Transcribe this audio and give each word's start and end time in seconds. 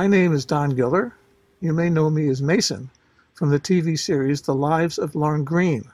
My 0.00 0.06
name 0.06 0.32
is 0.32 0.46
Don 0.46 0.72
Giller. 0.72 1.12
You 1.60 1.74
may 1.74 1.90
know 1.90 2.08
me 2.08 2.26
as 2.30 2.40
Mason 2.40 2.88
from 3.34 3.50
the 3.50 3.60
TV 3.60 3.98
series 3.98 4.40
The 4.40 4.54
Lives 4.54 4.96
of 4.96 5.14
Lauren 5.14 5.44
Greene. 5.44 5.90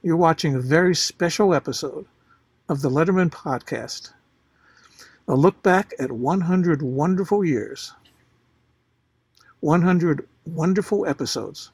You're 0.00 0.16
watching 0.16 0.54
a 0.54 0.60
very 0.60 0.94
special 0.94 1.52
episode 1.52 2.06
of 2.68 2.80
the 2.80 2.88
Letterman 2.88 3.30
Podcast, 3.30 4.12
a 5.26 5.34
look 5.34 5.60
back 5.60 5.92
at 5.98 6.12
100 6.12 6.80
wonderful 6.80 7.44
years, 7.44 7.94
100 9.58 10.28
wonderful 10.46 11.04
episodes. 11.04 11.72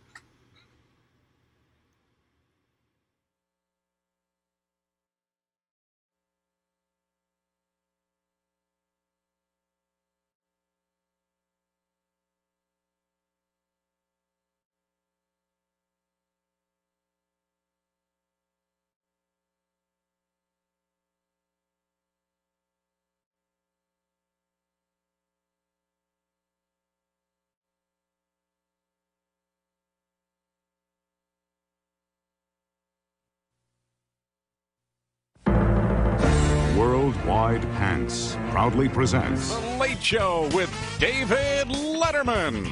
Pants 37.63 38.37
proudly 38.51 38.89
presents 38.89 39.55
The 39.55 39.77
Late 39.79 40.03
Show 40.03 40.49
with 40.53 40.71
David 40.99 41.69
Letterman. 41.69 42.65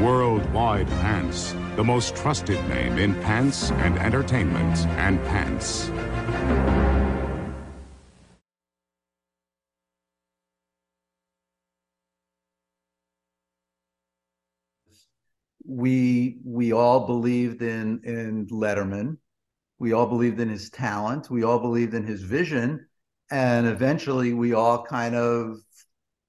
Worldwide 0.00 0.88
Pants, 0.88 1.54
the 1.76 1.84
most 1.84 2.16
trusted 2.16 2.66
name 2.68 2.98
in 2.98 3.14
pants 3.22 3.70
and 3.70 3.98
entertainment 3.98 4.86
and 4.96 5.22
pants. 5.26 5.90
We 15.70 16.38
we 16.44 16.72
all 16.72 17.06
believed 17.06 17.62
in 17.62 18.00
in 18.02 18.48
Letterman. 18.48 19.16
We 19.78 19.92
all 19.92 20.06
believed 20.06 20.40
in 20.40 20.48
his 20.48 20.68
talent. 20.68 21.30
We 21.30 21.44
all 21.44 21.60
believed 21.60 21.94
in 21.94 22.04
his 22.04 22.22
vision, 22.22 22.86
and 23.30 23.68
eventually 23.68 24.32
we 24.32 24.52
all 24.52 24.84
kind 24.84 25.14
of 25.14 25.58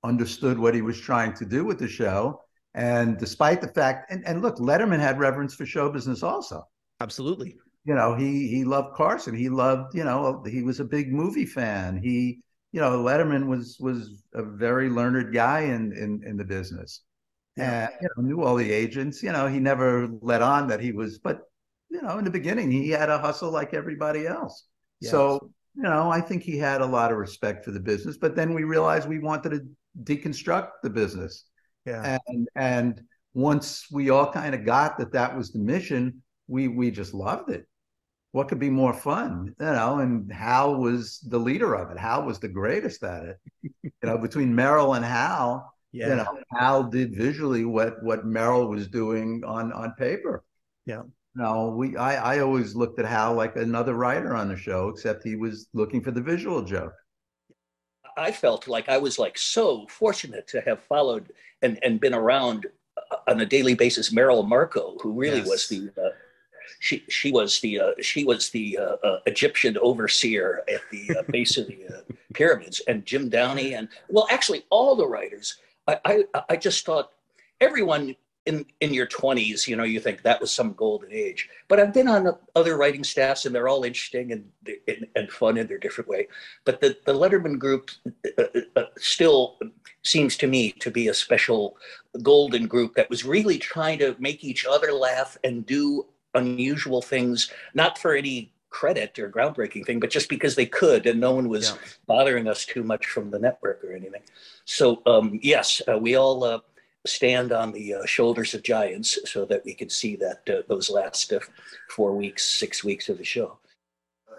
understood 0.04 0.60
what 0.60 0.76
he 0.76 0.84
was 0.84 1.00
trying 1.00 1.34
to 1.34 1.46
do 1.46 1.66
with 1.66 1.80
the 1.80 1.88
show. 1.88 2.40
And 2.76 3.18
despite 3.18 3.62
the 3.62 3.68
fact, 3.68 4.12
and, 4.12 4.26
and 4.26 4.42
look, 4.42 4.58
Letterman 4.58 5.00
had 5.00 5.20
reverence 5.20 5.56
for 5.56 5.66
show 5.66 5.92
business 5.92 6.24
also. 6.24 6.64
Absolutely. 7.02 7.58
You 7.84 7.96
know, 7.96 8.14
he 8.14 8.48
he 8.48 8.64
loved 8.64 8.96
Carson. 8.96 9.36
He 9.36 9.50
loved, 9.50 9.96
you 9.96 10.04
know, 10.04 10.44
he 10.48 10.62
was 10.62 10.80
a 10.80 10.86
big 10.86 11.12
movie 11.12 11.48
fan. 11.48 11.98
He, 11.98 12.42
you 12.72 12.80
know, 12.80 13.04
Letterman 13.04 13.48
was 13.48 13.78
was 13.80 14.24
a 14.36 14.44
very 14.44 14.88
learned 14.88 15.34
guy 15.34 15.62
in 15.62 15.94
in 15.94 16.22
in 16.24 16.38
the 16.38 16.46
business 16.46 17.02
and 17.58 17.90
you 18.02 18.10
know, 18.16 18.24
knew 18.24 18.42
all 18.44 18.56
the 18.56 18.72
agents. 18.72 19.22
You 19.22 19.32
know, 19.32 19.48
he 19.48 19.60
never 19.60 20.10
let 20.22 20.42
on 20.42 20.68
that 20.70 20.80
he 20.80 20.92
was, 20.92 21.20
but 21.20 21.42
you 21.90 22.02
know, 22.02 22.18
in 22.18 22.24
the 22.26 22.32
beginning, 22.32 22.72
he 22.72 22.90
had 22.90 23.10
a 23.10 23.20
hustle 23.20 23.52
like 23.52 23.74
everybody 23.74 24.26
else. 24.26 24.66
Yes. 25.02 25.12
So, 25.12 25.52
you 25.76 25.84
know, 25.84 26.10
I 26.10 26.22
think 26.22 26.44
he 26.44 26.58
had 26.58 26.82
a 26.82 26.86
lot 26.86 27.12
of 27.12 27.18
respect 27.18 27.66
for 27.66 27.72
the 27.72 27.80
business. 27.80 28.18
But 28.18 28.36
then 28.36 28.54
we 28.54 28.64
realized 28.64 29.08
we 29.10 29.20
wanted 29.20 29.50
to 29.50 29.62
deconstruct 30.04 30.70
the 30.84 30.90
business, 30.90 31.46
Yeah. 31.86 32.18
and 32.28 32.48
and 32.56 33.02
once 33.34 33.88
we 33.92 34.10
all 34.10 34.32
kind 34.32 34.54
of 34.56 34.66
got 34.66 34.98
that 35.00 35.14
that 35.14 35.36
was 35.36 35.52
the 35.52 35.60
mission, 35.60 36.22
we 36.48 36.68
we 36.68 36.92
just 36.92 37.14
loved 37.14 37.50
it. 37.50 37.68
What 38.34 38.48
could 38.48 38.60
be 38.60 38.70
more 38.70 38.94
fun, 38.94 39.54
you 39.60 39.66
know? 39.66 40.00
And 40.00 40.32
Hal 40.32 40.76
was 40.78 41.20
the 41.20 41.38
leader 41.40 41.74
of 41.76 41.92
it. 41.92 41.98
Hal 41.98 42.24
was 42.24 42.40
the 42.40 42.48
greatest 42.48 43.04
at 43.04 43.26
it. 43.26 43.38
you 43.84 43.92
know, 44.04 44.18
between 44.18 44.56
Merrill 44.56 44.94
and 44.94 45.04
Hal, 45.04 45.74
yeah. 45.92 46.10
you 46.10 46.16
know, 46.16 46.40
Hal 46.52 46.84
did 46.84 47.16
visually 47.16 47.66
what 47.66 48.02
what 48.04 48.26
Merrill 48.26 48.68
was 48.68 48.88
doing 48.88 49.44
on 49.46 49.72
on 49.74 49.94
paper. 49.98 50.44
Yeah. 50.86 51.04
No, 51.36 51.74
we 51.78 51.96
I 51.96 52.36
I 52.36 52.40
always 52.40 52.76
looked 52.76 53.00
at 53.00 53.06
Hal 53.06 53.34
like 53.36 53.56
another 53.56 53.94
writer 53.94 54.36
on 54.36 54.50
the 54.50 54.58
show, 54.58 54.90
except 54.90 55.24
he 55.24 55.36
was 55.36 55.68
looking 55.74 56.02
for 56.02 56.12
the 56.12 56.22
visual 56.22 56.62
joke. 56.62 56.94
I 58.18 58.32
felt 58.32 58.68
like 58.68 58.90
I 58.90 58.98
was 58.98 59.18
like 59.18 59.38
so 59.38 59.88
fortunate 59.88 60.48
to 60.50 60.62
have 60.62 60.82
followed 60.84 61.32
and, 61.62 61.80
and 61.84 62.00
been 62.00 62.14
around 62.14 62.66
uh, 62.98 63.32
on 63.32 63.40
a 63.40 63.46
daily 63.46 63.74
basis 63.74 64.12
Merrill 64.12 64.44
Markoe, 64.44 65.00
who 65.02 65.14
really 65.14 65.38
Yes. 65.38 65.48
was 65.48 65.70
the 65.70 65.90
uh, 65.98 66.10
she 66.80 67.04
she 67.10 67.32
was 67.32 67.60
the 67.62 67.80
uh, 67.80 67.92
she 68.02 68.24
was 68.24 68.50
the 68.50 68.78
uh, 68.78 68.96
uh, 69.04 69.20
Egyptian 69.26 69.78
overseer 69.78 70.64
at 70.68 70.82
the 70.92 71.18
uh, 71.18 71.24
base 71.30 71.58
of 71.58 71.68
the 71.68 71.88
uh, 71.88 72.02
pyramids, 72.34 72.82
and 72.88 73.06
Jim 73.06 73.30
Downey, 73.30 73.74
and 73.76 73.88
well, 74.10 74.28
actually 74.30 74.66
all 74.70 74.96
the 74.96 75.08
writers. 75.08 75.58
I 75.88 76.24
I, 76.50 76.56
just 76.56 76.86
thought 76.86 77.12
everyone 77.60 78.16
in 78.46 78.66
in 78.80 78.94
your 78.94 79.08
20s 79.08 79.68
you 79.68 79.76
know 79.76 79.84
you 79.84 80.00
think 80.00 80.22
that 80.22 80.42
was 80.42 80.52
some 80.52 80.74
golden 80.74 81.12
age 81.12 81.48
but 81.68 81.80
i've 81.80 81.94
been 81.94 82.08
on 82.08 82.36
other 82.56 82.76
writing 82.76 83.04
staffs 83.04 83.46
and 83.46 83.54
they're 83.54 83.68
all 83.68 83.84
interesting 83.84 84.32
and 84.32 84.44
and, 84.88 85.08
and 85.16 85.32
fun 85.32 85.58
in 85.58 85.68
their 85.68 85.78
different 85.78 86.10
way. 86.10 86.28
But 86.66 86.82
the 86.82 86.98
the 87.06 87.14
letterman 87.14 87.58
group 87.58 87.92
uh, 88.38 88.44
uh, 88.76 88.84
still 88.98 89.58
seems 90.04 90.38
to 90.38 90.48
me 90.48 90.72
to 90.74 90.92
be 90.92 91.08
a 91.08 91.14
special 91.14 91.78
golden 92.22 92.68
group 92.68 92.96
that 92.96 93.10
was 93.10 93.26
really 93.26 93.58
trying 93.58 94.00
to 94.00 94.16
make 94.20 94.44
each 94.44 94.66
other 94.66 94.92
laugh 94.92 95.38
and 95.44 95.66
do 95.66 96.06
unusual 96.34 97.02
things 97.02 97.52
not 97.74 97.98
for 97.98 98.14
any 98.16 98.54
credit 98.72 99.20
or 99.20 99.30
groundbreaking 99.30 99.86
thing 99.86 100.00
but 100.00 100.10
just 100.10 100.30
because 100.30 100.56
they 100.56 100.66
could 100.66 101.06
and 101.06 101.20
no 101.20 101.32
one 101.32 101.48
was 101.50 101.70
Yeah. 101.70 101.78
bothering 102.08 102.48
us 102.48 102.66
too 102.66 102.84
much 102.84 103.06
from 103.06 103.30
the 103.30 103.38
network 103.38 103.84
or 103.84 103.94
anything 103.94 104.24
so 104.66 105.04
um, 105.06 105.40
yes 105.44 105.82
uh, 105.88 105.98
we 105.98 106.16
all 106.16 106.44
uh, 106.44 106.60
stand 107.06 107.52
on 107.52 107.72
the 107.74 107.96
uh, 107.96 108.06
shoulders 108.06 108.54
of 108.54 108.64
giants 108.64 109.20
so 109.30 109.46
that 109.46 109.64
we 109.66 109.74
can 109.74 109.90
see 109.90 110.16
that 110.16 110.42
uh, 110.50 110.62
those 110.68 110.90
last 110.90 111.32
uh, 111.34 111.40
four 111.90 112.16
weeks 112.16 112.44
six 112.46 112.84
weeks 112.84 113.10
of 113.10 113.18
the 113.18 113.24
show 113.24 113.60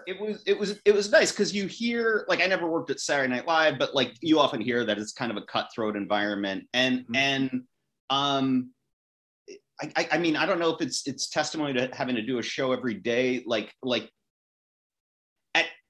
it 0.05 0.19
was 0.19 0.43
it 0.45 0.57
was 0.59 0.81
it 0.83 0.93
was 0.93 1.11
nice 1.11 1.31
because 1.31 1.55
you 1.55 1.67
hear 1.67 2.25
like 2.27 2.41
I 2.41 2.47
never 2.47 2.67
worked 2.67 2.89
at 2.89 2.99
Saturday 2.99 3.33
Night 3.33 3.47
Live, 3.47 3.79
but 3.79 3.95
like 3.95 4.13
you 4.19 4.37
often 4.37 4.59
hear 4.59 4.83
that 4.85 4.97
it's 4.97 5.13
kind 5.13 5.31
of 5.31 5.37
a 5.37 5.43
cutthroat 5.43 5.95
environment, 5.95 6.67
and 6.73 7.05
Mhm. 7.07 7.15
and 7.15 7.63
um, 8.09 8.71
I, 9.81 9.91
I 9.95 10.07
I 10.13 10.17
mean 10.17 10.35
I 10.35 10.45
don't 10.45 10.59
know 10.59 10.75
if 10.75 10.81
it's 10.81 11.07
it's 11.07 11.29
testimony 11.29 11.73
to 11.73 11.89
having 11.93 12.15
to 12.15 12.21
do 12.21 12.37
a 12.39 12.43
show 12.43 12.73
every 12.73 12.95
day, 12.95 13.43
like 13.45 13.73
like 13.81 14.11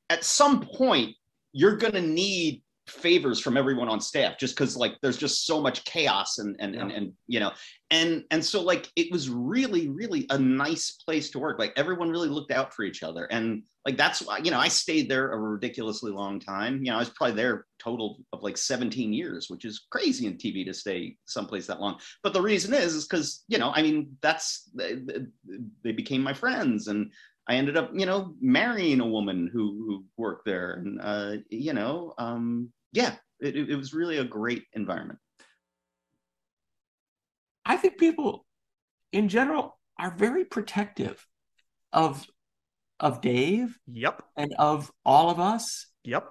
at 0.09 0.23
some 0.23 0.61
point 0.61 1.15
you're 1.53 1.77
gonna 1.77 2.01
need 2.01 2.63
favors 2.87 3.39
from 3.39 3.55
everyone 3.55 3.87
on 3.87 4.01
staff 4.01 4.37
just 4.37 4.55
because 4.55 4.75
like 4.75 4.97
there's 5.01 5.17
just 5.17 5.45
so 5.45 5.61
much 5.61 5.85
chaos 5.85 6.37
and 6.39 6.55
and, 6.59 6.75
and 6.75 6.91
and 6.91 7.13
you 7.27 7.39
know 7.39 7.51
and 7.91 8.25
and 8.29 8.43
so 8.43 8.61
like 8.61 8.91
it 8.97 9.09
was 9.09 9.29
really 9.29 9.87
really 9.87 10.25
a 10.31 10.37
nice 10.37 10.91
place 10.91 11.29
to 11.29 11.39
work. 11.39 11.59
Like 11.59 11.71
everyone 11.77 12.09
really 12.09 12.27
looked 12.27 12.51
out 12.51 12.73
for 12.73 12.83
each 12.83 13.03
other. 13.03 13.25
And 13.25 13.63
like 13.85 13.97
that's 13.97 14.21
why 14.21 14.39
you 14.39 14.51
know 14.51 14.59
i 14.59 14.67
stayed 14.67 15.07
there 15.09 15.31
a 15.31 15.37
ridiculously 15.37 16.11
long 16.11 16.39
time. 16.39 16.83
You 16.83 16.91
know 16.91 16.97
i 16.97 16.99
was 16.99 17.09
probably 17.09 17.35
there 17.35 17.65
total 17.79 18.17
of 18.33 18.43
like 18.43 18.57
17 18.57 19.13
years 19.13 19.49
which 19.49 19.65
is 19.65 19.85
crazy 19.91 20.25
in 20.25 20.37
tv 20.37 20.65
to 20.65 20.73
stay 20.73 21.15
someplace 21.25 21.67
that 21.67 21.79
long. 21.79 21.99
But 22.21 22.33
the 22.33 22.41
reason 22.41 22.73
is 22.73 22.95
is 22.95 23.07
because 23.07 23.45
you 23.47 23.59
know 23.59 23.71
i 23.75 23.81
mean 23.81 24.17
that's 24.21 24.69
they, 24.73 24.97
they 25.83 25.93
became 25.93 26.21
my 26.21 26.33
friends 26.33 26.87
and 26.87 27.11
i 27.47 27.55
ended 27.55 27.77
up 27.77 27.91
you 27.93 28.05
know 28.05 28.33
marrying 28.41 28.99
a 28.99 29.07
woman 29.07 29.49
who 29.51 29.83
who 29.85 30.05
worked 30.17 30.45
there 30.45 30.73
and 30.73 30.99
uh 31.01 31.33
you 31.49 31.73
know 31.73 32.13
um 32.17 32.71
yeah 32.91 33.15
it, 33.39 33.55
it 33.57 33.75
was 33.75 33.93
really 33.93 34.17
a 34.17 34.23
great 34.23 34.63
environment 34.73 35.19
I 37.65 37.77
think 37.77 37.97
people 37.97 38.45
in 39.11 39.29
general 39.29 39.77
are 39.97 40.15
very 40.15 40.45
protective 40.45 41.25
of 41.91 42.25
of 42.99 43.21
Dave 43.21 43.77
Yep. 43.91 44.23
and 44.37 44.53
of 44.57 44.91
all 45.05 45.29
of 45.29 45.39
us. 45.39 45.87
Yep. 46.03 46.25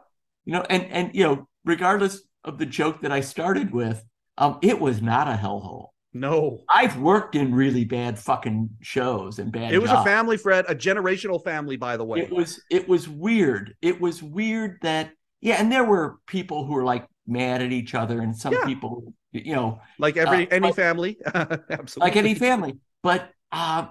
You 0.44 0.54
know, 0.54 0.64
and 0.68 0.84
and 0.86 1.14
you 1.14 1.24
know, 1.24 1.48
regardless 1.64 2.22
of 2.44 2.58
the 2.58 2.66
joke 2.66 3.02
that 3.02 3.12
I 3.12 3.20
started 3.20 3.72
with, 3.72 4.04
um, 4.38 4.58
it 4.62 4.80
was 4.80 5.00
not 5.00 5.28
a 5.28 5.32
hellhole. 5.32 5.88
No. 6.14 6.62
I've 6.68 6.98
worked 6.98 7.34
in 7.34 7.54
really 7.54 7.84
bad 7.84 8.18
fucking 8.18 8.70
shows 8.80 9.38
and 9.38 9.50
bad. 9.50 9.72
It 9.72 9.78
was 9.80 9.90
a 9.90 10.04
family, 10.04 10.36
Fred, 10.36 10.66
a 10.68 10.74
generational 10.74 11.42
family, 11.42 11.76
by 11.76 11.96
the 11.96 12.04
way. 12.04 12.20
It 12.20 12.30
was 12.30 12.60
it 12.70 12.88
was 12.88 13.08
weird. 13.08 13.74
It 13.80 14.00
was 14.00 14.22
weird 14.22 14.78
that 14.82 15.12
yeah, 15.40 15.56
and 15.56 15.72
there 15.72 15.84
were 15.84 16.16
people 16.26 16.64
who 16.66 16.74
were 16.74 16.84
like 16.84 17.06
mad 17.26 17.62
at 17.62 17.72
each 17.72 17.94
other, 17.94 18.20
and 18.20 18.36
some 18.36 18.52
Yeah. 18.52 18.64
people, 18.64 19.14
you 19.32 19.54
know, 19.54 19.80
like 19.98 20.16
every 20.16 20.50
uh, 20.50 20.54
any 20.54 20.72
family. 20.72 21.18
Absolutely. 21.34 21.90
like 22.00 22.16
any 22.16 22.34
family. 22.34 22.78
But 23.02 23.30
uh, 23.50 23.86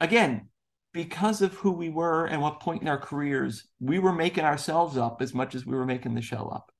again, 0.00 0.48
because 0.92 1.42
of 1.42 1.54
who 1.54 1.72
we 1.72 1.88
were 1.88 2.26
and 2.26 2.40
what 2.40 2.60
point 2.60 2.82
in 2.82 2.88
our 2.88 2.98
careers, 2.98 3.66
we 3.80 3.98
were 3.98 4.12
making 4.12 4.44
ourselves 4.44 4.96
up 4.96 5.20
as 5.22 5.34
much 5.34 5.54
as 5.54 5.66
we 5.66 5.74
were 5.76 5.86
making 5.86 6.14
the 6.14 6.22
show 6.22 6.48
up. 6.48 6.70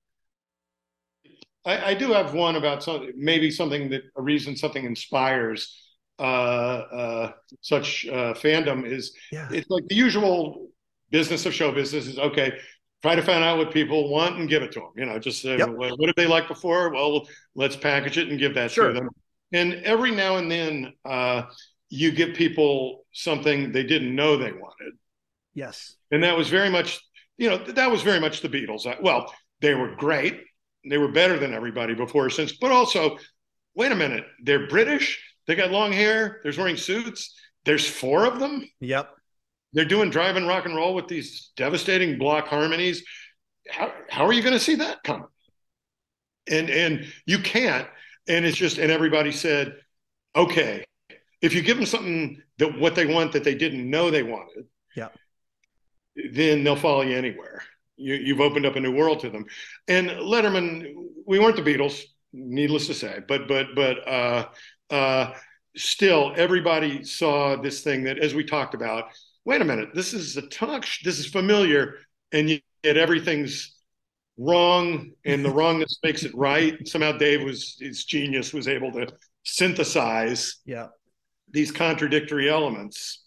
I, 1.67 1.91
I 1.91 1.95
do 1.95 2.13
have 2.13 2.33
one 2.33 2.57
about 2.57 2.83
some, 2.83 3.11
maybe 3.17 3.51
something 3.51 3.91
that 3.91 4.03
a 4.17 4.23
reason 4.23 4.57
something 4.57 4.85
inspires 4.85 5.83
uh, 6.19 6.23
uh, 6.23 7.33
such 7.61 8.07
uh, 8.07 8.33
fandom 8.35 8.87
is 8.91 9.13
Yeah. 9.33 9.49
it's 9.51 9.69
like 9.69 9.87
the 9.89 9.95
usual 9.97 10.69
business 11.11 11.45
of 11.45 11.53
show 11.53 11.73
business 11.73 12.07
is 12.07 12.19
okay. 12.19 12.53
Try 13.03 13.15
to 13.17 13.23
find 13.23 13.45
out 13.45 13.59
what 13.59 13.71
people 13.73 14.09
want 14.09 14.39
and 14.39 14.49
give 14.49 14.63
it 14.63 14.73
to 14.73 14.81
them. 14.81 14.91
You 14.97 15.05
know, 15.07 15.19
just 15.19 15.43
say, 15.43 15.59
Yep. 15.59 15.69
what, 15.71 15.99
what 15.99 16.07
did 16.07 16.17
they 16.17 16.27
like 16.27 16.49
before? 16.49 16.91
Well, 16.93 17.29
let's 17.55 17.77
package 17.77 18.17
it 18.17 18.29
and 18.29 18.39
give 18.39 18.55
that 18.55 18.71
Sure. 18.71 18.89
to 18.89 18.95
them. 18.95 19.11
And 19.53 19.75
every 19.85 20.11
now 20.13 20.37
and 20.37 20.51
then, 20.51 20.93
uh, 21.05 21.43
you 21.89 22.11
give 22.11 22.35
people 22.35 23.05
something 23.13 23.71
they 23.73 23.85
didn't 23.85 24.15
know 24.15 24.37
they 24.37 24.51
wanted 24.53 24.95
Yes. 25.55 25.95
and 26.11 26.23
that 26.25 26.37
was 26.37 26.49
very 26.49 26.69
much 26.69 27.01
you 27.39 27.49
know 27.49 27.59
that 27.59 27.91
was 27.91 28.03
very 28.03 28.19
much 28.19 28.41
the 28.41 28.49
beatles 28.49 28.83
well 29.01 29.33
they 29.61 29.73
were 29.75 29.95
great 29.95 30.41
they 30.89 30.99
were 30.99 31.09
better 31.13 31.39
than 31.39 31.53
everybody 31.55 31.95
before 31.95 32.27
or 32.27 32.31
since. 32.31 32.53
But 32.53 32.71
also 32.73 33.19
wait 33.75 33.93
a 33.93 33.97
minute 33.97 34.25
they're 34.43 34.67
british 34.69 35.23
they 35.47 35.55
got 35.55 35.71
long 35.71 35.93
hair 35.93 36.41
they're 36.43 36.53
wearing 36.57 36.77
suits 36.79 37.35
there's 37.65 37.87
four 37.89 38.25
of 38.25 38.39
them? 38.39 38.65
Yep. 38.81 39.11
they're 39.73 39.85
doing 39.85 40.09
drive 40.11 40.37
and 40.37 40.47
rock 40.49 40.65
and 40.67 40.75
roll 40.77 40.95
with 40.95 41.09
these 41.09 41.51
devastating 41.57 42.17
block 42.19 42.47
harmonies. 42.47 43.05
How, 43.69 43.93
how 44.09 44.25
are 44.27 44.33
you 44.33 44.41
going 44.43 44.55
to 44.55 44.61
see 44.61 44.77
that 44.77 45.03
coming 45.03 45.27
and 46.49 46.71
and 46.71 47.07
you 47.27 47.39
can't 47.41 47.89
and 48.29 48.45
it's 48.45 48.57
just 48.57 48.79
and 48.79 48.91
everybody 48.93 49.33
said 49.33 49.75
okay 50.37 50.85
if 51.43 51.53
you 51.53 51.61
give 51.63 51.77
them 51.77 51.87
something 51.87 52.41
that 52.59 52.79
what 52.79 52.95
they 52.95 53.05
want 53.07 53.33
that 53.33 53.43
they 53.45 53.55
didn't 53.55 53.91
know 53.91 54.11
they 54.11 54.23
wanted 54.23 54.65
Yeah. 54.95 55.09
then 56.33 56.63
they'll 56.65 56.77
follow 56.77 57.03
you 57.03 57.17
anywhere 57.17 57.63
you, 57.97 58.15
you've 58.15 58.41
opened 58.41 58.67
up 58.67 58.77
a 58.77 58.81
new 58.81 58.93
world 58.95 59.21
to 59.21 59.31
them. 59.31 59.45
And 59.89 60.09
letterman 60.11 60.93
we 61.27 61.39
weren't 61.39 61.57
the 61.57 61.63
beatles 61.63 62.01
needless 62.33 62.87
to 62.87 62.95
say 62.95 63.21
but 63.27 63.49
but 63.49 63.69
but 63.75 64.07
uh 64.07 64.47
uh 64.91 65.33
still 65.77 66.33
everybody 66.37 67.03
saw 67.05 67.57
this 67.57 67.81
thing 67.83 68.05
that 68.05 68.19
as 68.19 68.35
we 68.35 68.45
talked 68.45 68.75
about 68.75 69.05
wait 69.45 69.61
a 69.61 69.65
minute 69.65 69.89
this 69.95 70.13
is 70.13 70.37
a 70.37 70.43
talk 70.43 70.85
sh- 70.85 71.03
this 71.05 71.19
is 71.19 71.27
familiar 71.27 71.95
and 72.33 72.51
yet 72.51 72.97
everything's 72.97 73.75
wrong 74.39 75.11
and 75.25 75.45
the 75.45 75.51
wrongness 75.59 75.99
makes 76.03 76.25
it 76.25 76.35
right. 76.35 76.87
Somehow 76.87 77.13
dave 77.13 77.43
was 77.43 77.77
his 77.81 78.05
genius 78.05 78.53
was 78.53 78.69
able 78.69 78.93
to 78.93 79.07
synthesize 79.45 80.57
Yeah. 80.67 80.89
these 81.51 81.73
contradictory 81.73 82.51
elements 82.51 83.25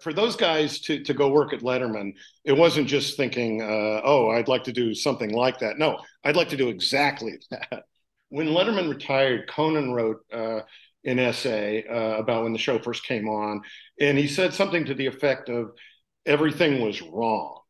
for 0.00 0.12
those 0.12 0.36
guys 0.36 0.80
to 0.80 1.02
to 1.02 1.14
go 1.14 1.28
work 1.30 1.52
at 1.52 1.60
letterman 1.60 2.12
it 2.44 2.52
wasn't 2.52 2.86
just 2.86 3.16
thinking 3.16 3.62
uh, 3.62 4.00
oh 4.04 4.30
i'd 4.30 4.48
like 4.48 4.64
to 4.64 4.72
do 4.72 4.94
something 4.94 5.32
like 5.32 5.58
that 5.58 5.78
no 5.78 5.98
i'd 6.24 6.36
like 6.36 6.48
to 6.48 6.56
do 6.56 6.68
exactly 6.68 7.34
that 7.50 7.84
when 8.28 8.48
letterman 8.48 8.88
retired 8.88 9.48
conan 9.48 9.92
wrote 9.92 10.20
uh, 10.32 10.60
an 11.04 11.18
essay 11.18 11.84
uh, 11.88 12.18
about 12.18 12.42
when 12.42 12.52
the 12.52 12.58
show 12.58 12.78
first 12.78 13.04
came 13.04 13.28
on 13.28 13.60
and 14.00 14.18
he 14.18 14.26
said 14.26 14.52
something 14.52 14.84
to 14.84 14.94
the 14.94 15.06
effect 15.06 15.48
of 15.48 15.70
everything 16.26 16.80
was 16.80 17.00
wrong 17.02 17.60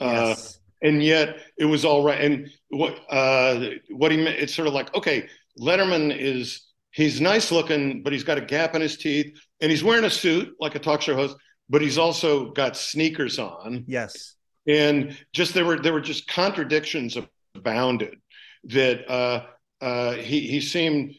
uh, 0.00 0.34
Yes. 0.36 0.58
and 0.82 1.02
yet 1.02 1.38
it 1.56 1.64
was 1.64 1.84
all 1.84 2.04
right. 2.04 2.20
And 2.20 2.48
what 2.68 2.98
uh, 3.10 3.70
what 3.90 4.12
he 4.12 4.16
meant, 4.18 4.38
it's 4.38 4.54
sort 4.54 4.68
of 4.68 4.74
like 4.74 4.94
okay, 4.94 5.28
Letterman 5.60 6.16
is 6.16 6.66
he's 6.92 7.20
nice 7.20 7.50
looking, 7.50 8.02
but 8.02 8.12
he's 8.12 8.24
got 8.24 8.38
a 8.38 8.42
gap 8.42 8.74
in 8.74 8.80
his 8.82 8.96
teeth, 8.96 9.36
and 9.60 9.70
he's 9.70 9.82
wearing 9.84 10.04
a 10.04 10.10
suit 10.10 10.54
like 10.60 10.74
a 10.74 10.78
talk 10.78 11.02
show 11.02 11.14
host, 11.14 11.36
but 11.68 11.82
he's 11.82 11.98
also 11.98 12.50
got 12.52 12.76
sneakers 12.76 13.38
on, 13.38 13.84
yes. 13.86 14.34
and 14.66 15.16
just 15.32 15.54
there 15.54 15.64
were 15.64 15.78
there 15.78 15.92
were 15.92 16.00
just 16.00 16.26
contradictions 16.28 17.16
abounded 17.54 18.16
that 18.64 19.08
uh, 19.10 19.46
uh, 19.80 20.12
he 20.14 20.40
he 20.40 20.60
seemed 20.60 21.14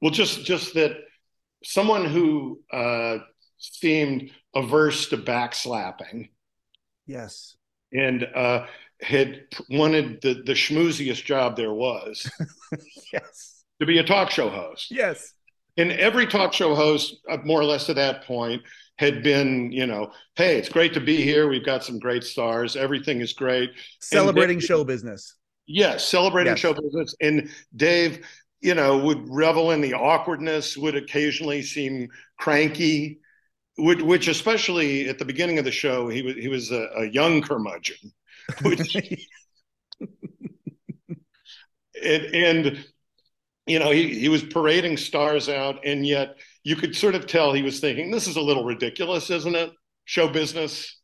well 0.00 0.10
just 0.10 0.44
just 0.44 0.74
that 0.74 0.92
someone 1.64 2.04
who 2.04 2.60
uh, 2.72 3.18
seemed 3.58 4.30
averse 4.54 5.08
to 5.08 5.16
backslapping 5.16 6.28
Yes. 7.06 7.56
and 7.92 8.24
uh, 8.34 8.66
had 9.00 9.42
wanted 9.70 10.20
the, 10.22 10.34
the 10.46 10.52
schmooziest 10.52 11.24
job 11.24 11.56
there 11.56 11.72
was 11.72 12.30
Yes. 13.12 13.64
to 13.80 13.86
be 13.86 13.98
a 13.98 14.04
talk 14.04 14.30
show 14.30 14.48
host. 14.48 14.90
Yes. 14.90 15.32
And 15.76 15.92
every 15.92 16.26
talk 16.26 16.52
show 16.52 16.74
host, 16.74 17.16
uh, 17.28 17.38
more 17.44 17.60
or 17.60 17.64
less 17.64 17.86
to 17.86 17.94
that 17.94 18.24
point, 18.24 18.62
had 18.96 19.22
been, 19.24 19.72
you 19.72 19.86
know, 19.86 20.12
hey, 20.36 20.56
it's 20.56 20.68
great 20.68 20.94
to 20.94 21.00
be 21.00 21.16
here. 21.22 21.48
We've 21.48 21.64
got 21.64 21.82
some 21.82 21.98
great 21.98 22.22
stars. 22.22 22.76
Everything 22.76 23.20
is 23.20 23.32
great. 23.32 23.70
Celebrating 24.00 24.58
Dave- 24.58 24.66
show 24.68 24.84
business. 24.84 25.34
Yes, 25.66 26.06
celebrating 26.06 26.52
Yes. 26.52 26.60
show 26.60 26.74
business. 26.74 27.14
And 27.20 27.50
Dave, 27.74 28.24
you 28.60 28.74
know, 28.74 28.98
would 28.98 29.28
revel 29.28 29.72
in 29.72 29.80
the 29.80 29.94
awkwardness, 29.94 30.76
would 30.76 30.94
occasionally 30.94 31.62
seem 31.62 32.08
cranky, 32.38 33.18
would, 33.78 34.00
which 34.02 34.28
especially 34.28 35.08
at 35.08 35.18
the 35.18 35.24
beginning 35.24 35.58
of 35.58 35.64
the 35.64 35.72
show, 35.72 36.08
he 36.08 36.22
was 36.22 36.34
he 36.36 36.48
was 36.48 36.70
a, 36.70 36.88
a 36.96 37.04
young 37.06 37.42
curmudgeon, 37.42 38.12
which 38.62 38.94
and, 42.02 42.22
and 42.34 42.84
you 43.66 43.78
know 43.78 43.90
he, 43.90 44.18
he 44.18 44.28
was 44.28 44.42
parading 44.42 44.96
stars 44.96 45.48
out 45.48 45.84
and 45.84 46.06
yet 46.06 46.36
you 46.62 46.76
could 46.76 46.94
sort 46.94 47.14
of 47.14 47.26
tell 47.26 47.52
he 47.52 47.62
was 47.62 47.80
thinking 47.80 48.10
this 48.10 48.26
is 48.26 48.36
a 48.36 48.40
little 48.40 48.64
ridiculous 48.64 49.30
isn't 49.30 49.54
it 49.54 49.70
show 50.04 50.28
business 50.28 51.00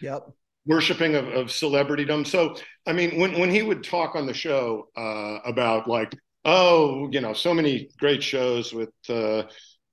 Yep. 0.00 0.22
worshiping 0.66 1.14
of, 1.16 1.26
of 1.28 1.46
celebritydom 1.46 2.26
so 2.26 2.54
i 2.86 2.92
mean 2.92 3.18
when, 3.18 3.38
when 3.38 3.50
he 3.50 3.62
would 3.62 3.82
talk 3.82 4.14
on 4.14 4.26
the 4.26 4.34
show 4.34 4.88
uh, 4.96 5.38
about 5.44 5.88
like 5.88 6.14
oh 6.44 7.08
you 7.10 7.20
know 7.20 7.32
so 7.32 7.52
many 7.54 7.88
great 7.98 8.22
shows 8.22 8.72
with 8.72 8.90
uh, 9.08 9.42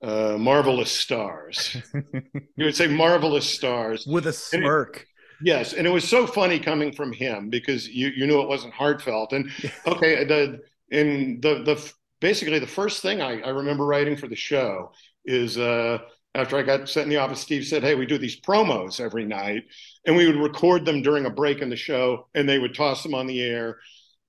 uh, 0.02 0.36
marvelous 0.38 0.92
stars 0.92 1.76
he 2.56 2.64
would 2.64 2.76
say 2.76 2.86
marvelous 2.86 3.48
stars 3.48 4.06
With 4.06 4.26
a 4.26 4.32
smirk. 4.32 5.06
Yes, 5.42 5.74
and 5.74 5.86
it 5.86 5.90
was 5.90 6.08
so 6.08 6.26
funny 6.26 6.58
coming 6.58 6.92
from 6.92 7.12
him 7.12 7.50
because 7.50 7.86
you 7.86 8.08
you 8.08 8.26
knew 8.26 8.40
it 8.40 8.48
wasn't 8.48 8.72
heartfelt. 8.72 9.32
And 9.34 9.50
okay, 9.86 10.24
the 10.24 10.60
and 10.90 11.42
the 11.42 11.62
the 11.62 11.92
basically 12.20 12.58
the 12.58 12.66
first 12.66 13.02
thing 13.02 13.20
I, 13.20 13.40
I 13.40 13.48
remember 13.50 13.84
writing 13.86 14.16
for 14.16 14.28
the 14.28 14.36
show 14.36 14.92
is 15.24 15.58
uh, 15.58 15.98
after 16.34 16.56
I 16.56 16.62
got 16.62 16.88
sent 16.88 17.04
in 17.04 17.10
the 17.10 17.16
office, 17.16 17.40
Steve 17.40 17.66
said, 17.66 17.82
"Hey, 17.82 17.94
we 17.94 18.06
do 18.06 18.18
these 18.18 18.40
promos 18.40 19.00
every 19.00 19.24
night, 19.24 19.64
and 20.04 20.16
we 20.16 20.26
would 20.26 20.36
record 20.36 20.84
them 20.84 21.02
during 21.02 21.26
a 21.26 21.30
break 21.30 21.60
in 21.60 21.70
the 21.70 21.76
show, 21.76 22.28
and 22.34 22.48
they 22.48 22.58
would 22.58 22.74
toss 22.74 23.02
them 23.02 23.14
on 23.14 23.26
the 23.26 23.40
air 23.40 23.78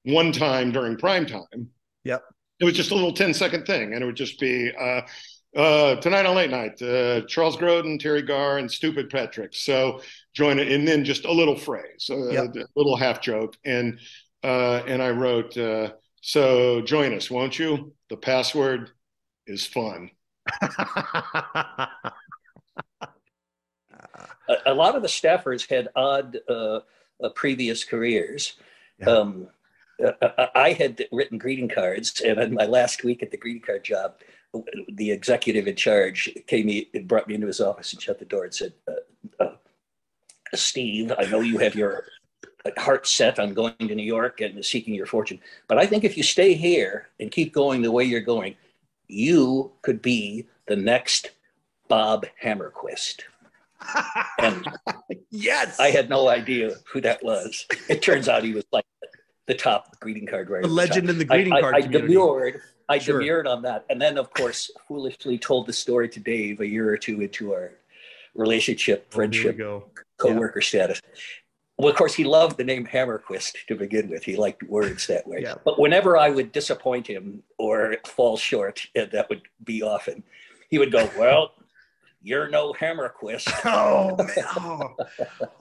one 0.03 0.31
time 0.31 0.71
during 0.71 0.97
prime 0.97 1.25
time. 1.25 1.69
Yep. 2.03 2.23
It 2.59 2.65
was 2.65 2.73
just 2.75 2.91
a 2.91 2.95
little 2.95 3.13
10 3.13 3.33
second 3.33 3.65
thing, 3.65 3.93
and 3.93 4.03
it 4.03 4.05
would 4.05 4.15
just 4.15 4.39
be." 4.39 4.71
Uh, 4.79 5.01
uh, 5.55 5.95
tonight 6.01 6.25
on 6.25 6.35
late 6.35 6.51
night, 6.51 6.79
uh, 6.81 7.21
Charles 7.21 7.57
Grodin, 7.57 7.99
Teri 7.99 8.25
Garr, 8.25 8.59
and 8.59 8.69
Stupid 8.69 9.09
Pet 9.09 9.31
Tricks. 9.31 9.63
So 9.63 10.01
join 10.33 10.59
it, 10.59 10.71
and 10.71 10.87
then 10.87 11.03
just 11.03 11.25
a 11.25 11.31
little 11.31 11.55
phrase, 11.55 12.09
a, 12.11 12.31
Yep. 12.31 12.55
a 12.57 12.65
little 12.75 12.95
half 12.95 13.21
joke, 13.21 13.55
and 13.65 13.99
uh, 14.43 14.83
and 14.87 15.01
I 15.01 15.09
wrote, 15.09 15.57
uh, 15.57 15.93
"So 16.27 16.81
join 16.81 17.13
us, 17.13 17.31
won't 17.31 17.57
you? 17.57 17.93
The 18.09 18.17
password 18.17 18.91
is 19.47 19.65
fun." 19.65 20.11
a, 20.61 21.87
a 24.65 24.73
lot 24.73 24.95
of 24.97 25.01
the 25.01 25.07
staffers 25.07 25.69
had 25.69 25.87
odd 25.95 26.37
uh, 26.49 26.81
uh, 27.23 27.29
previous 27.33 27.85
careers. 27.85 28.55
Yeah. 28.99 29.09
Um, 29.09 29.47
uh, 30.03 30.11
I- 30.37 30.49
I 30.55 30.73
had 30.73 31.05
written 31.13 31.37
greeting 31.37 31.69
cards, 31.69 32.19
and 32.19 32.37
in 32.39 32.53
my 32.53 32.65
last 32.65 33.05
week 33.05 33.23
at 33.23 33.31
the 33.31 33.37
greeting 33.37 33.61
card 33.61 33.85
job, 33.85 34.15
the 34.89 35.11
executive 35.11 35.65
in 35.65 35.77
charge 35.77 36.29
came 36.45 36.69
and 36.93 37.07
brought 37.07 37.29
me 37.29 37.35
into 37.35 37.47
his 37.47 37.61
office 37.61 37.93
and 37.93 38.01
shut 38.01 38.19
the 38.19 38.25
door 38.25 38.43
and 38.43 38.53
said, 38.53 38.73
uh, 38.87 39.43
uh, 39.43 39.55
"Steve, 40.55 41.13
I 41.17 41.23
know 41.25 41.39
you 41.39 41.57
have 41.59 41.73
your 41.75 42.03
heart 42.77 43.07
set 43.07 43.39
on 43.39 43.53
going 43.53 43.75
to 43.79 43.95
New 43.95 44.03
York 44.05 44.41
and 44.41 44.63
seeking 44.65 44.93
your 44.93 45.05
fortune, 45.05 45.39
but 45.67 45.77
I 45.77 45.85
think 45.85 46.03
if 46.03 46.17
you 46.17 46.23
stay 46.23 46.53
here 46.53 47.07
and 47.19 47.31
keep 47.31 47.53
going 47.53 47.81
the 47.81 47.91
way 47.91 48.03
you're 48.03 48.21
going, 48.21 48.55
you 49.07 49.71
could 49.81 50.01
be 50.01 50.47
the 50.67 50.75
next 50.75 51.31
Bob 51.87 52.25
Hammerquist." 52.43 53.21
And 54.39 54.67
yes. 55.31 55.79
I 55.79 55.89
had 55.91 56.09
no 56.09 56.27
idea 56.29 56.75
who 56.91 57.01
that 57.01 57.23
was. 57.23 57.65
It 57.89 58.01
turns 58.01 58.27
out 58.29 58.43
he 58.43 58.53
was 58.53 58.65
like 58.71 58.85
the 59.47 59.53
top 59.55 59.99
greeting 59.99 60.27
card 60.27 60.49
writer. 60.49 60.67
the 60.67 60.73
legend 60.73 61.09
in 61.09 61.17
the 61.17 61.25
greeting 61.25 61.53
I, 61.53 61.61
card 61.61 61.75
I, 61.75 61.77
I 61.79 61.81
demurred. 61.81 62.61
I 62.89 62.97
Sure. 62.99 63.19
demurred 63.19 63.47
on 63.47 63.61
that, 63.63 63.85
and 63.89 64.01
then 64.01 64.17
of 64.17 64.31
course 64.33 64.71
foolishly 64.87 65.37
told 65.37 65.67
the 65.67 65.73
story 65.73 66.07
to 66.09 66.19
Dave 66.19 66.59
a 66.61 66.67
year 66.67 66.89
or 66.89 66.97
two 66.97 67.21
into 67.21 67.53
our 67.53 67.71
relationship, 68.35 69.07
Oh, 69.11 69.15
friendship, 69.15 69.57
go. 69.57 69.85
coworker 70.17 70.61
status. 70.61 71.01
Well, 71.77 71.89
of 71.89 71.95
course, 71.95 72.15
he 72.15 72.23
loved 72.23 72.57
the 72.57 72.63
name 72.63 72.87
Hammerquist 72.87 73.53
to 73.67 73.75
begin 73.75 74.09
with. 74.09 74.23
He 74.23 74.35
liked 74.35 74.63
words 74.63 75.05
that 75.07 75.27
way. 75.27 75.41
Yeah. 75.43 75.55
But 75.63 75.79
whenever 75.79 76.17
I 76.17 76.29
would 76.31 76.51
disappoint 76.51 77.05
him 77.05 77.43
or 77.59 77.97
fall 78.05 78.35
short, 78.35 78.85
and 78.95 79.11
that 79.11 79.29
would 79.29 79.43
be 79.63 79.83
often, 79.83 80.23
he 80.69 80.79
would 80.79 80.91
go, 80.91 81.07
"Well, 81.17 81.51
"You're 82.21 82.49
no 82.49 82.73
Hammerquist." 82.73 83.51
Oh, 83.65 84.15
man. 84.17 84.45
Oh. 84.55 84.95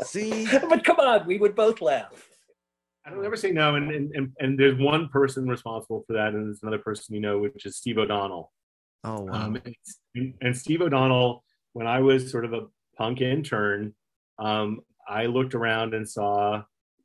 See, 0.05 0.47
but 0.71 0.85
come 0.85 0.99
on, 1.01 1.27
we 1.27 1.39
would 1.39 1.55
both 1.55 1.83
laugh. 1.83 2.31
I 3.05 3.11
don't 3.11 3.25
ever 3.25 3.37
say 3.37 3.53
no, 3.53 3.75
and, 3.75 3.91
and 3.91 4.11
and 4.15 4.33
and 4.41 4.59
there's 4.59 4.79
one 4.79 5.09
person 5.09 5.47
responsible 5.47 6.03
for 6.07 6.15
that, 6.15 6.33
and 6.33 6.47
there's 6.47 6.63
another 6.63 6.79
person 6.79 7.15
you 7.15 7.21
know, 7.21 7.39
which 7.39 7.67
is 7.67 7.77
Steve 7.77 7.99
O'Donnell. 7.99 8.53
oh 9.05 9.21
wow. 9.21 9.33
Um, 9.35 9.59
and, 10.15 10.35
and 10.41 10.57
Steve 10.57 10.81
O'Donnell, 10.81 11.45
when 11.75 11.87
I 11.87 12.01
was 12.01 12.31
sort 12.31 12.47
of 12.47 12.55
a 12.55 12.63
punk 12.97 13.21
intern, 13.21 13.95
um, 14.39 14.81
I 15.09 15.27
looked 15.27 15.55
around 15.55 15.95
and 15.95 16.09
saw 16.09 16.63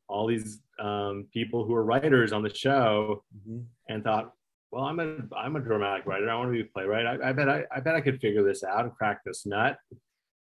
all 0.07 0.27
these 0.27 0.59
um, 0.79 1.27
people 1.33 1.65
who 1.65 1.73
were 1.73 1.83
writers 1.85 2.33
on 2.33 2.41
the 2.43 2.53
show, 2.53 3.23
Mhm. 3.47 3.65
and 3.89 4.03
thought, 4.03 4.33
well, 4.71 4.83
I'm 4.85 4.99
a 4.99 5.17
I'm 5.35 5.55
a 5.55 5.59
dramatic 5.59 6.05
writer. 6.05 6.29
I 6.29 6.35
want 6.35 6.47
to 6.49 6.53
be 6.53 6.61
a 6.61 6.65
playwright. 6.73 7.05
I, 7.05 7.29
I 7.29 7.31
bet 7.33 7.49
I, 7.49 7.65
I 7.75 7.79
bet 7.81 7.95
I 7.95 8.01
could 8.01 8.19
figure 8.21 8.43
this 8.43 8.63
out 8.63 8.85
and 8.85 8.93
crack 8.95 9.21
this 9.25 9.45
nut. 9.45 9.77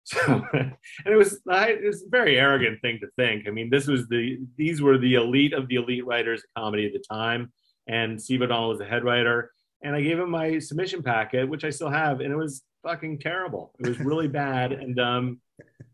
So, 0.07 0.19
and 0.53 0.75
it 1.07 1.15
was 1.15 1.39
I, 1.49 1.69
it 1.71 1.83
was 1.83 2.03
a 2.03 2.09
very 2.09 2.37
arrogant 2.39 2.79
thing 2.81 2.99
to 2.99 3.07
think. 3.17 3.47
I 3.47 3.49
mean, 3.51 3.71
this 3.71 3.87
was 3.87 4.07
the 4.07 4.37
these 4.55 4.79
were 4.79 4.99
the 4.99 5.15
elite 5.15 5.51
of 5.53 5.67
the 5.67 5.77
elite 5.77 6.05
writers 6.05 6.43
of 6.43 6.61
comedy 6.61 6.85
at 6.85 6.93
the 6.93 6.99
time, 6.99 7.51
and 7.87 8.21
Steve 8.21 8.43
O'Donnell 8.43 8.69
was 8.69 8.77
the 8.77 8.85
head 8.85 9.03
writer. 9.03 9.51
And 9.83 9.95
I 9.95 10.01
gave 10.01 10.19
him 10.19 10.29
my 10.29 10.59
submission 10.59 11.01
packet, 11.01 11.49
which 11.49 11.63
I 11.63 11.71
still 11.71 11.89
have, 11.89 12.19
and 12.19 12.31
it 12.31 12.35
was 12.35 12.61
fucking 12.83 13.17
terrible. 13.17 13.73
It 13.79 13.87
was 13.87 13.99
really 13.99 14.27
bad, 14.27 14.73
and 14.73 14.99
um, 14.99 15.41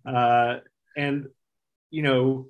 uh, 0.06 0.58
and 0.98 1.28
you 1.92 2.02
know, 2.02 2.48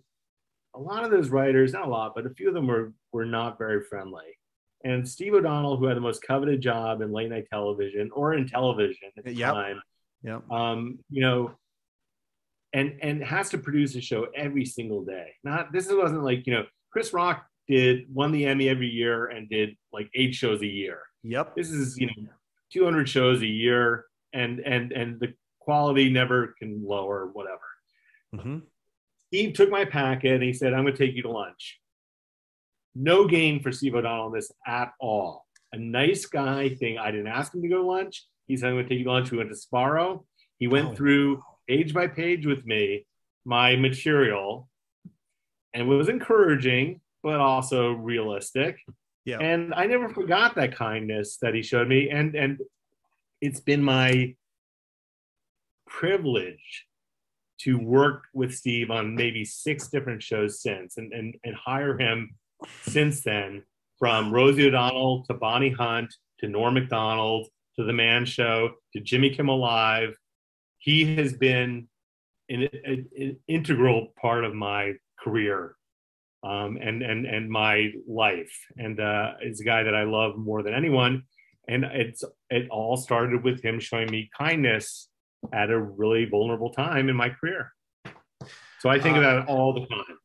a 0.73 0.79
lot 0.79 1.03
of 1.03 1.11
those 1.11 1.29
writers, 1.29 1.73
not 1.73 1.85
a 1.87 1.89
lot, 1.89 2.13
but 2.15 2.25
a 2.25 2.29
few 2.29 2.47
of 2.47 2.53
them 2.53 2.67
were 2.67 2.93
were 3.11 3.25
not 3.25 3.57
very 3.57 3.83
friendly. 3.83 4.37
And 4.85 5.07
Steve 5.07 5.33
O'Donnell, 5.33 5.77
who 5.77 5.85
had 5.85 5.97
the 5.97 6.01
most 6.01 6.23
coveted 6.23 6.61
job 6.61 7.01
in 7.01 7.11
late 7.11 7.29
night 7.29 7.45
television 7.51 8.09
or 8.13 8.33
in 8.33 8.47
television 8.47 9.09
at 9.17 9.25
the 9.25 9.33
Yep. 9.33 9.53
time, 9.53 9.81
Yep. 10.23 10.49
um, 10.49 10.99
you 11.09 11.21
know, 11.21 11.51
and 12.73 12.97
and 13.01 13.21
has 13.23 13.49
to 13.49 13.57
produce 13.57 13.95
a 13.95 14.01
show 14.01 14.27
every 14.35 14.65
single 14.65 15.03
day. 15.03 15.33
Not 15.43 15.73
this 15.73 15.91
wasn't 15.91 16.23
like 16.23 16.47
you 16.47 16.53
know 16.53 16.65
Chris 16.91 17.11
Rock 17.13 17.45
did 17.67 18.05
won 18.13 18.31
the 18.31 18.45
Emmy 18.45 18.69
every 18.69 18.87
year 18.89 19.27
and 19.27 19.49
did 19.49 19.75
like 19.91 20.09
eight 20.15 20.33
shows 20.33 20.61
a 20.61 20.67
year. 20.67 21.01
Yep. 21.23 21.55
This 21.55 21.69
is 21.69 21.97
you 21.97 22.07
know 22.07 22.29
200 22.71 23.09
shows 23.09 23.41
a 23.41 23.47
year, 23.47 24.05
and 24.33 24.59
and 24.61 24.91
and 24.93 25.19
the 25.19 25.33
quality 25.59 26.09
never 26.09 26.55
can 26.57 26.83
lower 26.85 27.27
whatever. 27.33 27.59
hmm 28.33 28.59
Steve 29.31 29.53
took 29.53 29.69
my 29.69 29.85
packet 29.85 30.33
and 30.33 30.43
he 30.43 30.51
said, 30.51 30.73
I'm 30.73 30.83
going 30.83 30.93
to 30.93 31.05
take 31.07 31.15
you 31.15 31.21
to 31.21 31.31
lunch. 31.31 31.79
No 32.93 33.25
gain 33.25 33.63
for 33.63 33.71
Steve 33.71 33.95
O'Donnell 33.95 34.25
on 34.25 34.33
this 34.33 34.51
at 34.67 34.91
all. 34.99 35.45
A 35.71 35.77
nice 35.77 36.25
guy 36.25 36.67
thing. 36.75 36.97
I 36.97 37.11
didn't 37.11 37.27
ask 37.27 37.55
him 37.55 37.61
to 37.61 37.69
go 37.69 37.77
to 37.77 37.87
lunch. 37.87 38.25
He 38.47 38.57
said, 38.57 38.67
I'm 38.67 38.75
going 38.75 38.85
to 38.85 38.89
take 38.89 38.99
you 38.99 39.05
to 39.05 39.11
lunch. 39.11 39.31
We 39.31 39.37
went 39.37 39.49
to 39.49 39.55
Sparrow. 39.55 40.25
He 40.59 40.67
went 40.67 40.89
Oh, 40.89 40.95
through 40.95 41.43
page 41.69 41.93
by 41.93 42.07
page 42.07 42.45
with 42.45 42.65
me 42.65 43.05
my 43.45 43.77
material 43.77 44.67
and 45.73 45.87
was 45.87 46.09
encouraging, 46.09 46.99
but 47.23 47.39
also 47.39 47.93
realistic. 47.93 48.79
Yeah. 49.23 49.39
And 49.39 49.73
I 49.73 49.85
never 49.85 50.09
forgot 50.09 50.55
that 50.55 50.75
kindness 50.75 51.37
that 51.37 51.53
he 51.53 51.63
showed 51.63 51.87
me. 51.87 52.09
And 52.09 52.35
and 52.35 52.59
it's 53.39 53.61
been 53.61 53.81
my 53.81 54.35
privilege 55.87 56.85
to 57.63 57.77
work 57.77 58.25
with 58.33 58.53
Steve 58.53 58.91
on 58.91 59.15
maybe 59.15 59.45
six 59.45 59.87
different 59.87 60.23
shows 60.23 60.61
since 60.61 60.97
and, 60.97 61.13
and, 61.13 61.35
and 61.43 61.55
hire 61.55 61.97
him 61.97 62.35
since 62.83 63.21
then 63.21 63.63
from 63.99 64.33
Rosie 64.33 64.67
O'Donnell 64.67 65.23
to 65.25 65.33
Bonnie 65.33 65.69
Hunt 65.69 66.13
to 66.39 66.47
Norm 66.47 66.73
Macdonald 66.73 67.47
to 67.77 67.83
The 67.83 67.93
Man 67.93 68.25
Show 68.25 68.71
to 68.93 68.99
Jimmy 68.99 69.29
Kimmel 69.29 69.59
Live. 69.59 70.15
He 70.79 71.15
has 71.15 71.33
been 71.33 71.87
an, 72.49 72.67
an, 72.83 73.09
an 73.17 73.37
integral 73.47 74.07
part 74.19 74.43
of 74.43 74.55
my 74.55 74.93
career 75.19 75.75
um, 76.43 76.77
and, 76.81 77.03
and, 77.03 77.25
and 77.25 77.49
my 77.49 77.91
life. 78.07 78.51
And 78.77 78.99
uh, 78.99 79.33
is 79.43 79.61
a 79.61 79.63
guy 79.63 79.83
that 79.83 79.93
I 79.93 80.03
love 80.03 80.37
more 80.37 80.63
than 80.63 80.73
anyone. 80.73 81.23
And 81.67 81.85
it's 81.85 82.23
it 82.49 82.67
all 82.69 82.97
started 82.97 83.43
with 83.43 83.61
him 83.61 83.79
showing 83.79 84.09
me 84.09 84.31
kindness 84.35 85.09
at 85.53 85.69
a 85.69 85.79
really 85.79 86.25
vulnerable 86.25 86.69
time 86.69 87.09
in 87.09 87.15
my 87.15 87.29
career. 87.29 87.73
So 88.79 88.89
I 88.89 88.99
think 88.99 89.17
Uh, 89.17 89.19
about 89.19 89.43
it 89.43 89.49
all 89.49 89.73
the 89.73 89.85
time. 89.85 90.17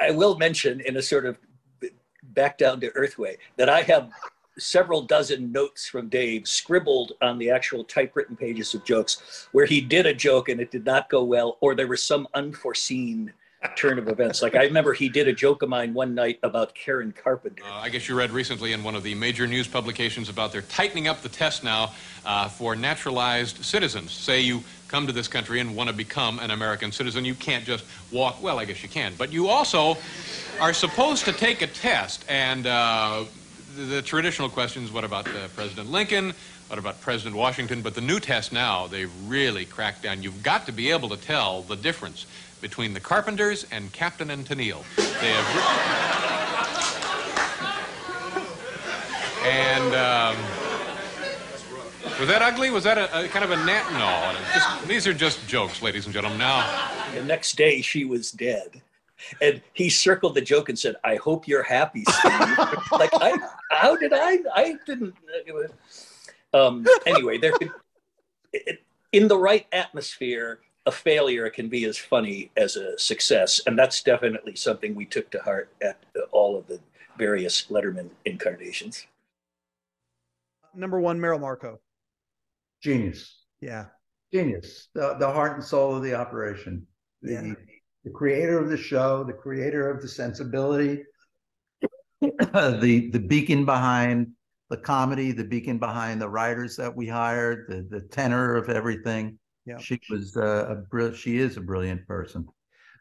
I 0.00 0.10
will 0.10 0.36
mention 0.38 0.80
in 0.80 0.96
a 0.96 1.02
sort 1.02 1.26
of 1.26 1.38
back 2.22 2.58
down 2.58 2.80
to 2.80 2.90
earth 2.94 3.18
way 3.18 3.36
that 3.56 3.68
I 3.68 3.82
have 3.82 4.10
several 4.58 5.02
dozen 5.02 5.52
notes 5.52 5.88
from 5.88 6.08
Dave 6.08 6.46
scribbled 6.46 7.12
on 7.22 7.38
the 7.38 7.50
actual 7.50 7.84
typewritten 7.84 8.36
pages 8.36 8.74
of 8.74 8.84
jokes 8.84 9.48
where 9.52 9.66
he 9.66 9.80
did 9.80 10.06
a 10.06 10.14
joke 10.14 10.48
and 10.48 10.60
it 10.60 10.70
did 10.70 10.84
not 10.84 11.08
go 11.08 11.22
well, 11.24 11.56
or 11.60 11.74
there 11.74 11.86
was 11.86 12.02
some 12.02 12.26
unforeseen 12.34 13.32
turn 13.68 13.98
of 13.98 14.08
events. 14.08 14.40
Like 14.42 14.54
I 14.54 14.64
remember 14.64 14.92
he 14.94 15.08
did 15.08 15.28
a 15.28 15.32
joke 15.32 15.62
of 15.62 15.68
mine 15.68 15.92
one 15.92 16.14
night 16.14 16.38
about 16.42 16.74
Karen 16.74 17.12
Carpenter. 17.12 17.62
Uh, 17.64 17.74
I 17.74 17.90
guess 17.90 18.08
you 18.08 18.16
read 18.16 18.30
recently 18.30 18.72
in 18.72 18.82
one 18.82 18.94
of 18.94 19.02
the 19.02 19.14
major 19.14 19.46
news 19.46 19.68
publications 19.68 20.28
about 20.28 20.52
they're 20.52 20.62
tightening 20.62 21.08
up 21.08 21.20
the 21.20 21.28
test 21.28 21.62
now 21.62 21.92
uh, 22.24 22.48
for 22.48 22.74
naturalized 22.74 23.62
citizens. 23.62 24.12
Say 24.12 24.40
you 24.40 24.62
come 24.88 25.06
to 25.06 25.12
this 25.12 25.28
country 25.28 25.60
and 25.60 25.76
want 25.76 25.90
to 25.90 25.94
become 25.94 26.38
an 26.38 26.50
American 26.50 26.90
citizen, 26.90 27.24
you 27.24 27.34
can't 27.34 27.64
just 27.64 27.84
walk. 28.10 28.42
Well, 28.42 28.58
I 28.58 28.64
guess 28.64 28.82
you 28.82 28.88
can, 28.88 29.12
but 29.18 29.32
you 29.32 29.48
also 29.48 29.96
are 30.58 30.72
supposed 30.72 31.24
to 31.26 31.32
take 31.32 31.60
a 31.62 31.66
test. 31.66 32.24
And 32.28 32.66
uh, 32.66 33.24
the, 33.76 33.82
the 33.82 34.02
traditional 34.02 34.48
questions: 34.48 34.90
What 34.90 35.04
about 35.04 35.28
uh, 35.28 35.48
President 35.54 35.90
Lincoln? 35.90 36.32
What 36.68 36.78
about 36.78 37.00
President 37.00 37.34
Washington? 37.34 37.82
But 37.82 37.94
the 37.96 38.00
new 38.00 38.20
test 38.20 38.52
now, 38.52 38.86
they've 38.86 39.10
really 39.28 39.64
cracked 39.64 40.04
down. 40.04 40.22
You've 40.22 40.42
got 40.44 40.66
to 40.66 40.72
be 40.72 40.92
able 40.92 41.08
to 41.08 41.16
tell 41.16 41.62
the 41.62 41.74
difference 41.74 42.26
between 42.60 42.94
the 42.94 43.00
Carpenters 43.00 43.66
and 43.70 43.92
Captain 43.92 44.30
and 44.30 44.46
Tennille. 44.46 44.84
They 44.96 45.32
have. 45.32 46.00
And 49.42 49.94
um, 49.94 50.36
was 52.20 52.28
that 52.28 52.42
ugly? 52.42 52.70
Was 52.70 52.84
that 52.84 52.98
a, 52.98 53.24
a 53.24 53.28
kind 53.28 53.44
of 53.44 53.50
a 53.50 53.64
net? 53.64 53.84
No. 53.92 54.36
Just, 54.52 54.88
these 54.88 55.06
are 55.06 55.14
just 55.14 55.46
jokes, 55.48 55.80
ladies 55.80 56.04
and 56.04 56.12
gentlemen. 56.12 56.38
Now, 56.38 56.90
The 57.14 57.24
next 57.24 57.56
day 57.56 57.80
she 57.80 58.04
was 58.04 58.30
dead. 58.30 58.82
And 59.40 59.60
he 59.72 59.88
circled 59.88 60.34
the 60.34 60.40
joke 60.40 60.68
and 60.68 60.78
said, 60.78 60.96
I 61.04 61.16
hope 61.16 61.48
you're 61.48 61.62
happy, 61.62 62.04
Steve. 62.08 62.32
like, 62.92 63.10
I, 63.14 63.38
how 63.70 63.96
did 63.96 64.12
I? 64.14 64.38
I 64.54 64.76
didn't. 64.86 65.14
Um, 66.52 66.86
anyway, 67.06 67.38
there 67.38 67.52
could, 67.52 67.70
it, 68.52 68.82
in 69.12 69.28
the 69.28 69.38
right 69.38 69.66
atmosphere, 69.72 70.60
a 70.90 70.92
failure 70.92 71.48
can 71.50 71.68
be 71.68 71.84
as 71.84 71.96
funny 71.96 72.50
as 72.56 72.74
a 72.74 72.98
success. 72.98 73.60
And 73.66 73.78
that's 73.78 74.02
definitely 74.02 74.56
something 74.56 74.92
we 74.94 75.06
took 75.06 75.30
to 75.30 75.38
heart 75.38 75.72
at 75.80 76.02
all 76.32 76.58
of 76.58 76.66
the 76.66 76.80
various 77.16 77.66
Letterman 77.70 78.10
incarnations. 78.24 79.06
Number 80.74 81.00
one, 81.00 81.20
Merrill 81.20 81.38
Markoe. 81.38 81.78
Genius. 82.82 83.44
Yeah. 83.60 83.84
Genius. 84.34 84.88
The, 84.94 85.14
the 85.20 85.30
heart 85.30 85.54
and 85.54 85.64
soul 85.64 85.94
of 85.96 86.02
the 86.02 86.14
operation. 86.14 86.84
The, 87.22 87.32
Yeah. 87.32 87.54
the 88.04 88.10
creator 88.10 88.58
of 88.58 88.68
the 88.68 88.76
show, 88.76 89.22
the 89.22 89.32
creator 89.32 89.88
of 89.90 90.02
the 90.02 90.08
sensibility, 90.08 91.04
the 92.20 93.10
the 93.12 93.18
beacon 93.18 93.64
behind 93.64 94.28
the 94.70 94.76
comedy, 94.76 95.30
the 95.32 95.44
beacon 95.44 95.78
behind 95.78 96.20
the 96.20 96.28
writers 96.28 96.76
that 96.76 96.94
we 96.94 97.06
hired, 97.06 97.66
the 97.68 97.86
the 97.94 98.00
tenor 98.08 98.56
of 98.56 98.68
everything. 98.68 99.38
Yeah. 99.70 99.78
She 99.78 100.00
was 100.10 100.36
uh, 100.36 100.66
a 100.68 100.74
brill- 100.74 101.14
she 101.14 101.38
is 101.38 101.56
a 101.56 101.60
brilliant 101.60 102.04
person. 102.08 102.48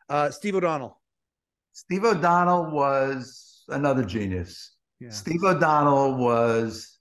Uh, 0.07 0.29
Steve 0.29 0.55
O'Donnell. 0.55 1.01
Steve 1.73 2.03
O'Donnell 2.03 2.69
was 2.69 3.63
another 3.69 4.03
genius. 4.03 4.75
Yeah. 4.99 5.09
Steve 5.09 5.43
O'Donnell 5.43 6.15
was, 6.17 6.99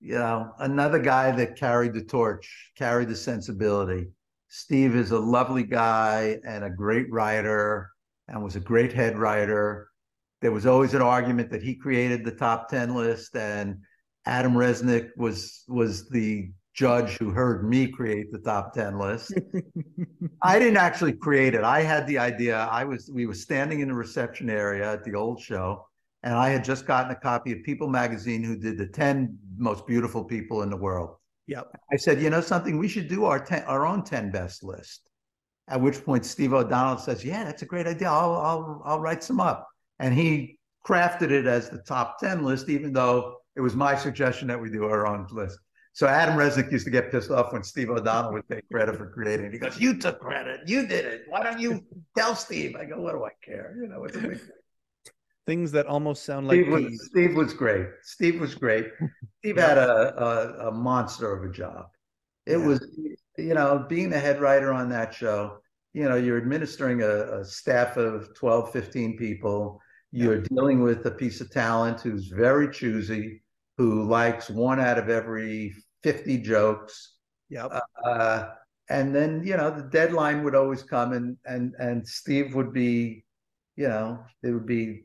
you 0.00 0.14
know, 0.14 0.52
another 0.60 1.00
guy 1.00 1.32
that 1.32 1.56
carried 1.56 1.92
the 1.92 2.04
torch, 2.04 2.70
carried 2.76 3.08
the 3.08 3.16
sensibility. 3.16 4.10
Steve 4.46 4.94
is 4.94 5.10
a 5.10 5.18
lovely 5.18 5.64
guy 5.64 6.38
and 6.46 6.62
a 6.62 6.70
great 6.70 7.10
writer 7.10 7.90
and 8.28 8.44
was 8.44 8.54
a 8.54 8.60
great 8.60 8.92
head 8.92 9.18
writer. 9.18 9.88
There 10.40 10.52
was 10.52 10.66
always 10.66 10.94
an 10.94 11.02
argument 11.02 11.50
that 11.50 11.64
he 11.64 11.74
created 11.74 12.24
the 12.24 12.30
top 12.30 12.68
10 12.68 12.94
list 12.94 13.34
and 13.34 13.78
Adam 14.24 14.52
Resnick 14.52 15.08
was 15.16 15.64
was 15.66 16.08
the 16.10 16.52
judge 16.78 17.18
who 17.18 17.30
heard 17.30 17.68
me 17.68 17.88
create 17.88 18.30
the 18.30 18.38
top 18.38 18.72
10 18.72 18.98
list. 19.00 19.34
I 20.42 20.60
didn't 20.60 20.76
actually 20.76 21.12
create 21.12 21.54
it. 21.54 21.64
I 21.64 21.82
had 21.82 22.06
the 22.06 22.18
idea. 22.18 22.56
I 22.56 22.84
was 22.84 23.10
we 23.12 23.26
were 23.26 23.34
standing 23.34 23.80
in 23.80 23.88
the 23.88 23.94
reception 23.94 24.48
area 24.48 24.92
at 24.92 25.02
the 25.02 25.14
old 25.14 25.40
show, 25.40 25.84
and 26.22 26.34
I 26.34 26.50
had 26.50 26.62
just 26.62 26.86
gotten 26.86 27.10
a 27.10 27.16
copy 27.16 27.50
of 27.50 27.64
People 27.64 27.88
magazine 27.88 28.44
who 28.44 28.56
did 28.56 28.78
the 28.78 28.86
10 28.86 29.36
most 29.56 29.88
beautiful 29.88 30.22
people 30.22 30.62
in 30.62 30.70
the 30.70 30.76
world. 30.76 31.16
Yep. 31.48 31.76
I 31.92 31.96
said, 31.96 32.22
you 32.22 32.30
know 32.30 32.40
something, 32.40 32.78
we 32.78 32.86
should 32.86 33.08
do 33.08 33.24
our 33.24 33.40
10, 33.40 33.64
our 33.64 33.84
own 33.84 34.04
10 34.04 34.30
best 34.30 34.62
list. 34.62 35.08
At 35.66 35.80
which 35.80 36.04
point 36.04 36.24
Steve 36.24 36.52
O'Donnell 36.52 36.98
says, 36.98 37.24
Yeah, 37.24 37.42
that's 37.42 37.62
a 37.62 37.66
great 37.66 37.88
idea. 37.88 38.08
I'll 38.08 38.36
I'll 38.36 38.82
I'll 38.84 39.00
write 39.00 39.24
some 39.24 39.40
up. 39.40 39.66
And 39.98 40.14
he 40.14 40.58
crafted 40.86 41.32
it 41.32 41.46
as 41.46 41.70
the 41.70 41.78
top 41.78 42.20
10 42.20 42.44
list, 42.44 42.68
even 42.68 42.92
though 42.92 43.38
it 43.56 43.60
was 43.60 43.74
my 43.74 43.96
suggestion 43.96 44.46
that 44.46 44.60
we 44.60 44.70
do 44.70 44.84
our 44.84 45.08
own 45.08 45.26
list. 45.32 45.58
So 45.98 46.06
Adam 46.06 46.36
Resnick 46.36 46.70
used 46.70 46.84
to 46.84 46.92
get 46.92 47.10
pissed 47.10 47.32
off 47.32 47.52
when 47.52 47.64
Steve 47.64 47.90
O'Donnell 47.90 48.32
would 48.34 48.48
take 48.48 48.68
credit 48.70 48.94
for 48.94 49.10
creating 49.10 49.46
it. 49.46 49.52
He 49.52 49.58
goes, 49.58 49.80
"You 49.80 49.98
took 49.98 50.20
credit. 50.20 50.60
You 50.64 50.86
did 50.86 51.04
it. 51.04 51.22
Why 51.26 51.42
don't 51.42 51.58
you 51.58 51.84
tell 52.16 52.36
Steve?" 52.36 52.76
I 52.76 52.84
go, 52.84 53.00
"What 53.00 53.14
do 53.14 53.24
I 53.24 53.30
care? 53.44 53.74
You 53.76 53.88
know, 53.88 54.04
it's 54.04 54.16
a 54.16 54.20
big 54.20 54.40
Things 55.44 55.72
that 55.72 55.86
almost 55.86 56.22
sound 56.24 56.46
like 56.46 56.60
Steve 56.60 56.72
was. 56.72 57.08
Steve 57.10 57.34
was 57.34 57.52
great. 57.52 57.88
Steve 58.02 58.40
was 58.40 58.54
great. 58.54 58.92
Steve 59.40 59.56
had 59.56 59.76
a, 59.76 60.14
a, 60.24 60.68
a 60.68 60.70
monster 60.70 61.32
of 61.36 61.50
a 61.50 61.52
job. 61.52 61.86
It 62.46 62.58
Yeah. 62.58 62.66
was, 62.68 62.96
you 63.36 63.54
know, 63.54 63.84
being 63.88 64.08
the 64.08 64.20
head 64.20 64.40
writer 64.40 64.72
on 64.72 64.88
that 64.90 65.12
show, 65.12 65.58
you 65.94 66.08
know, 66.08 66.14
you're 66.14 66.36
administering 66.38 67.02
a, 67.02 67.40
a 67.40 67.44
staff 67.44 67.96
of 67.96 68.32
12, 68.36 68.70
15 68.70 69.16
people. 69.16 69.80
You're 70.12 70.42
dealing 70.42 70.80
with 70.80 71.04
a 71.06 71.10
piece 71.10 71.40
of 71.40 71.50
talent 71.50 72.02
who's 72.02 72.28
very 72.28 72.70
choosy, 72.70 73.42
who 73.78 74.04
likes 74.04 74.48
one 74.48 74.78
out 74.78 74.96
of 74.98 75.08
every 75.08 75.74
50 76.08 76.38
jokes. 76.38 77.16
Yep. 77.50 77.70
Uh, 78.02 78.48
and 78.88 79.14
then, 79.14 79.42
you 79.44 79.58
know, 79.58 79.70
the 79.70 79.82
deadline 79.90 80.42
would 80.42 80.54
always 80.54 80.82
come 80.82 81.12
and, 81.12 81.36
and, 81.44 81.74
and 81.78 82.06
Steve 82.06 82.54
would 82.54 82.72
be, 82.72 83.26
you 83.76 83.88
know, 83.88 84.18
it 84.42 84.50
would 84.50 84.64
be 84.64 85.02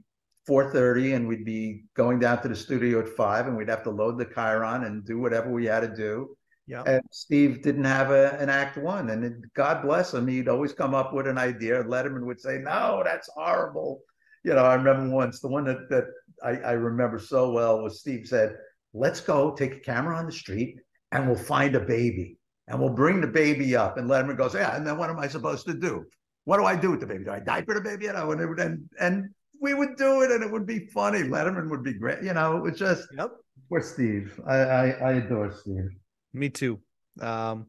4.30 0.49 1.17
and 1.17 1.27
we'd 1.27 1.43
be 1.43 1.83
going 1.93 2.19
down 2.19 2.41
to 2.41 2.47
the 2.47 2.55
studio 2.55 3.01
at 3.01 3.09
five 3.09 3.47
and 3.47 3.57
we'd 3.57 3.67
have 3.67 3.83
to 3.83 3.89
load 3.89 4.17
the 4.17 4.29
Chiron 4.33 4.85
and 4.85 5.05
do 5.05 5.19
whatever 5.19 5.51
we 5.51 5.65
had 5.65 5.81
to 5.81 5.93
do. 5.93 6.37
Yep. 6.67 6.87
And 6.87 7.03
Steve 7.11 7.61
didn't 7.61 7.83
have 7.83 8.11
a, 8.11 8.37
an 8.39 8.49
act 8.49 8.77
one. 8.77 9.09
And 9.09 9.25
it, 9.25 9.33
God 9.53 9.81
bless 9.81 10.13
him, 10.13 10.25
he'd 10.25 10.47
always 10.47 10.71
come 10.71 10.95
up 10.95 11.13
with 11.13 11.27
an 11.27 11.37
idea. 11.37 11.83
Letterman 11.83 12.25
would 12.25 12.39
say, 12.39 12.59
no, 12.59 13.01
that's 13.03 13.29
horrible. 13.35 13.99
You 14.45 14.53
know, 14.53 14.63
I 14.63 14.75
remember 14.75 15.13
once 15.13 15.41
the 15.41 15.49
one 15.49 15.65
that, 15.65 15.89
that 15.89 16.05
I, 16.41 16.51
I 16.51 16.71
remember 16.71 17.19
so 17.19 17.51
well 17.51 17.83
was 17.83 17.99
Steve 17.99 18.25
said, 18.25 18.55
let's 18.93 19.19
go 19.19 19.53
take 19.53 19.75
a 19.75 19.79
camera 19.81 20.17
on 20.17 20.27
the 20.27 20.31
street 20.31 20.77
and 21.13 21.27
we'll 21.27 21.37
find 21.37 21.75
a 21.75 21.79
baby 21.79 22.37
and 22.67 22.79
we'll 22.79 22.89
bring 22.89 23.21
the 23.21 23.27
baby 23.27 23.75
up. 23.75 23.97
And 23.97 24.09
Letterman 24.09 24.37
goes, 24.37 24.55
yeah. 24.55 24.75
And 24.75 24.85
then 24.85 24.97
what 24.97 25.09
am 25.09 25.19
I 25.19 25.27
supposed 25.27 25.65
to 25.67 25.73
do? 25.73 26.05
What 26.45 26.57
do 26.57 26.65
I 26.65 26.75
do 26.75 26.91
with 26.91 26.99
the 26.99 27.05
baby? 27.05 27.23
Do 27.23 27.31
I 27.31 27.39
diaper 27.39 27.75
the 27.75 27.81
baby? 27.81 28.05
You 28.05 28.13
know, 28.13 28.31
and, 28.31 28.41
it 28.41 28.47
would, 28.47 28.59
and, 28.59 28.89
and 28.99 29.29
we 29.61 29.73
would 29.73 29.95
do 29.95 30.23
it 30.23 30.31
and 30.31 30.43
it 30.43 30.51
would 30.51 30.65
be 30.65 30.87
funny. 30.87 31.19
Letterman 31.19 31.69
would 31.69 31.83
be 31.83 31.93
great. 31.93 32.23
You 32.23 32.33
know, 32.33 32.57
it 32.57 32.63
was 32.63 32.77
just, 32.77 33.07
yep. 33.15 33.31
Poor 33.69 33.81
Steve. 33.81 34.39
I, 34.47 34.55
I, 34.55 34.89
I 34.89 35.11
adore 35.13 35.53
Steve. 35.53 35.89
Me 36.33 36.49
too. 36.49 36.79
Um, 37.21 37.67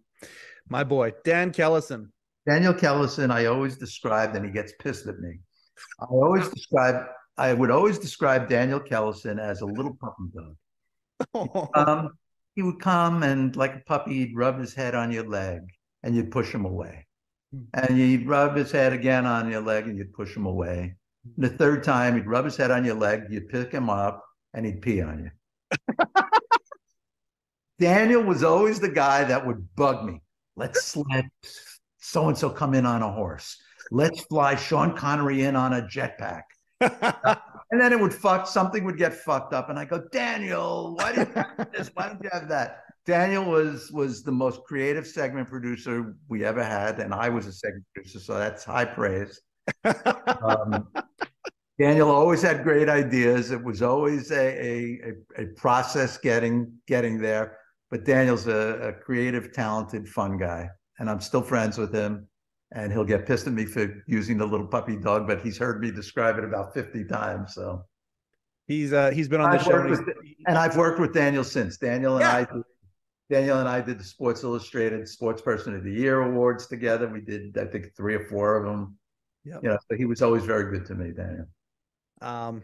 my 0.69 0.83
boy, 0.83 1.13
Dan 1.23 1.53
Kellison. 1.53 2.09
Daniel 2.49 2.75
Kellison, 2.75 3.31
I 3.31 3.47
always 3.47 3.77
described, 3.77 4.37
and 4.37 4.45
he 4.45 4.51
gets 4.51 4.73
pissed 4.79 5.07
at 5.07 5.19
me. 5.19 5.39
I 6.01 6.07
always 6.07 6.49
describe, 6.49 7.07
I 7.37 7.53
would 7.53 7.71
always 7.71 7.99
describe 7.99 8.49
Daniel 8.49 8.81
Kellison 8.81 9.39
as 9.39 9.61
a 9.61 9.67
little 9.67 9.97
puppy 10.01 10.31
dog. 10.35 10.57
Um, 11.75 12.11
he 12.55 12.63
would 12.63 12.81
come 12.81 13.23
and, 13.23 13.55
like 13.57 13.75
a 13.75 13.81
puppy, 13.81 14.15
he'd 14.15 14.37
rub 14.37 14.59
his 14.59 14.75
head 14.75 14.95
on 14.95 15.11
your 15.11 15.27
leg 15.27 15.61
and 16.03 16.15
you'd 16.15 16.31
push 16.31 16.53
him 16.53 16.65
away. 16.65 17.07
Hmm. 17.53 17.63
And 17.75 17.99
he'd 17.99 18.29
rub 18.29 18.57
his 18.57 18.71
head 18.71 18.93
again 18.93 19.27
on 19.27 19.51
your 19.51 19.61
leg 19.61 19.87
and 19.87 19.99
you'd 19.99 20.13
push 20.13 20.37
him 20.37 20.47
away. 20.47 20.97
And 21.37 21.45
the 21.45 21.57
third 21.57 21.83
time, 21.83 22.15
he'd 22.15 22.27
rub 22.27 22.45
his 22.45 22.57
head 22.57 22.71
on 22.71 22.85
your 22.85 22.95
leg, 22.95 23.25
you'd 23.31 23.49
pick 23.49 23.73
him 23.73 23.91
up, 23.91 24.25
and 24.53 24.65
he'd 24.67 24.83
pee 24.83 25.01
on 25.01 25.25
you. 25.25 25.97
Daniel 27.79 28.23
was 28.23 28.45
always 28.45 28.79
the 28.79 28.89
guy 28.89 29.25
that 29.25 29.47
would 29.47 29.75
bug 29.75 30.05
me. 30.05 30.21
Let's 30.57 30.97
let 30.97 31.25
so 31.99 32.29
and 32.29 32.39
so 32.39 32.51
come 32.51 32.75
in 32.75 32.87
on 32.87 33.03
a 33.03 33.11
horse. 33.11 33.57
Let's 33.91 34.21
fly 34.23 34.55
Sean 34.55 34.97
Connery 34.97 35.43
in 35.43 35.57
on 35.57 35.73
a 35.73 35.83
jetpack. 35.83 36.43
and 37.75 37.83
then 37.83 37.93
it 37.93 37.99
would 37.99 38.15
fuck, 38.15 38.47
something 38.47 38.85
would 38.85 38.97
get 38.97 39.13
fucked 39.13 39.53
up. 39.53 39.69
And 39.69 39.77
I 39.77 39.85
go, 39.85 40.01
Daniel, 40.13 40.95
why 40.95 41.11
did 41.11 41.27
you 41.27 41.35
have 41.35 41.73
this? 41.77 41.91
Why 41.95 42.07
don't 42.07 42.23
you 42.23 42.31
have 42.33 42.49
that? 42.49 42.85
Daniel 43.05 43.45
was 43.45 43.91
was 43.91 44.23
the 44.23 44.31
most 44.31 44.63
creative 44.63 45.05
segment 45.05 45.49
producer 45.49 46.15
we 46.29 46.45
ever 46.45 46.63
had, 46.63 47.01
and 47.01 47.13
I 47.13 47.29
was 47.29 47.49
a 47.49 47.53
segment 47.53 47.85
producer, 47.93 48.21
so 48.21 48.39
that's 48.39 48.63
high 48.63 48.85
praise. 48.85 49.41
um, 49.85 50.87
Daniel 51.81 52.13
always 52.13 52.43
had 52.43 52.63
great 52.63 52.89
ideas. 52.89 53.51
It 53.51 53.63
was 53.63 53.83
always 53.83 54.31
a, 54.31 54.37
a, 54.37 55.01
a, 55.37 55.43
a 55.43 55.47
process 55.57 56.17
getting 56.17 56.73
getting 56.87 57.19
there. 57.19 57.59
But 57.91 58.05
Daniel's 58.05 58.47
a, 58.47 58.79
a 58.89 58.93
creative, 58.93 59.53
talented, 59.53 60.09
fun 60.09 60.39
guy, 60.39 60.71
and 61.01 61.11
I'm 61.11 61.21
still 61.21 61.43
friends 61.43 61.77
with 61.77 61.93
him. 61.93 62.29
And 62.77 62.93
he'll 62.93 63.05
get 63.05 63.25
pissed 63.25 63.47
at 63.47 63.53
me 63.53 63.65
for 63.67 64.03
using 64.07 64.37
the 64.37 64.45
little 64.45 64.67
puppy 64.67 64.97
dog, 64.97 65.27
but 65.29 65.41
he's 65.41 65.57
heard 65.57 65.81
me 65.81 65.91
describe 65.93 66.39
it 66.39 66.45
about 66.45 66.75
50 66.75 67.05
times. 67.05 67.55
So 67.55 67.85
He's 68.67 68.93
uh 68.93 69.11
he's 69.11 69.29
been 69.29 69.41
on 69.41 69.51
the 69.53 69.63
show. 69.63 69.79
and 69.81 69.91
with- 69.91 70.09
and 70.47 70.59
I've 70.59 70.77
worked 70.77 70.99
with 70.99 71.13
Daniel 71.15 71.45
since. 71.45 71.77
Daniel 71.79 72.15
and 72.17 72.23
Yeah. 72.23 72.37
I, 72.37 72.45
did- 72.45 72.63
Daniel 73.31 73.59
and 73.61 73.69
I 73.69 73.81
did 73.81 73.99
the 74.01 74.05
Sports 74.05 74.43
Illustrated 74.43 75.09
Sports 75.09 75.41
Person 75.41 75.75
of 75.77 75.85
the 75.85 75.93
Year 75.93 76.21
awards 76.23 76.67
together. 76.67 77.09
We 77.09 77.21
did, 77.21 77.57
I 77.57 77.65
think, 77.67 77.95
three 77.97 78.15
or 78.15 78.25
four 78.27 78.57
of 78.57 78.65
them. 78.65 78.99
Yeah, 79.45 79.59
You 79.63 79.69
know, 79.71 79.79
so 79.91 79.97
he 79.97 80.05
was 80.07 80.21
always 80.23 80.45
very 80.45 80.71
good 80.71 80.85
to 80.87 80.95
me, 80.95 81.13
Daniel. 81.13 81.47
Um, 82.23 82.63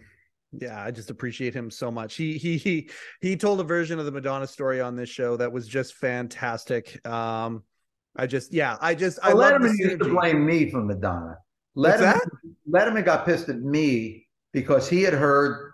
yeah, 0.52 0.82
I 0.82 0.90
just 0.90 1.10
appreciate 1.10 1.54
him 1.54 1.70
so 1.70 1.90
much. 1.90 2.14
He 2.16 2.36
he 2.38 2.56
he 2.56 2.90
he 3.20 3.36
told 3.36 3.60
a 3.60 3.64
version 3.64 3.98
of 3.98 4.06
the 4.06 4.10
Madonna 4.12 4.46
story 4.46 4.80
on 4.80 4.96
this 4.96 5.08
show 5.08 5.36
that 5.36 5.52
was 5.52 5.68
just 5.68 5.94
fantastic. 5.94 7.06
Um, 7.06 7.62
I 8.16 8.26
just 8.26 8.52
yeah, 8.52 8.76
I 8.80 8.94
just 8.94 9.18
I 9.22 9.32
Well, 9.32 9.48
the 9.48 9.66
Letterman 9.66 9.78
used 9.78 9.98
to 10.00 10.08
blame 10.08 10.44
me 10.44 10.70
for 10.70 10.82
Madonna. 10.82 11.38
Letterman, 11.76 12.18
Letterman 12.68 13.04
got 13.04 13.24
pissed 13.24 13.48
at 13.48 13.60
me 13.60 14.26
because 14.52 14.88
he 14.88 15.02
had 15.02 15.14
heard, 15.14 15.72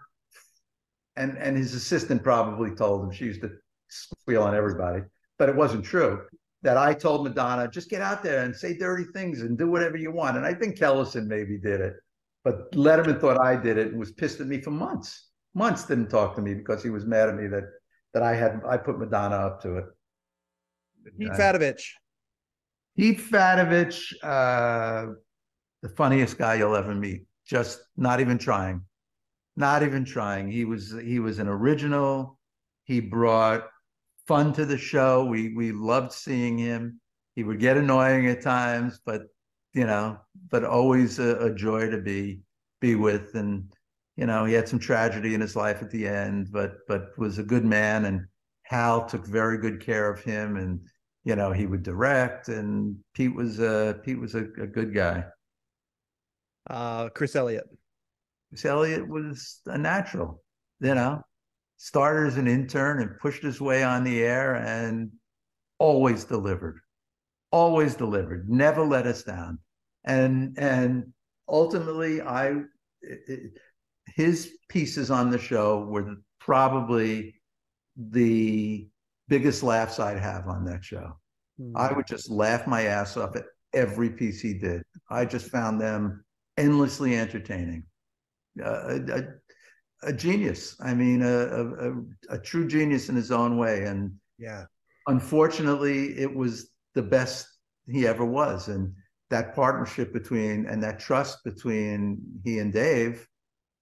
and 1.17 1.37
and 1.39 1.57
his 1.57 1.75
assistant 1.75 2.23
probably 2.23 2.75
told 2.75 3.05
him 3.05 3.11
she 3.11 3.25
used 3.25 3.41
to 3.43 3.51
squeal 3.89 4.43
on 4.43 4.55
everybody, 4.55 5.03
but 5.39 5.49
it 5.49 5.57
wasn't 5.57 5.85
true. 5.85 6.23
That 6.63 6.77
I 6.77 6.95
told 6.95 7.25
Madonna, 7.25 7.69
just 7.69 7.89
get 7.89 8.03
out 8.03 8.23
there 8.23 8.43
and 8.43 8.55
say 8.55 8.77
dirty 8.77 9.05
things 9.15 9.43
and 9.43 9.57
do 9.57 9.71
whatever 9.71 9.97
you 9.97 10.11
want. 10.11 10.37
And 10.37 10.45
I 10.45 10.53
think 10.53 10.77
Kellison 10.77 11.27
maybe 11.27 11.59
did 11.59 11.81
it, 11.81 11.95
but 12.43 12.73
Letterman 12.73 13.21
thought 13.21 13.41
I 13.41 13.57
did 13.57 13.79
it 13.79 13.89
and 13.89 13.99
was 13.99 14.13
pissed 14.13 14.41
at 14.41 14.47
me 14.47 14.61
for 14.61 14.73
months. 14.73 15.29
Months 15.55 15.85
didn't 15.85 16.09
talk 16.09 16.35
to 16.37 16.43
me 16.43 16.55
because 16.55 16.83
he 16.83 16.91
was 16.91 17.07
mad 17.07 17.29
at 17.29 17.37
me 17.37 17.47
that 17.49 17.65
that 18.15 18.23
I 18.23 18.35
had 18.35 18.61
I 18.69 18.77
put 18.77 18.99
Madonna 18.99 19.37
up 19.37 19.63
to 19.63 19.79
it. 19.79 19.85
Pete 21.19 21.31
Uh, 21.31 21.37
Pete 22.97 23.21
Fatovich, 23.21 24.15
uh, 24.23 25.13
the 25.83 25.89
funniest 25.91 26.39
guy 26.39 26.55
you'll 26.55 26.77
ever 26.77 26.95
meet. 26.95 27.27
Just 27.47 27.81
not 27.97 28.21
even 28.21 28.39
trying, 28.39 28.83
not 29.57 29.83
even 29.83 30.05
trying. 30.05 30.51
He 30.51 30.65
was 30.65 30.95
he 31.03 31.21
was 31.21 31.39
an 31.39 31.47
original. 31.47 32.39
He 32.85 33.01
brought 33.01 33.69
fun 34.27 34.53
to 34.55 34.65
the 34.65 34.79
show. 34.79 35.25
We 35.27 35.55
we 35.55 35.73
loved 35.73 36.13
seeing 36.13 36.59
him. 36.59 37.01
He 37.37 37.45
would 37.45 37.61
get 37.61 37.77
annoying 37.77 38.27
at 38.27 38.43
times, 38.43 39.01
but 39.05 39.23
you 39.75 39.87
know, 39.87 40.19
but 40.51 40.65
always 40.65 41.19
a, 41.19 41.37
a 41.37 41.55
joy 41.55 41.91
to 41.91 41.99
be 41.99 42.41
be 42.81 42.95
with. 42.95 43.35
And 43.35 43.71
you 44.17 44.27
know, 44.27 44.47
he 44.47 44.55
had 44.55 44.69
some 44.69 44.79
tragedy 44.79 45.35
in 45.35 45.41
his 45.41 45.55
life 45.55 45.83
at 45.83 45.91
the 45.91 46.09
end, 46.09 46.49
but 46.51 46.79
but 46.89 47.17
was 47.19 47.39
a 47.39 47.45
good 47.45 47.65
man. 47.65 48.07
And 48.07 48.27
Hal 48.63 49.07
took 49.07 49.27
very 49.27 49.59
good 49.59 49.85
care 49.85 50.11
of 50.11 50.25
him. 50.25 50.57
And 50.57 50.81
you 51.27 51.35
know, 51.35 51.51
he 51.53 51.67
would 51.67 51.83
direct. 51.83 52.49
And 52.49 52.97
Pete 53.13 53.35
was 53.35 53.59
a 53.59 54.01
Pete 54.05 54.19
was 54.21 54.37
a, 54.37 54.45
a 54.45 54.67
good 54.67 54.95
guy. 54.95 55.25
Uh, 56.71 57.09
Chris 57.11 57.35
Elliott. 57.37 57.67
Chris 58.51 58.65
Elliott 58.65 59.09
was 59.09 59.61
a 59.67 59.77
natural, 59.77 60.41
you 60.81 60.95
know, 60.95 61.21
started 61.79 62.29
as 62.29 62.37
an 62.37 62.47
intern 62.47 63.03
and 63.03 63.19
pushed 63.19 63.43
his 63.43 63.61
way 63.61 63.83
on 63.83 64.05
the 64.05 64.23
air 64.23 64.55
and 64.55 65.11
always 65.81 66.25
delivered, 66.25 66.79
always 67.51 67.97
delivered, 67.97 68.49
never 68.49 68.85
let 68.85 69.07
us 69.07 69.25
down. 69.25 69.59
And, 70.05 70.57
and 70.59 71.13
ultimately 71.49 72.23
I, 72.23 72.63
it- 73.03 73.59
his 74.15 74.53
pieces 74.69 75.11
on 75.11 75.31
the 75.31 75.39
show 75.39 75.85
were 75.85 76.15
probably 76.39 77.35
the 77.97 78.87
biggest 79.29 79.63
laughs 79.63 79.99
I'd 79.99 80.19
have 80.19 80.49
on 80.49 80.65
that 80.67 80.85
show. 80.85 81.19
I 81.75 81.93
would 81.93 82.07
just 82.07 82.31
laugh 82.31 82.67
my 82.67 82.83
ass 82.83 83.17
off 83.17 83.35
at 83.35 83.45
every 83.73 84.11
piece 84.11 84.41
he 84.43 84.55
did. 84.55 84.83
I 85.11 85.25
just 85.25 85.51
found 85.51 85.81
them 85.81 86.25
endlessly 86.59 87.17
entertaining. 87.17 87.85
Uh, 88.63 88.99
a, 88.99 89.19
a, 89.19 89.25
a 90.03 90.13
genius. 90.13 90.77
I 90.81 90.93
mean, 90.95 91.23
a, 91.23 91.93
a 92.29 92.39
true 92.39 92.67
genius 92.69 93.09
in 93.09 93.17
his 93.17 93.31
own 93.31 93.57
way. 93.57 93.85
And 93.85 94.13
Yeah. 94.39 94.67
unfortunately, 95.07 96.19
it 96.19 96.35
was 96.35 96.71
the 96.95 97.03
best 97.03 97.47
he 97.87 98.07
ever 98.07 98.25
was. 98.25 98.69
And 98.69 98.95
that 99.31 99.55
partnership 99.55 100.13
between 100.13 100.67
and 100.67 100.83
that 100.83 101.01
trust 101.01 101.43
between 101.43 102.19
he 102.45 102.59
and 102.59 102.73
Dave, 102.73 103.27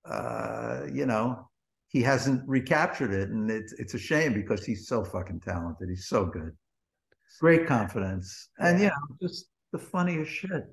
uh, 0.09 0.83
you 0.93 1.07
know, 1.07 1.51
he 1.95 2.03
hasn't 2.03 2.43
recaptured 2.47 3.15
it. 3.15 3.31
And 3.31 3.49
it's, 3.49 3.73
it's 3.75 3.95
a 3.95 3.99
shame 3.99 4.35
because 4.35 4.67
he's 4.67 4.89
so 4.89 5.05
fucking 5.05 5.41
talented. 5.41 5.89
He's 5.89 6.09
so 6.09 6.27
good. 6.27 6.51
Great 7.41 7.67
confidence. 7.67 8.49
And, 8.59 8.81
you 8.81 8.87
know, 8.87 9.17
just 9.23 9.47
the 9.73 9.79
funniest 9.79 10.31
shit. 10.31 10.65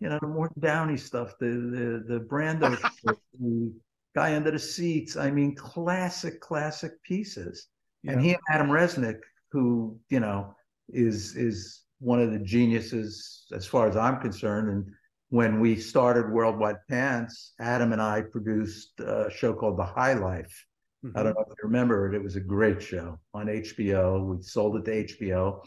You 0.00 0.08
know, 0.08 0.18
the 0.20 0.28
Morton 0.28 0.60
Downey 0.60 0.96
stuff, 0.96 1.34
the 1.40 1.46
the 1.46 2.04
the 2.14 2.20
Brando, 2.20 2.78
shit, 3.04 3.16
the 3.40 3.72
guy 4.14 4.36
under 4.36 4.52
the 4.52 4.58
seats. 4.58 5.16
I 5.16 5.30
mean, 5.30 5.54
classic, 5.54 6.40
classic 6.40 6.92
pieces. 7.02 7.66
And 8.06 8.20
he 8.20 8.30
and 8.30 8.42
Adam 8.48 8.68
Resnick 8.68 9.18
who 9.52 9.98
you 10.08 10.20
know 10.20 10.54
is 10.88 11.36
is 11.36 11.82
one 11.98 12.20
of 12.20 12.32
the 12.32 12.38
geniuses 12.38 13.46
as 13.52 13.66
far 13.66 13.88
as 13.88 13.96
I'm 13.96 14.20
concerned. 14.20 14.70
And 14.70 14.86
when 15.28 15.60
we 15.60 15.76
started 15.76 16.30
Worldwide 16.30 16.86
Pants, 16.88 17.52
Adam 17.60 17.92
and 17.92 18.00
I 18.00 18.22
produced 18.22 18.98
a 19.00 19.30
show 19.30 19.52
called 19.52 19.78
The 19.78 19.84
High 19.84 20.14
Life. 20.14 20.66
Mm-hmm. 21.04 21.18
I 21.18 21.22
don't 21.22 21.34
know 21.34 21.42
if 21.42 21.48
you 21.48 21.54
remember 21.64 22.08
it. 22.08 22.14
It 22.14 22.22
was 22.22 22.36
a 22.36 22.40
great 22.40 22.82
show 22.82 23.18
on 23.32 23.46
HBO. 23.46 24.36
We 24.36 24.42
sold 24.42 24.76
it 24.76 24.84
to 24.84 25.14
HBO. 25.14 25.60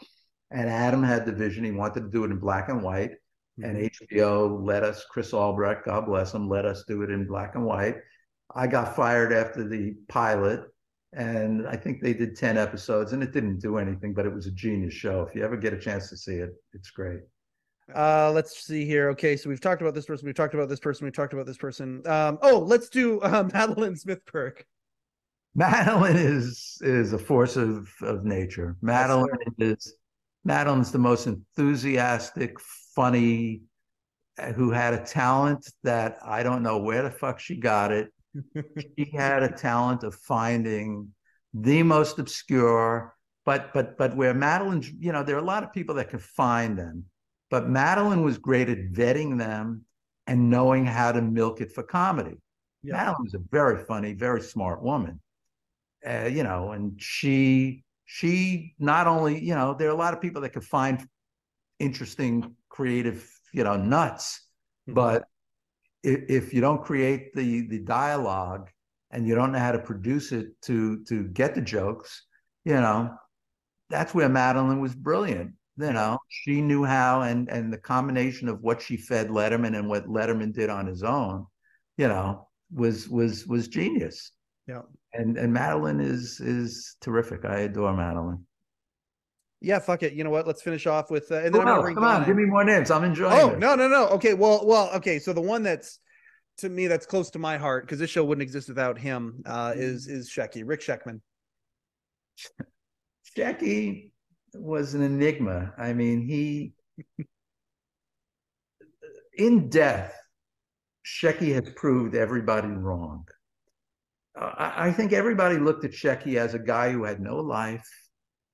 And 0.52 0.69
Adam 0.69 1.02
had 1.02 1.26
the 1.26 1.32
vision. 1.32 1.63
He 1.63 1.72
wanted 1.72 2.02
to 2.02 2.10
do 2.10 2.24
it 2.24 2.32
in 2.32 2.38
black 2.38 2.69
and 2.69 2.84
white. 2.84 3.12
And 3.62 3.78
Mm-hmm. 3.78 4.17
HBO 4.17 4.65
let 4.65 4.84
us, 4.84 5.06
Chris 5.10 5.34
Albrecht, 5.34 5.86
God 5.86 6.06
bless 6.06 6.34
him, 6.34 6.50
let 6.50 6.65
us 6.65 6.84
do 6.88 7.04
it 7.04 7.12
in 7.12 7.28
black 7.28 7.56
and 7.56 7.65
white. 7.65 7.98
I 8.56 8.67
got 8.67 8.96
fired 8.96 9.32
after 9.32 9.67
the 9.67 9.96
pilot. 10.10 10.62
And 11.15 11.67
I 11.67 11.76
think 11.76 12.02
they 12.02 12.13
did 12.13 12.36
10 12.36 12.58
episodes 12.58 13.13
and 13.13 13.22
it 13.22 13.32
didn't 13.32 13.60
do 13.60 13.78
anything, 13.78 14.15
but 14.15 14.26
it 14.26 14.34
was 14.34 14.48
a 14.48 14.52
genius 14.52 14.96
show. 14.96 15.22
If 15.22 15.36
you 15.36 15.43
ever 15.43 15.56
get 15.56 15.74
a 15.74 15.80
chance 15.80 16.10
to 16.10 16.17
see 16.17 16.36
it, 16.36 16.50
it's 16.74 16.89
great. 16.89 17.19
Uh, 17.93 18.32
let's 18.32 18.63
see 18.63 18.86
here. 18.86 19.10
Okay, 19.10 19.36
so 19.36 19.50
we've 19.50 19.62
talked 19.62 19.82
about 19.82 19.93
this 19.93 20.06
person. 20.06 20.26
We've 20.26 20.36
talked 20.36 20.54
about 20.56 20.69
this 20.69 20.80
person. 20.80 21.06
We've 21.06 21.13
talked 21.13 21.34
about 21.34 21.46
this 21.46 21.58
person. 21.58 22.02
Um, 22.08 22.39
oh, 22.41 22.60
let's 22.60 22.89
do 22.89 23.19
uh, 23.22 23.48
Madeline 23.54 23.93
Smithberg. 23.96 24.62
Madeline 25.56 26.16
is 26.16 26.80
is 26.82 27.13
a 27.13 27.18
force 27.20 27.58
of 27.58 27.88
of 28.02 28.26
nature. 28.26 28.76
Madeline 28.82 29.28
is 29.60 29.94
Madeline's 30.44 30.92
the 30.92 30.98
most 30.98 31.28
enthusiastic, 31.28 32.60
funny, 32.96 33.62
uh, 34.39 34.52
who 34.54 34.72
had 34.72 34.96
a 34.96 35.06
talent 35.06 35.72
that 35.84 36.18
I 36.26 36.42
don't 36.42 36.63
know 36.63 36.80
where 36.80 37.04
the 37.04 37.12
fuck 37.12 37.39
she 37.39 37.56
got 37.56 37.92
it. 37.92 38.12
she 38.98 39.12
had 39.16 39.44
a 39.44 39.48
talent 39.48 40.02
of 40.04 40.16
finding 40.16 41.10
the 41.54 41.84
most 41.84 42.18
obscure, 42.18 43.13
but 43.46 43.72
but 43.76 43.96
but 43.96 44.16
where 44.16 44.34
Madeline, 44.34 44.84
you 45.00 45.12
know, 45.12 45.22
there 45.22 45.36
are 45.36 45.39
a 45.39 45.46
lot 45.46 45.62
of 45.62 45.72
people 45.72 45.94
that 45.96 46.10
can 46.10 46.18
find 46.18 46.80
them, 46.80 47.06
but 47.52 47.70
Madeline 47.70 48.24
was 48.24 48.39
great 48.39 48.70
at 48.70 48.92
vetting 48.92 49.38
them 49.38 49.86
and 50.26 50.50
knowing 50.50 50.84
how 50.84 51.12
to 51.12 51.22
milk 51.22 51.62
it 51.62 51.72
for 51.72 51.84
comedy. 51.84 52.42
Yeah. 52.82 52.94
Madeline's 52.94 53.36
a 53.36 53.42
very 53.52 53.86
funny, 53.86 54.13
very 54.13 54.42
smart 54.42 54.82
woman 54.82 55.20
uh, 56.08 56.26
you 56.26 56.44
know, 56.44 56.72
and 56.72 57.02
she 57.02 57.84
she 58.06 58.76
not 58.80 59.08
only 59.08 59.39
you 59.44 59.56
know 59.56 59.76
there 59.78 59.88
are 59.88 59.92
a 59.94 59.98
lot 59.98 60.13
of 60.13 60.22
people 60.22 60.42
that 60.42 60.54
can 60.54 60.62
find 60.62 61.08
interesting, 61.80 62.56
creative, 62.70 63.30
you 63.54 63.63
know, 63.63 63.76
nuts, 63.78 64.42
but 64.88 65.26
if, 66.04 66.22
if 66.30 66.54
you 66.54 66.62
don't 66.62 66.84
create 66.84 67.34
the 67.34 67.68
the 67.68 67.80
dialogue 67.80 68.70
and 69.12 69.28
you 69.28 69.36
don't 69.36 69.52
know 69.52 69.60
how 69.60 69.72
to 69.72 69.80
produce 69.80 70.32
it 70.32 70.48
to 70.63 71.04
to 71.06 71.24
get 71.30 71.56
the 71.56 71.62
jokes, 71.62 72.26
you 72.66 72.74
know, 72.74 73.16
that's 73.89 74.13
where 74.13 74.30
Madeline 74.30 74.80
was 74.82 74.96
brilliant. 74.96 75.54
You 75.78 75.94
know, 75.94 76.20
she 76.30 76.62
knew 76.62 76.84
how, 76.84 77.22
and 77.22 77.50
and 77.50 77.74
the 77.74 77.78
combination 77.78 78.48
of 78.50 78.62
what 78.62 78.82
she 78.82 78.98
fed 78.98 79.30
Letterman 79.30 79.78
and 79.78 79.89
what 79.89 80.08
Letterman 80.08 80.54
did 80.54 80.70
on 80.70 80.86
his 80.88 81.04
own, 81.04 81.48
you 81.98 82.08
know, 82.08 82.48
was 82.72 83.08
was 83.10 83.48
was 83.48 83.68
genius 83.68 84.32
Yeah. 84.68 84.82
And 85.13 85.38
and 85.38 85.54
Madeline 85.54 85.99
is 85.99 86.39
is 86.39 86.95
terrific. 87.02 87.45
I 87.45 87.60
adore 87.60 87.93
Madeline. 87.95 88.45
Yeah, 89.62 89.80
fuck 89.80 90.04
it. 90.04 90.13
You 90.13 90.26
know 90.26 90.30
what? 90.30 90.45
Let's 90.45 90.62
finish 90.62 90.88
off 90.88 91.10
with 91.10 91.32
uh, 91.32 91.36
and 91.36 91.56
then 91.56 91.63
gonna 91.63 91.82
on, 91.82 91.95
come 91.95 92.04
on, 92.04 92.26
give 92.26 92.36
me 92.36 92.45
more 92.45 92.65
names. 92.65 92.91
I'm 92.91 93.06
enjoying. 93.06 93.39
Oh 93.39 93.52
this. 93.52 93.60
no, 93.60 93.76
no, 93.76 93.88
no. 93.88 94.08
Okay, 94.10 94.34
well, 94.34 94.65
well, 94.65 94.89
okay. 94.95 95.19
So 95.19 95.32
the 95.32 95.41
one 95.41 95.63
that's 95.63 95.99
to 96.58 96.69
me 96.69 96.88
that's 96.88 97.06
close 97.06 97.30
to 97.32 97.39
my 97.39 97.58
heart 97.58 97.86
because 97.86 97.99
this 97.99 98.10
show 98.10 98.23
wouldn't 98.26 98.43
exist 98.43 98.67
without 98.67 98.99
him 98.99 99.41
uh, 99.45 99.73
is 99.76 100.08
is 100.08 100.30
Shecky, 100.30 100.63
Rick 100.65 100.82
Scheckman. 100.82 101.21
Jackie 103.38 104.12
was 104.54 104.95
an 104.95 105.02
enigma. 105.02 105.73
I 105.78 105.93
mean, 105.93 106.28
he 106.28 106.73
in 109.38 109.69
death, 109.69 110.13
Shecky 111.06 111.54
has 111.54 111.73
proved 111.76 112.15
everybody 112.15 112.67
wrong. 112.67 113.28
I, 114.36 114.88
I 114.88 114.91
think 114.91 115.13
everybody 115.13 115.58
looked 115.58 115.86
at 115.86 115.91
Shecky 115.91 116.38
as 116.38 116.54
a 116.54 116.60
guy 116.60 116.91
who 116.91 117.04
had 117.04 117.19
no 117.19 117.38
life. 117.38 117.89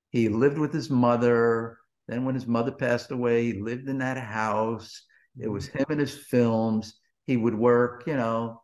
He 0.09 0.29
lived 0.29 0.57
with 0.57 0.73
his 0.73 0.89
mother. 0.89 1.77
Then, 2.07 2.25
when 2.25 2.35
his 2.35 2.47
mother 2.47 2.71
passed 2.71 3.11
away, 3.11 3.45
he 3.45 3.61
lived 3.61 3.87
in 3.87 3.99
that 3.99 4.17
house. 4.17 5.05
It 5.39 5.47
was 5.47 5.67
mm-hmm. 5.67 5.79
him 5.79 5.85
and 5.89 5.99
his 5.99 6.15
films. 6.15 6.95
He 7.27 7.37
would 7.37 7.55
work, 7.55 8.03
you 8.07 8.15
know, 8.15 8.61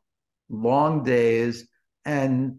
long 0.49 1.03
days. 1.03 1.67
And 2.05 2.57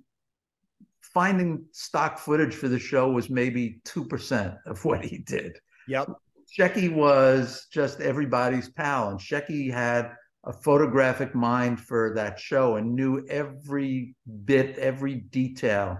finding 1.02 1.64
stock 1.72 2.18
footage 2.18 2.54
for 2.54 2.68
the 2.68 2.78
show 2.78 3.10
was 3.10 3.30
maybe 3.30 3.80
2% 3.84 4.58
of 4.66 4.84
what 4.84 5.04
he 5.04 5.18
did. 5.18 5.58
Yep. 5.88 6.08
Shecky 6.56 6.92
was 6.92 7.66
just 7.72 8.00
everybody's 8.00 8.68
pal, 8.68 9.10
and 9.10 9.18
Shecky 9.18 9.72
had 9.72 10.12
a 10.46 10.52
photographic 10.52 11.34
mind 11.34 11.80
for 11.80 12.14
that 12.14 12.38
show 12.38 12.76
and 12.76 12.94
knew 12.94 13.26
every 13.28 14.14
bit, 14.44 14.78
every 14.78 15.16
detail, 15.16 15.98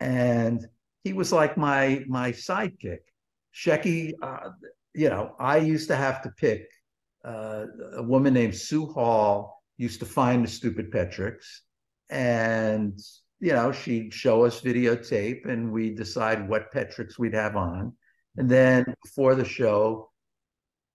and 0.00 0.66
he 1.04 1.12
was 1.12 1.32
like 1.32 1.56
my 1.56 2.04
my 2.08 2.32
sidekick. 2.32 2.98
Shecky, 3.54 4.12
uh, 4.20 4.50
you 4.92 5.08
know, 5.08 5.34
I 5.38 5.58
used 5.58 5.88
to 5.88 5.96
have 5.96 6.20
to 6.22 6.30
pick 6.30 6.66
uh, 7.24 7.66
a 7.96 8.02
woman 8.02 8.34
named 8.34 8.56
Sue 8.56 8.86
Hall 8.86 9.62
used 9.78 10.00
to 10.00 10.06
find 10.06 10.44
the 10.44 10.48
stupid 10.48 10.90
Pet 10.90 11.12
Tricks, 11.12 11.62
and 12.10 12.98
you 13.40 13.52
know 13.52 13.72
she'd 13.72 14.12
show 14.12 14.44
us 14.44 14.60
videotape, 14.60 15.48
and 15.48 15.70
we 15.70 15.94
decide 15.94 16.48
what 16.48 16.72
Pet 16.72 16.90
Tricks 16.90 17.18
we'd 17.18 17.34
have 17.34 17.56
on. 17.56 17.92
And 18.36 18.50
then 18.50 18.84
before 19.04 19.34
the 19.34 19.44
show, 19.44 20.10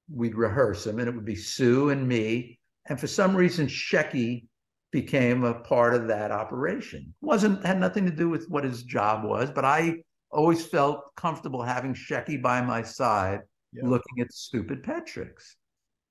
we'd 0.10 0.36
rehearse 0.36 0.84
them, 0.84 1.00
and 1.00 1.08
it 1.08 1.16
would 1.16 1.26
be 1.26 1.36
Sue 1.36 1.90
and 1.90 2.08
me. 2.08 2.60
And 2.88 3.00
for 3.00 3.08
some 3.08 3.36
reason, 3.36 3.68
Shecky 3.68 4.48
became 4.92 5.44
a 5.44 5.54
part 5.54 5.94
of 5.94 6.08
that 6.08 6.32
operation. 6.32 7.14
wasn't 7.22 7.66
had 7.66 7.80
nothing 7.80 8.06
to 8.06 8.12
do 8.12 8.30
with 8.30 8.50
what 8.50 8.64
his 8.64 8.84
job 8.84 9.24
was, 9.24 9.50
but 9.52 9.64
I 9.66 10.04
always 10.32 10.66
felt 10.66 11.16
comfortable 11.16 11.62
having 11.64 11.94
Shecky 11.94 12.42
by 12.42 12.62
my 12.62 12.82
side, 12.82 13.42
Yeah. 13.74 13.88
looking 13.88 14.20
at 14.20 14.34
stupid 14.34 14.84
Pet 14.84 15.06
Tricks. 15.08 15.56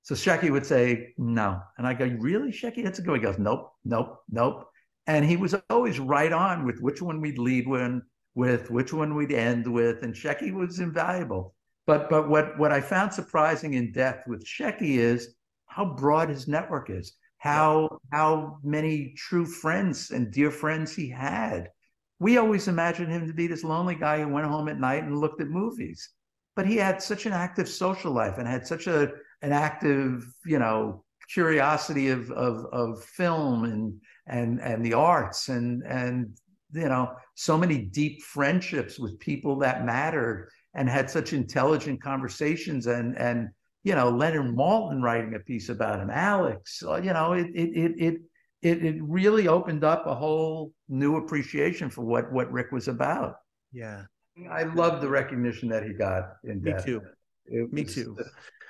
So 0.03 0.15
Shecky 0.15 0.51
would 0.51 0.65
say 0.65 1.13
no, 1.19 1.61
and 1.77 1.87
I 1.87 1.93
go, 1.95 2.07
"Really, 2.07 2.53
Shecky? 2.53 2.83
That's 2.83 2.99
a 2.99 3.03
go." 3.03 3.15
He 3.15 3.21
goes, 3.21 3.39
"Nope, 3.39 3.73
nope, 3.85 4.23
nope." 4.31 4.71
And 5.07 5.25
he 5.25 5.37
was 5.37 5.55
always 5.69 5.99
right 6.01 6.33
on 6.33 6.65
with 6.65 6.81
which 6.81 7.03
one 7.03 7.21
we'd 7.21 7.39
lead 7.39 7.67
with, 7.69 8.03
with 8.35 8.71
which 8.71 8.93
one 8.95 9.15
we'd 9.15 9.33
end 9.33 9.71
with, 9.71 10.03
and 10.03 10.15
Shecky 10.15 10.53
was 10.53 10.81
invaluable. 10.81 11.55
But 11.87 12.09
but 12.09 12.29
what 12.29 12.59
what 12.59 12.73
I 12.73 12.81
found 12.81 13.13
surprising 13.13 13.75
in 13.75 13.93
depth 13.93 14.27
with 14.27 14.45
Shecky 14.45 14.97
is 14.97 15.35
how 15.71 15.85
broad 15.85 16.29
his 16.29 16.49
network 16.49 16.91
is, 16.91 17.13
how 17.39 18.01
how 18.13 18.59
many 18.63 19.15
true 19.17 19.47
friends 19.47 20.11
and 20.11 20.31
dear 20.31 20.51
friends 20.51 20.95
he 20.95 21.09
had. 21.09 21.71
We 22.19 22.37
always 22.37 22.69
imagined 22.69 23.11
him 23.11 23.27
to 23.27 23.33
be 23.33 23.47
this 23.47 23.65
lonely 23.65 23.95
guy 23.95 24.21
who 24.21 24.29
went 24.29 24.47
home 24.47 24.69
at 24.69 24.79
night 24.79 25.05
and 25.05 25.19
looked 25.19 25.41
at 25.41 25.49
movies, 25.49 26.11
but 26.55 26.67
he 26.67 26.77
had 26.77 27.03
such 27.03 27.25
an 27.25 27.33
active 27.33 27.69
social 27.69 28.13
life 28.13 28.37
and 28.37 28.47
had 28.47 28.67
such 28.67 28.87
a 28.87 29.13
an 29.43 29.53
active, 29.53 30.27
you 30.45 30.59
know, 30.59 31.05
curiosity 31.33 32.09
of 32.09 32.31
of 32.33 32.67
of 32.73 33.03
film 33.05 33.65
and 33.65 34.01
and 34.27 34.61
and 34.61 34.85
the 34.85 34.93
arts 34.93 35.49
and 35.49 35.83
and 35.87 36.37
you 36.73 36.89
know 36.89 37.13
so 37.37 37.57
many 37.57 37.79
deep 37.79 38.23
friendships 38.23 38.99
with 38.99 39.19
people 39.21 39.59
that 39.59 39.85
mattered 39.85 40.51
and 40.75 40.89
had 40.89 41.09
such 41.09 41.33
intelligent 41.33 42.03
conversations 42.03 42.87
and 42.87 43.17
and 43.17 43.49
you 43.85 43.95
know 43.95 44.11
Leonard 44.11 44.55
Maltin 44.55 45.03
writing 45.03 45.35
a 45.35 45.39
piece 45.41 45.69
about 45.69 46.01
him, 46.01 46.11
Alex. 46.11 46.83
uh, 46.87 46.97
You 46.97 47.13
know, 47.13 47.33
it 47.33 47.47
it 47.55 47.71
it 47.77 47.93
it 47.99 48.15
it, 48.63 48.85
it 48.85 48.97
really 49.03 49.49
opened 49.49 49.85
up 49.85 50.07
a 50.07 50.15
whole 50.15 50.73
new 50.89 51.17
appreciation 51.17 51.89
for 51.91 52.05
what 52.05 52.31
what 52.33 52.51
Rick 52.53 52.73
was 52.73 52.89
about. 52.89 53.37
Yeah. 53.73 54.05
I 54.51 54.63
love 54.65 55.01
the 55.01 55.09
recognition 55.09 55.69
that 55.71 55.83
he 55.85 55.93
got 55.93 56.25
in 56.45 56.63
Me 56.63 56.73
death. 56.73 56.85
too. 56.85 57.01
It 57.47 57.73
Me 57.73 57.83
was 57.83 57.95
too. 57.95 58.17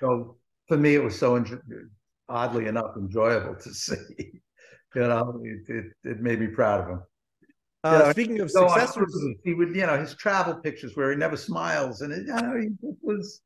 So 0.01 0.37
for 0.69 0.77
me, 0.77 0.95
it 0.95 1.03
was 1.03 1.17
so 1.19 1.39
enjo- 1.41 1.61
oddly 2.29 2.67
enough 2.67 2.97
enjoyable 2.97 3.55
to 3.57 3.75
see. 3.87 3.97
You 4.95 5.03
know, 5.03 5.41
it, 5.45 5.69
it, 5.69 5.85
it 6.05 6.21
made 6.21 6.41
me 6.41 6.49
proud 6.49 6.81
of 6.83 6.89
him. 6.89 7.03
Uh, 7.85 7.91
You 7.93 7.99
know, 7.99 8.11
speaking 8.11 8.41
of 8.41 8.51
successors, 8.51 9.15
he 9.45 9.55
would, 9.55 9.75
you 9.77 9.87
know, 9.87 9.97
his 9.99 10.15
travel 10.17 10.55
pictures 10.55 10.97
where 10.97 11.11
he 11.13 11.17
never 11.17 11.37
smiles, 11.37 12.01
and 12.01 12.13
it, 12.13 12.27
you 12.27 12.35
know, 12.35 12.57
he 12.61 12.69
was 13.01 13.41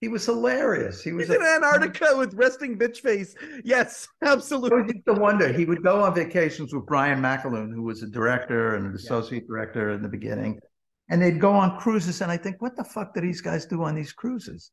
he 0.00 0.08
was 0.08 0.24
hilarious. 0.24 1.02
He 1.02 1.12
was 1.12 1.26
he's 1.26 1.36
in 1.36 1.42
Antarctica 1.42 2.16
with 2.16 2.32
resting 2.34 2.78
bitch 2.78 2.98
face. 2.98 3.34
Yes, 3.64 4.06
absolutely. 4.24 5.02
to 5.06 5.14
wonder. 5.14 5.52
He 5.52 5.64
would 5.64 5.82
go 5.82 6.02
on 6.02 6.14
vacations 6.14 6.72
with 6.72 6.86
Brian 6.86 7.20
McAloon, 7.20 7.72
who 7.74 7.82
was 7.82 8.02
a 8.02 8.06
director 8.06 8.76
and 8.76 8.86
an 8.86 8.94
associate 8.94 9.46
director 9.48 9.90
in 9.90 10.02
the 10.02 10.08
beginning, 10.08 10.60
and 11.10 11.20
they'd 11.20 11.40
go 11.40 11.52
on 11.52 11.78
cruises. 11.78 12.20
And 12.20 12.30
I 12.30 12.36
think, 12.36 12.62
what 12.62 12.76
the 12.76 12.84
fuck 12.84 13.12
do 13.14 13.20
these 13.20 13.40
guys 13.40 13.66
do 13.66 13.82
on 13.82 13.96
these 13.96 14.12
cruises? 14.12 14.70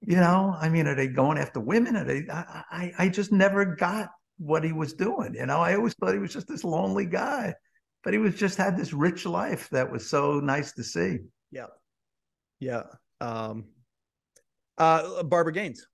You 0.00 0.16
know, 0.16 0.54
I 0.58 0.68
mean, 0.70 0.86
are 0.86 0.94
they 0.94 1.08
going 1.08 1.38
after 1.38 1.60
women? 1.60 1.96
Are 1.96 2.04
they? 2.04 2.24
I, 2.30 2.62
I, 2.70 2.92
I 3.00 3.08
just 3.08 3.32
never 3.32 3.64
got 3.64 4.10
what 4.38 4.64
he 4.64 4.72
was 4.72 4.94
doing. 4.94 5.34
You 5.34 5.46
know, 5.46 5.58
I 5.58 5.74
always 5.74 5.94
thought 5.94 6.14
he 6.14 6.18
was 6.18 6.32
just 6.32 6.48
this 6.48 6.64
lonely 6.64 7.06
guy, 7.06 7.54
but 8.02 8.14
he 8.14 8.18
was 8.18 8.34
just 8.34 8.56
had 8.56 8.78
this 8.78 8.94
rich 8.94 9.26
life 9.26 9.68
that 9.70 9.92
was 9.92 10.08
so 10.08 10.40
nice 10.40 10.72
to 10.72 10.84
see. 10.84 11.18
Yeah. 11.50 11.66
Yeah. 12.60 12.84
Um, 13.20 13.66
uh, 14.78 15.22
Barbara 15.22 15.52
Gaines. 15.52 15.86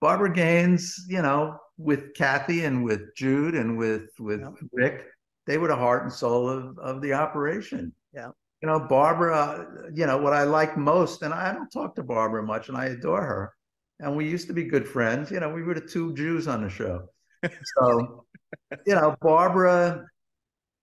Barbara 0.00 0.32
Gaines, 0.32 1.06
you 1.08 1.22
know, 1.22 1.58
with 1.78 2.14
Kathy 2.14 2.64
and 2.64 2.84
with 2.84 3.14
Jude 3.16 3.54
and 3.54 3.76
with 3.78 4.10
with 4.18 4.40
Yeah. 4.40 4.50
Rick, 4.72 5.04
they 5.46 5.58
were 5.58 5.68
the 5.68 5.76
heart 5.76 6.02
and 6.04 6.12
soul 6.12 6.48
of 6.48 6.78
of 6.78 7.00
the 7.02 7.12
operation. 7.14 7.92
Yeah. 8.12 8.30
You 8.62 8.68
know, 8.68 8.80
Barbara, 8.80 9.90
you 9.94 10.06
know, 10.06 10.16
what 10.18 10.32
I 10.32 10.44
like 10.44 10.76
most, 10.76 11.22
and 11.22 11.32
I 11.34 11.52
don't 11.52 11.70
talk 11.70 11.94
to 11.96 12.02
Barbara 12.02 12.42
much, 12.42 12.68
and 12.68 12.76
I 12.76 12.86
adore 12.86 13.22
her. 13.22 13.52
And 14.00 14.16
we 14.16 14.28
used 14.28 14.46
to 14.48 14.54
be 14.54 14.64
good 14.64 14.86
friends. 14.88 15.30
You 15.30 15.40
know, 15.40 15.50
we 15.50 15.62
were 15.62 15.74
the 15.74 15.80
two 15.80 16.14
Jews 16.14 16.48
on 16.48 16.62
the 16.62 16.68
show. 16.70 17.08
So, 17.78 18.26
you 18.86 18.94
know, 18.94 19.14
Barbara, 19.20 20.04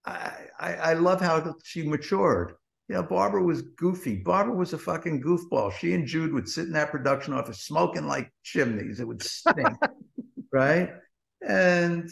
I, 0.05 0.31
I 0.59 0.73
I 0.75 0.93
love 0.93 1.19
how 1.21 1.55
she 1.63 1.83
matured. 1.88 2.53
You 2.93 2.99
know, 2.99 3.08
Barbara 3.08 3.43
was 3.43 3.63
goofy. 3.63 4.17
Barbara 4.17 4.53
was 4.53 4.73
a 4.73 4.77
fucking 4.77 5.23
goofball. 5.23 5.73
She 5.73 5.95
and 5.95 6.06
Jude 6.06 6.32
would 6.32 6.47
sit 6.47 6.67
in 6.67 6.73
that 6.73 6.91
production 6.91 7.34
office 7.34 7.62
smoking 7.62 8.06
like 8.06 8.32
chimneys. 8.43 8.99
It 8.99 9.08
would 9.08 9.23
stink, 9.23 9.67
right? 10.53 10.91
And 11.41 12.08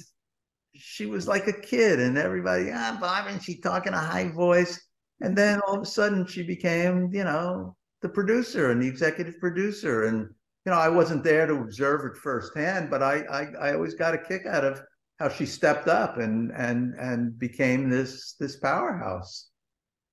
she 0.73 1.05
was 1.05 1.27
like 1.27 1.45
a 1.45 1.53
kid, 1.53 1.99
and 1.99 2.17
everybody, 2.17 2.71
ah, 2.73 2.97
Barbara, 2.99 3.33
and 3.33 3.43
she 3.43 3.59
talking 3.59 3.89
in 3.89 3.93
a 3.93 4.01
high 4.01 4.29
voice. 4.29 4.81
And 5.21 5.37
then 5.37 5.61
all 5.67 5.75
of 5.75 5.83
a 5.83 5.85
sudden, 5.85 6.25
she 6.25 6.41
became, 6.41 7.11
you 7.13 7.25
know, 7.25 7.75
the 8.01 8.09
producer 8.09 8.71
and 8.71 8.81
the 8.81 8.87
executive 8.87 9.39
producer. 9.39 10.05
And 10.05 10.29
you 10.65 10.71
know, 10.71 10.79
I 10.79 10.89
wasn't 10.89 11.23
there 11.23 11.45
to 11.45 11.53
observe 11.57 12.05
it 12.05 12.17
firsthand, 12.17 12.89
but 12.89 13.03
I 13.03 13.17
I, 13.25 13.67
I 13.69 13.73
always 13.75 13.93
got 13.93 14.15
a 14.15 14.17
kick 14.17 14.47
out 14.47 14.65
of 14.65 14.81
how 15.19 15.29
she 15.29 15.45
stepped 15.45 15.87
up 15.87 16.17
and 16.17 16.51
and 16.53 16.95
and 16.95 17.37
became 17.37 17.87
this 17.87 18.33
this 18.39 18.55
powerhouse. 18.55 19.50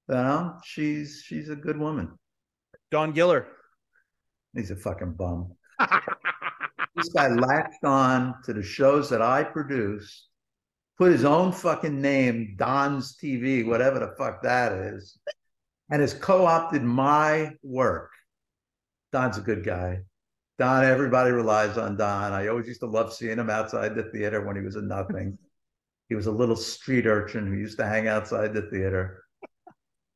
Know, 0.08 0.56
she's 0.64 1.22
she's 1.24 1.50
a 1.50 1.56
good 1.56 1.78
woman. 1.78 2.18
Don 2.90 3.12
Giller. 3.12 3.44
He's 4.54 4.70
a 4.70 4.76
fucking 4.76 5.12
bum. 5.12 5.52
this 6.96 7.10
guy 7.10 7.28
latched 7.28 7.84
on 7.84 8.34
to 8.44 8.54
the 8.54 8.62
shows 8.62 9.10
that 9.10 9.20
I 9.20 9.44
produce, 9.44 10.28
put 10.96 11.12
his 11.12 11.24
own 11.24 11.52
fucking 11.52 12.00
name, 12.00 12.54
Don's 12.58 13.16
TV, 13.16 13.66
whatever 13.66 13.98
the 13.98 14.14
fuck 14.16 14.42
that 14.42 14.72
is, 14.72 15.18
and 15.90 16.00
has 16.00 16.14
co-opted 16.14 16.82
my 16.82 17.52
work. 17.62 18.10
Don's 19.12 19.36
a 19.36 19.42
good 19.42 19.64
guy. 19.64 20.00
Don, 20.58 20.84
everybody 20.84 21.30
relies 21.30 21.78
on 21.78 21.96
Don. 21.96 22.32
I 22.32 22.48
always 22.48 22.66
used 22.66 22.80
to 22.80 22.86
love 22.86 23.12
seeing 23.12 23.38
him 23.38 23.50
outside 23.50 23.94
the 23.94 24.04
theater 24.04 24.44
when 24.44 24.56
he 24.56 24.62
was 24.62 24.76
a 24.76 24.82
nothing. 24.82 25.38
he 26.08 26.14
was 26.14 26.26
a 26.26 26.32
little 26.32 26.56
street 26.56 27.06
urchin 27.06 27.46
who 27.46 27.52
used 27.52 27.78
to 27.78 27.86
hang 27.86 28.08
outside 28.08 28.54
the 28.54 28.62
theater. 28.62 29.22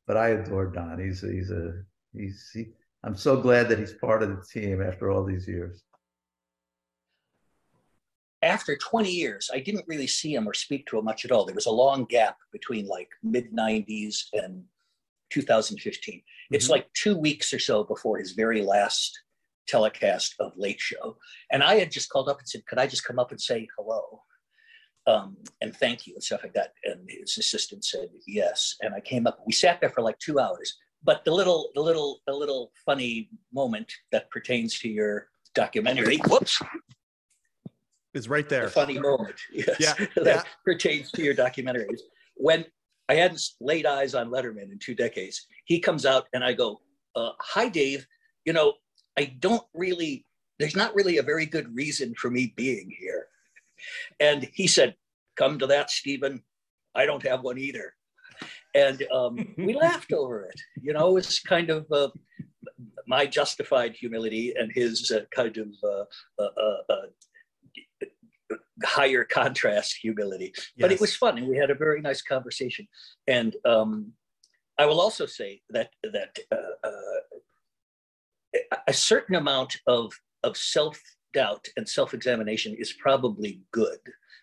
But 0.06 0.16
I 0.16 0.30
adore 0.30 0.66
Don. 0.66 0.98
He's 0.98 1.20
he's 1.20 1.50
a 1.50 1.72
he's 2.12 2.50
he, 2.52 2.66
I'm 3.04 3.16
so 3.16 3.40
glad 3.40 3.68
that 3.68 3.78
he's 3.78 3.94
part 3.94 4.22
of 4.22 4.30
the 4.30 4.44
team 4.52 4.82
after 4.82 5.10
all 5.10 5.24
these 5.24 5.46
years. 5.48 5.82
after 8.42 8.76
20 8.76 9.08
years, 9.08 9.50
I 9.54 9.60
didn't 9.60 9.86
really 9.86 10.08
see 10.08 10.34
him 10.34 10.48
or 10.48 10.54
speak 10.54 10.86
to 10.88 10.98
him 10.98 11.04
much 11.04 11.24
at 11.24 11.30
all. 11.30 11.44
There 11.44 11.54
was 11.54 11.66
a 11.66 11.70
long 11.70 12.04
gap 12.06 12.36
between 12.50 12.86
like 12.88 13.08
mid 13.22 13.52
90s 13.52 14.24
and 14.32 14.64
2015. 15.30 16.22
It's 16.50 16.64
Mm-hmm. 16.64 16.72
like 16.72 16.92
two 16.92 17.16
weeks 17.16 17.54
or 17.54 17.60
so 17.60 17.84
before 17.84 18.18
his 18.18 18.32
very 18.32 18.60
last 18.62 19.16
telecast 19.68 20.34
of 20.40 20.52
Late 20.56 20.80
Show. 20.80 21.16
And 21.52 21.62
I 21.62 21.76
had 21.76 21.92
just 21.92 22.10
called 22.10 22.28
up 22.28 22.40
and 22.40 22.48
said, 22.48 22.66
Could 22.66 22.78
I 22.78 22.88
just 22.88 23.04
come 23.04 23.20
up 23.20 23.30
and 23.30 23.40
say 23.40 23.68
hello? 23.78 24.22
Um, 25.06 25.36
and 25.60 25.74
thank 25.76 26.06
you 26.06 26.14
and 26.14 26.22
stuff 26.22 26.42
like 26.44 26.54
that. 26.54 26.74
And 26.84 27.00
his 27.08 27.36
assistant 27.38 27.84
said 27.84 28.08
yes. 28.26 28.76
And 28.82 28.94
I 28.94 29.00
came 29.00 29.26
up. 29.26 29.40
We 29.46 29.52
sat 29.52 29.80
there 29.80 29.90
for 29.90 30.00
like 30.02 30.18
two 30.18 30.38
hours. 30.38 30.78
But 31.04 31.24
the 31.24 31.32
little, 31.32 31.70
the 31.74 31.80
little, 31.80 32.20
the 32.28 32.32
little 32.32 32.70
funny 32.86 33.28
moment 33.52 33.92
that 34.12 34.30
pertains 34.30 34.78
to 34.80 34.88
your 34.88 35.28
documentary. 35.54 36.18
Whoops 36.28 36.60
Is 38.14 38.28
right 38.28 38.48
there. 38.48 38.66
the 38.66 38.70
funny 38.70 38.98
moment 38.98 39.34
yes, 39.52 39.76
Yeah, 39.80 39.94
that 40.16 40.24
yeah. 40.24 40.42
pertains 40.64 41.10
to 41.12 41.22
your 41.22 41.34
documentaries. 41.34 42.00
When 42.36 42.64
I 43.08 43.14
hadn't 43.14 43.42
laid 43.60 43.86
eyes 43.86 44.14
on 44.14 44.30
Letterman 44.30 44.70
in 44.70 44.78
two 44.78 44.94
decades, 44.94 45.46
he 45.64 45.80
comes 45.80 46.06
out 46.06 46.26
and 46.32 46.44
I 46.44 46.52
go, 46.52 46.80
uh, 47.16 47.30
"Hi, 47.40 47.68
Dave. 47.68 48.06
You 48.44 48.52
know, 48.52 48.74
I 49.18 49.24
don't 49.40 49.64
really. 49.74 50.24
There's 50.58 50.76
not 50.76 50.94
really 50.94 51.18
a 51.18 51.22
very 51.22 51.46
good 51.46 51.74
reason 51.74 52.14
for 52.14 52.30
me 52.30 52.54
being 52.56 52.88
here." 52.98 53.21
And 54.20 54.48
he 54.52 54.66
said, 54.66 54.94
"Come 55.36 55.58
to 55.58 55.66
that, 55.68 55.90
Stephen. 55.90 56.42
I 56.94 57.06
don't 57.06 57.26
have 57.26 57.42
one 57.42 57.58
either." 57.58 57.94
And 58.74 59.02
um, 59.12 59.54
we 59.58 59.74
laughed 59.86 60.12
over 60.12 60.44
it. 60.44 60.60
You 60.80 60.92
know, 60.92 61.16
it's 61.16 61.40
kind 61.40 61.70
of. 61.70 61.86
Uh, 61.90 62.08
my 63.06 63.26
justified 63.26 63.94
humility 63.94 64.54
and 64.56 64.70
his 64.72 65.10
uh, 65.10 65.24
kind 65.34 65.56
of 65.58 65.68
uh, 65.82 66.04
uh, 66.42 66.48
uh, 66.88 66.94
uh, 68.52 68.56
higher 68.84 69.24
contrast 69.24 69.96
humility. 70.00 70.52
But 70.78 70.92
it 70.92 71.00
was 71.00 71.16
fun, 71.16 71.38
and 71.38 71.48
we 71.48 71.56
had 71.56 71.70
a 71.70 71.74
very 71.74 72.00
nice 72.00 72.22
conversation. 72.22 72.86
And 73.26 73.56
um, 73.64 74.12
I 74.78 74.86
will 74.86 75.00
also 75.00 75.26
say 75.26 75.62
that 75.70 75.90
that 76.12 76.38
uh, 76.50 76.88
uh, 76.88 78.78
a 78.86 78.92
certain 78.92 79.34
amount 79.34 79.76
of 79.86 80.12
of 80.42 80.56
self 80.56 81.00
doubt 81.32 81.66
and 81.76 81.88
self 81.88 82.14
examination 82.14 82.74
is 82.78 82.92
probably 82.92 83.62
good 83.72 83.98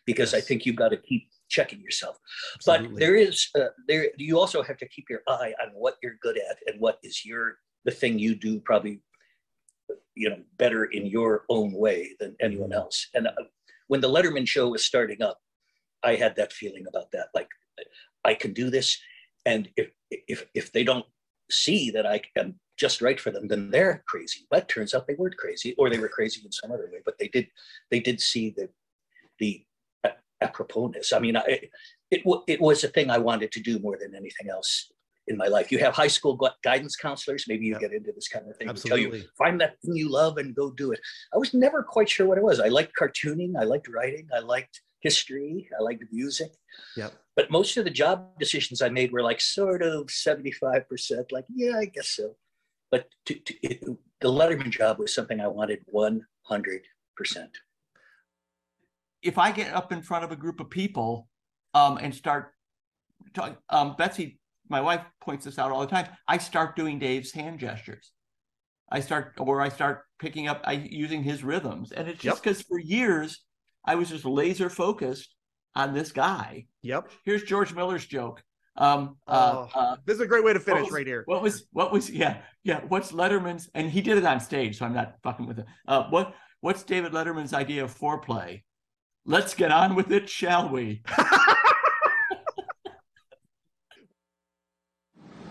because 0.05 0.33
I 0.33 0.41
think 0.41 0.65
you've 0.65 0.75
got 0.75 0.89
to 0.89 0.97
keep 0.97 1.27
checking 1.49 1.81
yourself. 1.81 2.17
But 2.65 2.95
there 2.95 3.15
is 3.15 3.49
uh, 3.55 3.69
there 3.87 4.09
you 4.17 4.39
also 4.39 4.61
have 4.63 4.77
to 4.77 4.87
keep 4.87 5.05
your 5.09 5.21
eye 5.27 5.53
on 5.61 5.69
what 5.73 5.95
you're 6.01 6.17
good 6.21 6.37
at 6.37 6.57
and 6.67 6.79
what 6.79 6.97
is 7.03 7.25
your 7.25 7.57
the 7.85 7.91
thing 7.91 8.19
you 8.19 8.35
do 8.35 8.59
probably 8.59 9.01
you 10.15 10.29
know 10.29 10.39
better 10.57 10.85
in 10.85 11.05
your 11.05 11.45
own 11.49 11.71
way 11.71 12.15
than 12.19 12.35
anyone 12.41 12.69
Mm-hmm. 12.69 12.79
else. 12.79 13.07
And 13.13 13.27
uh, 13.27 13.31
when 13.87 14.01
the 14.01 14.09
Letterman 14.09 14.47
show 14.47 14.69
was 14.69 14.85
starting 14.85 15.21
up, 15.21 15.39
I 16.03 16.15
had 16.15 16.35
that 16.35 16.53
feeling 16.53 16.85
about 16.87 17.11
that. 17.11 17.27
Like 17.33 17.49
I 18.23 18.33
can 18.33 18.53
do 18.53 18.69
this, 18.69 18.97
and 19.45 19.69
if 19.75 19.89
if 20.11 20.45
if 20.53 20.71
they 20.71 20.83
don't 20.83 21.05
see 21.49 21.89
that 21.91 22.05
I 22.05 22.21
am 22.37 22.59
just 22.79 23.01
right 23.01 23.19
for 23.19 23.31
them, 23.31 23.47
then 23.47 23.69
they're 23.69 24.03
crazy. 24.07 24.47
But 24.49 24.67
turns 24.69 24.93
out 24.93 25.05
they 25.07 25.15
weren't 25.15 25.37
crazy, 25.37 25.75
or 25.77 25.89
they 25.89 25.99
were 25.99 26.09
crazy 26.09 26.41
in 26.45 26.51
some 26.51 26.71
other 26.71 26.89
way. 26.91 26.99
But 27.05 27.17
they 27.19 27.27
did 27.27 27.47
they 27.91 27.99
did 27.99 28.19
see 28.21 28.51
the 28.55 28.69
the 29.39 29.63
aproposness. 30.41 31.13
I 31.13 31.19
mean, 31.19 31.35
I, 31.35 31.69
it 32.11 32.25
wa- 32.25 32.43
it 32.47 32.61
was 32.61 32.83
a 32.83 32.87
thing 32.87 33.09
I 33.09 33.17
wanted 33.17 33.51
to 33.51 33.59
do 33.59 33.79
more 33.79 33.97
than 33.99 34.15
anything 34.15 34.49
else 34.49 34.91
in 35.27 35.35
my 35.37 35.47
life. 35.47 35.71
You 35.71 35.79
have 35.79 35.93
high 35.93 36.07
school 36.07 36.35
gu- 36.35 36.47
guidance 36.63 36.95
counselors. 36.95 37.45
Maybe 37.47 37.65
you 37.65 37.73
Yep. 37.73 37.81
get 37.81 37.93
into 37.93 38.11
this 38.13 38.27
kind 38.29 38.49
of 38.49 38.55
thing. 38.57 38.67
They 38.67 38.73
Tell 38.73 38.97
you 38.97 39.07
Absolutely. 39.07 39.29
find 39.37 39.59
that 39.61 39.75
thing 39.81 39.95
you 39.95 40.09
love 40.09 40.37
and 40.37 40.55
go 40.55 40.71
do 40.71 40.91
it. 40.91 40.99
I 41.33 41.37
was 41.37 41.53
never 41.53 41.83
quite 41.83 42.09
sure 42.09 42.25
what 42.25 42.37
it 42.37 42.43
was. 42.43 42.59
I 42.59 42.69
liked 42.69 42.93
cartooning. 42.99 43.51
I 43.59 43.63
liked 43.63 43.87
writing. 43.89 44.27
I 44.33 44.39
liked 44.39 44.81
history. 45.01 45.69
I 45.77 45.83
liked 45.83 46.03
music. 46.11 46.51
Yep. 46.95 47.13
But 47.35 47.51
most 47.51 47.75
of 47.77 47.83
the 47.83 47.91
job 47.91 48.39
decisions 48.39 48.81
I 48.81 48.89
made 48.89 49.11
were 49.11 49.21
like 49.23 49.39
sort 49.41 49.81
of 49.81 50.07
75%, 50.07 51.31
like, 51.31 51.45
yeah, 51.53 51.77
I 51.77 51.85
guess 51.85 52.09
so. 52.09 52.35
But 52.91 53.07
to, 53.25 53.35
to, 53.35 53.53
it, 53.61 53.83
the 54.21 54.27
Letterman 54.29 54.69
job 54.71 54.99
was 54.99 55.13
something 55.13 55.39
I 55.39 55.47
wanted 55.47 55.79
100%. 55.93 56.21
if 59.21 59.37
I 59.37 59.51
get 59.51 59.73
up 59.73 59.91
in 59.91 60.01
front 60.01 60.23
of 60.23 60.31
a 60.31 60.35
group 60.35 60.59
of 60.59 60.69
people 60.69 61.27
um, 61.73 61.97
and 61.97 62.13
start 62.15 62.53
talking, 63.33 63.57
um, 63.69 63.95
Betsy, 63.97 64.39
my 64.69 64.81
wife 64.81 65.01
points 65.21 65.45
this 65.45 65.59
out 65.59 65.71
all 65.71 65.81
the 65.81 65.87
time. 65.87 66.07
I 66.27 66.37
start 66.37 66.75
doing 66.75 66.99
Dave's 66.99 67.31
hand 67.31 67.59
gestures. 67.59 68.11
I 68.91 69.01
start, 69.01 69.33
or 69.37 69.61
I 69.61 69.69
start 69.69 70.03
picking 70.19 70.47
up, 70.47 70.61
I 70.63 70.73
using 70.73 71.21
his 71.21 71.43
rhythms, 71.43 71.91
and 71.91 72.07
it's 72.07 72.21
just 72.21 72.37
Yep. 72.37 72.43
because 72.43 72.61
for 72.63 72.79
years 72.79 73.43
I 73.85 73.95
was 73.95 74.09
just 74.09 74.25
laser 74.25 74.69
focused 74.69 75.35
on 75.75 75.93
this 75.93 76.11
guy. 76.11 76.65
Yep. 76.81 77.11
Here's 77.23 77.43
George 77.43 77.73
Miller's 77.73 78.05
joke. 78.05 78.41
Um, 78.79 79.17
uh, 79.27 79.67
Oh, 79.75 79.79
uh, 79.79 79.95
this 80.05 80.15
is 80.15 80.21
a 80.21 80.25
great 80.25 80.43
way 80.43 80.53
to 80.53 80.59
finish 80.59 80.83
was- 80.85 80.91
right 80.91 81.05
here. 81.05 81.23
what 81.25 81.41
was 81.43 81.67
what 81.73 81.91
was 81.91 82.09
yeah 82.09 82.37
yeah 82.63 82.79
what's 82.87 83.11
Letterman's 83.11 83.69
and 83.75 83.91
he 83.91 84.01
did 84.01 84.17
it 84.17 84.25
on 84.25 84.39
stage 84.39 84.77
so 84.79 84.85
I'm 84.85 84.93
not 84.93 85.15
fucking 85.21 85.45
with 85.45 85.59
it. 85.59 85.65
Uh, 85.87 86.03
what 86.09 86.33
what's 86.61 86.83
David 86.83 87.11
Letterman's 87.11 87.53
idea 87.53 87.83
of 87.83 87.93
foreplay? 87.97 88.63
Let's 89.25 89.53
get 89.53 89.71
on 89.71 89.95
with 89.95 90.11
it, 90.11 90.27
shall 90.29 90.69
we? 90.69 91.03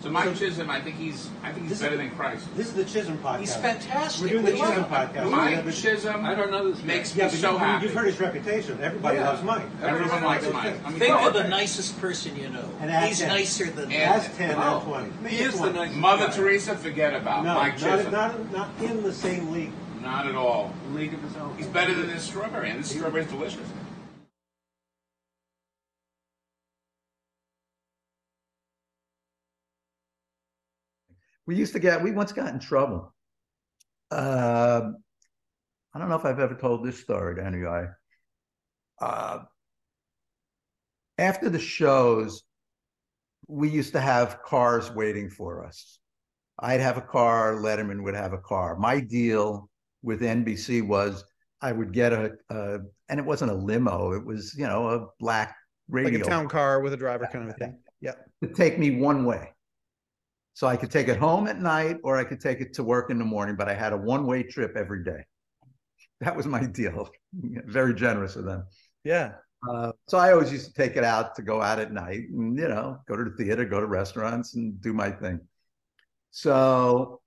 So 0.01 0.11
Mike 0.11 0.37
Chisholm, 0.37 0.71
I 0.71 0.81
think 0.81 0.95
he's, 0.95 1.29
I 1.43 1.51
think 1.51 1.67
he's 1.69 1.81
better 1.81 1.97
than 1.97 2.11
Christ. 2.11 2.47
This 2.57 2.69
is 2.69 2.75
the 2.75 2.85
Chisholm 2.85 3.19
podcast. 3.19 3.41
He's 3.41 3.57
fantastic. 3.57 4.23
We're 4.23 4.29
doing 4.29 4.45
the 4.45 4.53
We 4.53 4.59
Chisholm 4.61 4.85
podcast. 4.85 5.25
We 5.25 5.31
Mike 5.31 5.55
have 5.57 5.65
the- 5.67 5.73
Chisholm 5.73 6.25
I 6.25 6.35
don't 6.37 6.53
know 6.53 6.71
this 6.71 6.85
makes 6.85 7.17
Yeah, 7.17 7.25
me 7.27 7.31
so 7.33 7.53
you, 7.53 7.59
happy. 7.59 7.85
You've 7.87 7.95
heard 7.95 8.07
his 8.07 8.21
reputation. 8.21 8.79
Everybody 8.81 9.17
Yeah. 9.19 9.29
loves 9.31 9.43
Mike. 9.43 9.65
Everyone 9.83 10.23
likes 10.23 10.45
That's 10.45 10.55
Mike. 10.55 10.87
I 10.87 10.91
mean, 10.91 10.99
Think 11.01 11.15
of 11.21 11.33
the 11.35 11.49
nicest 11.49 12.01
person 12.01 12.37
you 12.37 12.49
know. 12.49 12.65
And 12.81 12.93
He's 13.07 13.21
him. 13.21 13.29
nicer 13.29 13.71
than 13.71 13.91
Ask 13.91 14.37
10 14.37 14.55
Oh. 14.55 14.59
out 14.61 14.77
of 14.77 14.85
20. 14.85 15.11
Make 15.21 15.33
He 15.33 15.39
it 15.41 15.47
is 15.49 15.55
the 15.55 15.59
20. 15.59 15.75
nicest 15.79 15.97
Mother 15.99 16.27
guy. 16.29 16.33
Teresa, 16.33 16.77
forget 16.77 17.15
about 17.15 17.45
no, 17.45 17.55
Mike 17.55 17.81
not, 17.81 17.97
Chisholm. 17.97 18.13
Not, 18.13 18.53
not 18.53 18.69
in 18.81 19.03
the 19.03 19.13
same 19.13 19.51
league. 19.51 19.73
Not 20.01 20.29
at 20.29 20.37
all. 20.37 20.73
League 20.95 21.13
of 21.13 21.21
his 21.23 21.37
own. 21.37 21.55
He's 21.57 21.67
better 21.67 21.93
than 21.93 22.07
this 22.07 22.23
strawberry, 22.23 22.71
and 22.71 22.79
this 22.85 22.91
strawberry 22.93 23.25
is 23.25 23.31
delicious. 23.31 23.67
We 31.49 31.57
used 31.57 31.73
to 31.73 31.79
get 31.79 32.03
we 32.03 32.13
once 32.13 32.31
got 32.31 32.53
in 32.53 32.61
trouble. 32.61 33.13
Uh, 34.11 34.91
I 35.95 35.99
don't 35.99 36.11
know 36.11 36.15
if 36.17 36.27
I've 36.27 36.39
ever 36.39 36.55
told 36.55 36.85
this 36.85 37.01
story 37.01 37.37
to 37.37 37.45
any 37.45 37.63
guy. 37.63 37.87
Uh, 39.01 39.39
after 41.17 41.49
the 41.49 41.59
shows, 41.59 42.43
we 43.49 43.71
used 43.71 43.95
to 43.95 44.01
have 44.01 44.43
cars 44.43 44.91
waiting 44.91 45.31
for 45.31 45.65
us. 45.65 45.99
I'd 46.59 46.81
have 46.81 46.99
a 46.99 47.03
car, 47.03 47.55
Letterman 47.55 48.03
would 48.03 48.15
have 48.15 48.35
a 48.35 48.39
car. 48.39 48.77
My 48.77 49.01
deal 49.01 49.71
with 50.03 50.21
NBC 50.21 50.87
was 50.87 51.25
I 51.63 51.73
would 51.73 51.95
get 51.95 52.13
a, 52.13 52.33
a 52.51 52.81
and 53.09 53.19
it 53.19 53.25
wasn't 53.25 53.53
a 53.53 53.55
limo, 53.55 54.13
it 54.13 54.25
was, 54.25 54.55
you 54.55 54.67
know, 54.67 54.89
a 54.89 55.07
black 55.19 55.57
radio 55.89 56.19
like 56.19 56.27
a 56.27 56.31
town 56.31 56.47
car 56.47 56.81
with 56.81 56.93
a 56.93 56.97
driver 56.97 57.27
kind 57.33 57.49
of 57.49 57.55
a 57.55 57.59
thing. 57.59 57.79
Yeah. 58.03 58.15
to 58.43 58.53
take 58.53 58.79
me 58.79 59.01
one 59.01 59.25
way. 59.25 59.55
So 60.59 60.66
I 60.66 60.77
could 60.77 60.90
take 60.90 61.07
it 61.07 61.16
home 61.16 61.47
at 61.47 61.61
night 61.61 61.99
or 62.03 62.16
I 62.16 62.25
could 62.25 62.40
take 62.40 62.61
it 62.61 62.75
to 62.75 62.83
work 62.83 63.11
in 63.11 63.18
the 63.21 63.25
morning, 63.25 63.55
but 63.55 63.68
I 63.68 63.75
had 63.75 63.92
a 63.92 63.97
one 63.97 64.27
way 64.27 64.42
trip 64.42 64.77
every 64.77 65.05
day. 65.05 65.25
That 66.21 66.35
was 66.37 66.47
my 66.47 66.66
deal. 66.66 67.11
Very 67.33 67.94
generous 67.94 68.35
of 68.35 68.44
them. 68.44 68.64
Yeah. 69.05 69.35
Uh, 69.71 69.92
so 70.09 70.18
I 70.18 70.33
always 70.33 70.51
used 70.51 70.66
to 70.66 70.73
take 70.73 70.97
it 70.97 71.05
out 71.05 71.37
to 71.37 71.42
go 71.42 71.62
out 71.62 71.79
at 71.79 71.92
night 71.92 72.23
and, 72.31 72.59
you 72.59 72.66
know, 72.66 72.99
go 73.07 73.14
to 73.14 73.23
the 73.23 73.37
theater, 73.37 73.64
go 73.64 73.79
to 73.79 73.87
restaurants 73.87 74.57
and 74.57 74.83
do 74.83 74.92
my 74.92 75.12
thing. 75.12 75.38
So 76.33 77.21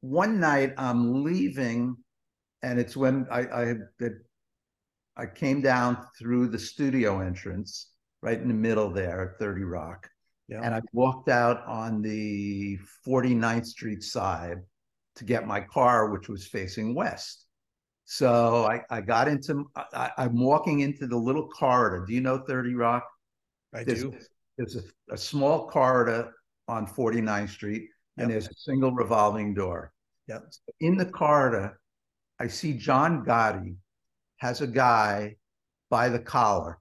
one 0.00 0.38
night 0.38 0.74
I'm 0.78 1.24
leaving 1.24 1.96
and 2.62 2.78
it's 2.78 2.96
when 2.96 3.26
I, 3.32 3.48
I 3.52 3.66
had, 3.66 3.80
I 5.16 5.26
came 5.26 5.60
down 5.60 6.06
through 6.16 6.50
the 6.50 6.58
studio 6.60 7.18
entrance 7.18 7.90
right 8.22 8.40
in 8.40 8.46
the 8.46 8.54
middle 8.54 8.92
there 8.92 9.32
at 9.32 9.40
30 9.40 9.64
Rock. 9.64 10.08
Yeah. 10.50 10.62
And 10.62 10.74
I 10.74 10.80
walked 10.92 11.28
out 11.28 11.64
on 11.64 12.02
the 12.02 12.76
49th 13.06 13.66
Street 13.66 14.02
side 14.02 14.58
to 15.14 15.24
get 15.24 15.46
my 15.46 15.60
car, 15.60 16.10
which 16.10 16.28
was 16.28 16.46
facing 16.46 16.94
west. 16.94 17.46
So 18.04 18.66
I, 18.66 18.80
I 18.90 19.00
got 19.00 19.28
into, 19.28 19.70
I, 19.76 20.10
I'm 20.18 20.40
walking 20.40 20.80
into 20.80 21.06
the 21.06 21.16
little 21.16 21.48
corridor. 21.48 22.04
Do 22.04 22.12
you 22.12 22.20
know 22.20 22.38
30 22.38 22.74
Rock? 22.74 23.06
I 23.72 23.84
there's, 23.84 24.02
do. 24.02 24.12
There's 24.58 24.74
a, 24.76 25.14
a 25.14 25.16
small 25.16 25.68
corridor 25.68 26.32
on 26.66 26.86
49th 26.86 27.50
Street, 27.50 27.88
and 28.18 28.28
Yep. 28.28 28.28
there's 28.30 28.48
a 28.48 28.54
single 28.54 28.90
revolving 28.92 29.54
door. 29.54 29.92
Yep. 30.26 30.52
In 30.80 30.96
the 30.96 31.06
corridor, 31.06 31.78
I 32.40 32.48
see 32.48 32.72
John 32.72 33.24
Gotti 33.24 33.76
has 34.38 34.60
a 34.62 34.66
guy 34.66 35.36
by 35.90 36.08
the 36.08 36.18
collar 36.18 36.78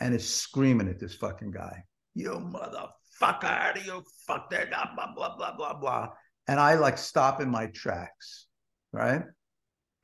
and 0.00 0.14
is 0.14 0.28
screaming 0.28 0.88
at 0.88 1.00
this 1.00 1.14
fucking 1.14 1.52
guy. 1.52 1.84
You 2.14 2.30
motherfucker, 2.30 3.44
how 3.44 3.72
do 3.74 3.80
you 3.80 4.02
fuck 4.26 4.50
that, 4.50 4.70
blah, 4.70 4.94
blah, 4.94 5.14
blah, 5.14 5.36
blah, 5.36 5.56
blah, 5.56 5.74
blah. 5.74 6.08
And 6.46 6.60
I 6.60 6.74
like 6.74 6.98
stop 6.98 7.40
in 7.40 7.48
my 7.50 7.66
tracks, 7.66 8.46
right? 8.92 9.22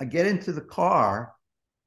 I 0.01 0.05
get 0.07 0.27
into 0.27 0.53
the 0.53 0.63
car 0.63 1.33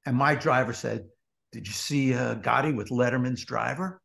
and 0.06 0.16
my 0.16 0.36
driver 0.36 0.74
said, 0.74 1.06
Did 1.52 1.68
you 1.68 1.74
see 1.74 2.14
uh, 2.14 2.36
Gotti 2.36 2.76
with 2.76 2.90
Letterman's 2.90 3.44
driver? 3.46 4.02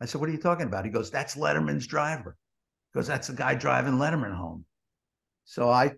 I 0.00 0.06
said, 0.06 0.20
What 0.20 0.30
are 0.30 0.32
you 0.32 0.38
talking 0.38 0.66
about? 0.66 0.84
He 0.84 0.90
goes, 0.90 1.10
That's 1.10 1.34
Letterman's 1.34 1.86
driver. 1.86 2.36
Because 2.92 3.06
that's 3.06 3.28
the 3.28 3.34
guy 3.34 3.54
driving 3.54 3.94
Letterman 3.94 4.34
home. 4.34 4.64
So 5.44 5.68
I, 5.68 5.92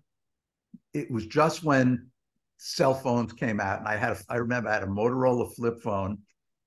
it 0.93 1.11
was 1.11 1.27
just 1.27 1.63
when 1.63 2.09
cell 2.57 2.95
phones 2.95 3.33
came 3.33 3.61
out, 3.61 3.79
and 3.79 3.89
I 3.89 3.97
had, 3.97 4.13
a, 4.13 4.19
I 4.29 4.37
remember 4.37 4.69
I 4.69 4.75
had 4.75 4.83
a 4.83 4.87
Motorola 4.87 5.55
flip 5.55 5.83
phone, 5.83 6.19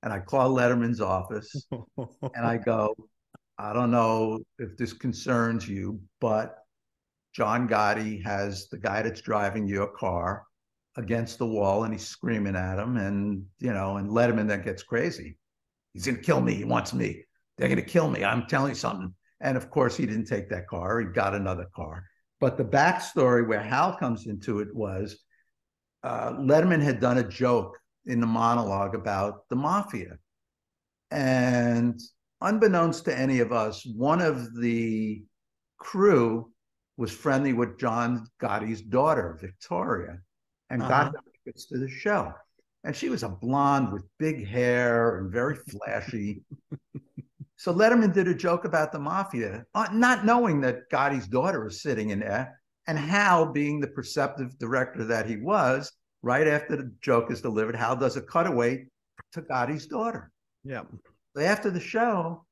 and 0.04 0.12
I 0.12 0.20
called 0.20 0.58
Letterman's 0.58 1.02
office, 1.02 1.66
and 1.98 2.46
I 2.46 2.58
go, 2.58 2.94
I 3.58 3.72
don't 3.72 3.90
know 3.90 4.42
if 4.60 4.76
this 4.78 4.92
concerns 4.92 5.68
you, 5.68 6.02
but 6.20 6.58
John 7.34 7.68
Gotti 7.68 8.24
has 8.24 8.68
the 8.68 8.78
guy 8.78 9.02
that's 9.02 9.22
driving 9.22 9.68
your 9.68 9.88
car 9.88 10.44
against 10.98 11.40
the 11.40 11.48
wall, 11.48 11.86
and 11.86 11.94
he's 11.94 12.06
screaming 12.06 12.56
at 12.56 12.78
him, 12.78 12.98
and 12.98 13.46
you 13.60 13.74
know, 13.74 13.96
and 13.98 14.10
Letterman 14.10 14.48
then 14.48 14.62
gets 14.62 14.84
crazy. 14.84 15.38
He's 15.94 16.06
gonna 16.06 16.18
kill 16.18 16.42
me. 16.42 16.54
He 16.54 16.66
wants 16.66 16.94
me. 16.94 17.24
They're 17.58 17.70
gonna 17.70 17.82
kill 17.82 18.10
me. 18.10 18.26
I'm 18.26 18.46
telling 18.48 18.70
you 18.70 18.76
something. 18.76 19.16
And 19.40 19.56
of 19.56 19.70
course, 19.70 19.96
he 19.96 20.06
didn't 20.06 20.26
take 20.26 20.50
that 20.50 20.68
car. 20.68 21.00
He 21.00 21.08
got 21.08 21.34
another 21.34 21.68
car. 21.74 22.04
But 22.42 22.58
the 22.58 22.66
backstory 22.66 23.48
where 23.48 23.62
Hal 23.62 23.96
comes 23.96 24.28
into 24.28 24.60
it 24.60 24.76
was 24.76 25.18
uh, 26.04 26.34
Letterman 26.34 26.82
had 26.82 27.00
done 27.00 27.20
a 27.20 27.24
joke 27.24 27.78
in 28.06 28.20
the 28.20 28.28
monologue 28.28 28.96
about 28.96 29.48
the 29.50 29.56
mafia. 29.56 30.18
And 31.12 32.00
unbeknownst 32.42 33.06
to 33.06 33.18
any 33.18 33.40
of 33.40 33.52
us, 33.52 33.86
one 33.86 34.22
of 34.22 34.56
the 34.56 35.24
crew 35.78 36.52
was 36.98 37.12
friendly 37.12 37.54
with 37.54 37.80
John 37.80 38.28
Gotti's 38.40 38.82
daughter, 38.82 39.38
Victoria, 39.40 40.20
and 40.70 40.82
Uh-huh. 40.82 40.90
got 40.90 41.14
tickets 41.46 41.66
to 41.68 41.78
the 41.78 41.90
show. 41.90 42.34
And 42.84 42.96
she 42.96 43.10
was 43.10 43.24
a 43.24 43.30
blonde 43.30 43.94
with 43.94 44.04
big 44.20 44.46
hair 44.46 45.20
and 45.20 45.32
very 45.32 45.56
flashy. 45.56 46.44
So 47.56 47.74
Letterman 47.74 48.14
did 48.14 48.28
a 48.28 48.36
joke 48.36 48.66
about 48.66 48.92
the 48.92 49.00
mafia, 49.00 49.66
uh, 49.74 49.88
not 49.94 50.26
knowing 50.26 50.60
that 50.62 50.90
Gotti's 50.92 51.30
daughter 51.30 51.64
was 51.64 51.82
sitting 51.82 52.10
in 52.10 52.20
there, 52.20 52.60
and 52.88 52.98
Hal, 53.00 53.54
being 53.54 53.80
the 53.80 53.88
perceptive 53.88 54.58
director 54.60 55.06
that 55.06 55.28
he 55.30 55.38
was, 55.38 55.90
right 56.24 56.48
after 56.48 56.76
the 56.76 56.92
joke 57.02 57.30
is 57.30 57.42
delivered, 57.42 57.76
Hal 57.76 57.96
does 57.98 58.18
a 58.18 58.22
cutaway 58.22 58.88
to 59.34 59.42
Gotti's 59.44 59.86
daughter. 59.86 60.32
Yeah. 60.64 60.84
So 61.36 61.44
after 61.44 61.70
the 61.70 61.80
show, 61.80 62.46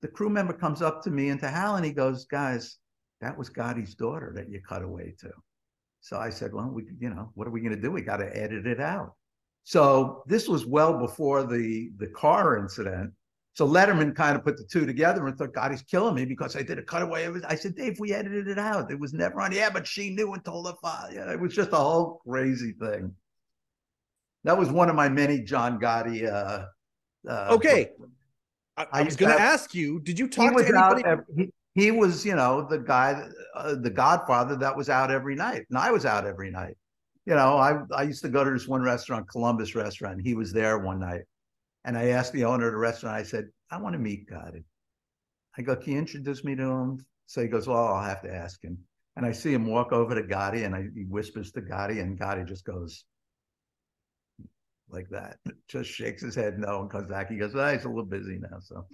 the 0.00 0.08
crew 0.08 0.30
member 0.30 0.52
comes 0.52 0.80
up 0.80 1.02
to 1.02 1.10
me 1.10 1.28
and 1.28 1.40
to 1.40 1.48
Hal, 1.48 1.76
and 1.76 1.84
he 1.84 1.92
goes, 1.92 2.24
"Guys, 2.24 2.78
that 3.20 3.36
was 3.36 3.50
Gotti's 3.50 3.94
daughter 3.94 4.32
that 4.34 4.48
you 4.48 4.62
cut 4.62 4.82
away 4.82 5.14
to." 5.20 5.30
So 6.00 6.18
I 6.18 6.30
said, 6.30 6.54
"Well, 6.54 6.68
we, 6.68 6.86
you 6.98 7.10
know, 7.10 7.30
what 7.34 7.46
are 7.46 7.50
we 7.50 7.60
going 7.60 7.74
to 7.74 7.80
do? 7.80 7.90
We 7.90 8.02
got 8.02 8.18
to 8.18 8.36
edit 8.36 8.66
it 8.66 8.80
out." 8.80 9.14
So 9.64 10.22
this 10.26 10.48
was 10.48 10.64
well 10.64 10.98
before 10.98 11.44
the 11.44 11.90
the 11.98 12.08
car 12.08 12.56
incident. 12.56 13.12
So 13.56 13.66
Letterman 13.66 14.14
kind 14.14 14.36
of 14.36 14.44
put 14.44 14.58
the 14.58 14.64
two 14.64 14.84
together 14.84 15.26
and 15.26 15.38
thought, 15.38 15.54
God, 15.54 15.70
he's 15.70 15.80
killing 15.80 16.14
me 16.14 16.26
because 16.26 16.54
I 16.56 16.62
did 16.62 16.78
a 16.78 16.82
cutaway. 16.82 17.24
It 17.24 17.32
was, 17.32 17.42
I 17.44 17.54
said, 17.54 17.74
Dave, 17.74 17.98
we 17.98 18.12
edited 18.12 18.48
it 18.48 18.58
out. 18.58 18.90
It 18.90 19.00
was 19.00 19.14
never 19.14 19.40
on. 19.40 19.50
Yeah, 19.50 19.70
but 19.70 19.86
she 19.86 20.10
knew 20.10 20.34
and 20.34 20.44
told 20.44 20.66
her 20.66 20.74
father. 20.82 21.14
Yeah, 21.14 21.32
it 21.32 21.40
was 21.40 21.54
just 21.54 21.72
a 21.72 21.76
whole 21.76 22.20
crazy 22.28 22.72
thing. 22.72 23.14
That 24.44 24.58
was 24.58 24.70
one 24.70 24.90
of 24.90 24.94
my 24.94 25.08
many 25.08 25.40
John 25.40 25.80
Gotti. 25.80 26.30
Uh, 26.30 26.66
uh, 27.26 27.54
Okay. 27.54 27.92
I, 28.76 28.86
I 28.92 29.02
was 29.04 29.16
going 29.16 29.34
to 29.34 29.42
ask 29.42 29.74
you, 29.74 30.00
did 30.00 30.18
you 30.18 30.28
talk 30.28 30.54
to 30.54 30.62
anybody? 30.62 31.02
He, 31.34 31.50
he 31.74 31.90
was, 31.90 32.26
you 32.26 32.34
know, 32.34 32.66
the 32.68 32.78
guy, 32.78 33.26
uh, 33.54 33.74
the 33.74 33.88
Godfather 33.88 34.56
that 34.56 34.76
was 34.76 34.90
out 34.90 35.10
every 35.10 35.34
night, 35.34 35.64
and 35.70 35.78
I 35.78 35.92
was 35.92 36.04
out 36.04 36.26
every 36.26 36.50
night. 36.50 36.76
You 37.24 37.34
know, 37.34 37.56
I 37.56 37.80
I 37.94 38.02
used 38.02 38.20
to 38.22 38.28
go 38.28 38.44
to 38.44 38.50
this 38.50 38.68
one 38.68 38.82
restaurant, 38.82 39.30
Columbus 39.30 39.74
Restaurant. 39.74 40.16
And 40.18 40.26
he 40.26 40.34
was 40.34 40.52
there 40.52 40.78
one 40.78 41.00
night, 41.00 41.22
and 41.86 41.96
I 41.96 42.08
asked 42.08 42.32
the 42.32 42.44
owner 42.44 42.66
of 42.66 42.72
the 42.72 42.78
restaurant. 42.78 43.16
I 43.16 43.22
said, 43.22 43.46
I 43.70 43.80
want 43.80 43.94
to 43.94 43.98
meet 43.98 44.28
Gotti. 44.28 44.64
I 45.56 45.62
go, 45.62 45.74
can 45.76 45.94
you 45.94 45.98
introduce 45.98 46.44
me 46.44 46.54
to 46.56 46.62
him? 46.62 47.06
So 47.26 47.40
he 47.40 47.48
goes, 47.48 47.66
well, 47.66 47.86
I'll 47.86 48.02
have 48.02 48.22
to 48.22 48.34
ask 48.34 48.62
him. 48.62 48.78
And 49.16 49.24
I 49.24 49.32
see 49.32 49.54
him 49.54 49.66
walk 49.66 49.92
over 49.92 50.14
to 50.14 50.22
Gotti, 50.22 50.66
and 50.66 50.74
I, 50.74 50.88
he 50.94 51.04
whispers 51.04 51.52
to 51.52 51.62
Gotti, 51.62 52.02
and 52.02 52.18
Gotti 52.18 52.46
just 52.46 52.66
goes 52.66 53.04
like 54.90 55.08
that, 55.10 55.38
just 55.68 55.90
shakes 55.90 56.22
his 56.22 56.34
head 56.34 56.58
no, 56.58 56.82
and 56.82 56.90
comes 56.90 57.08
back. 57.08 57.30
He 57.30 57.38
goes, 57.38 57.54
well, 57.54 57.72
he's 57.72 57.84
a 57.84 57.88
little 57.88 58.04
busy 58.04 58.38
now, 58.38 58.58
so. 58.60 58.86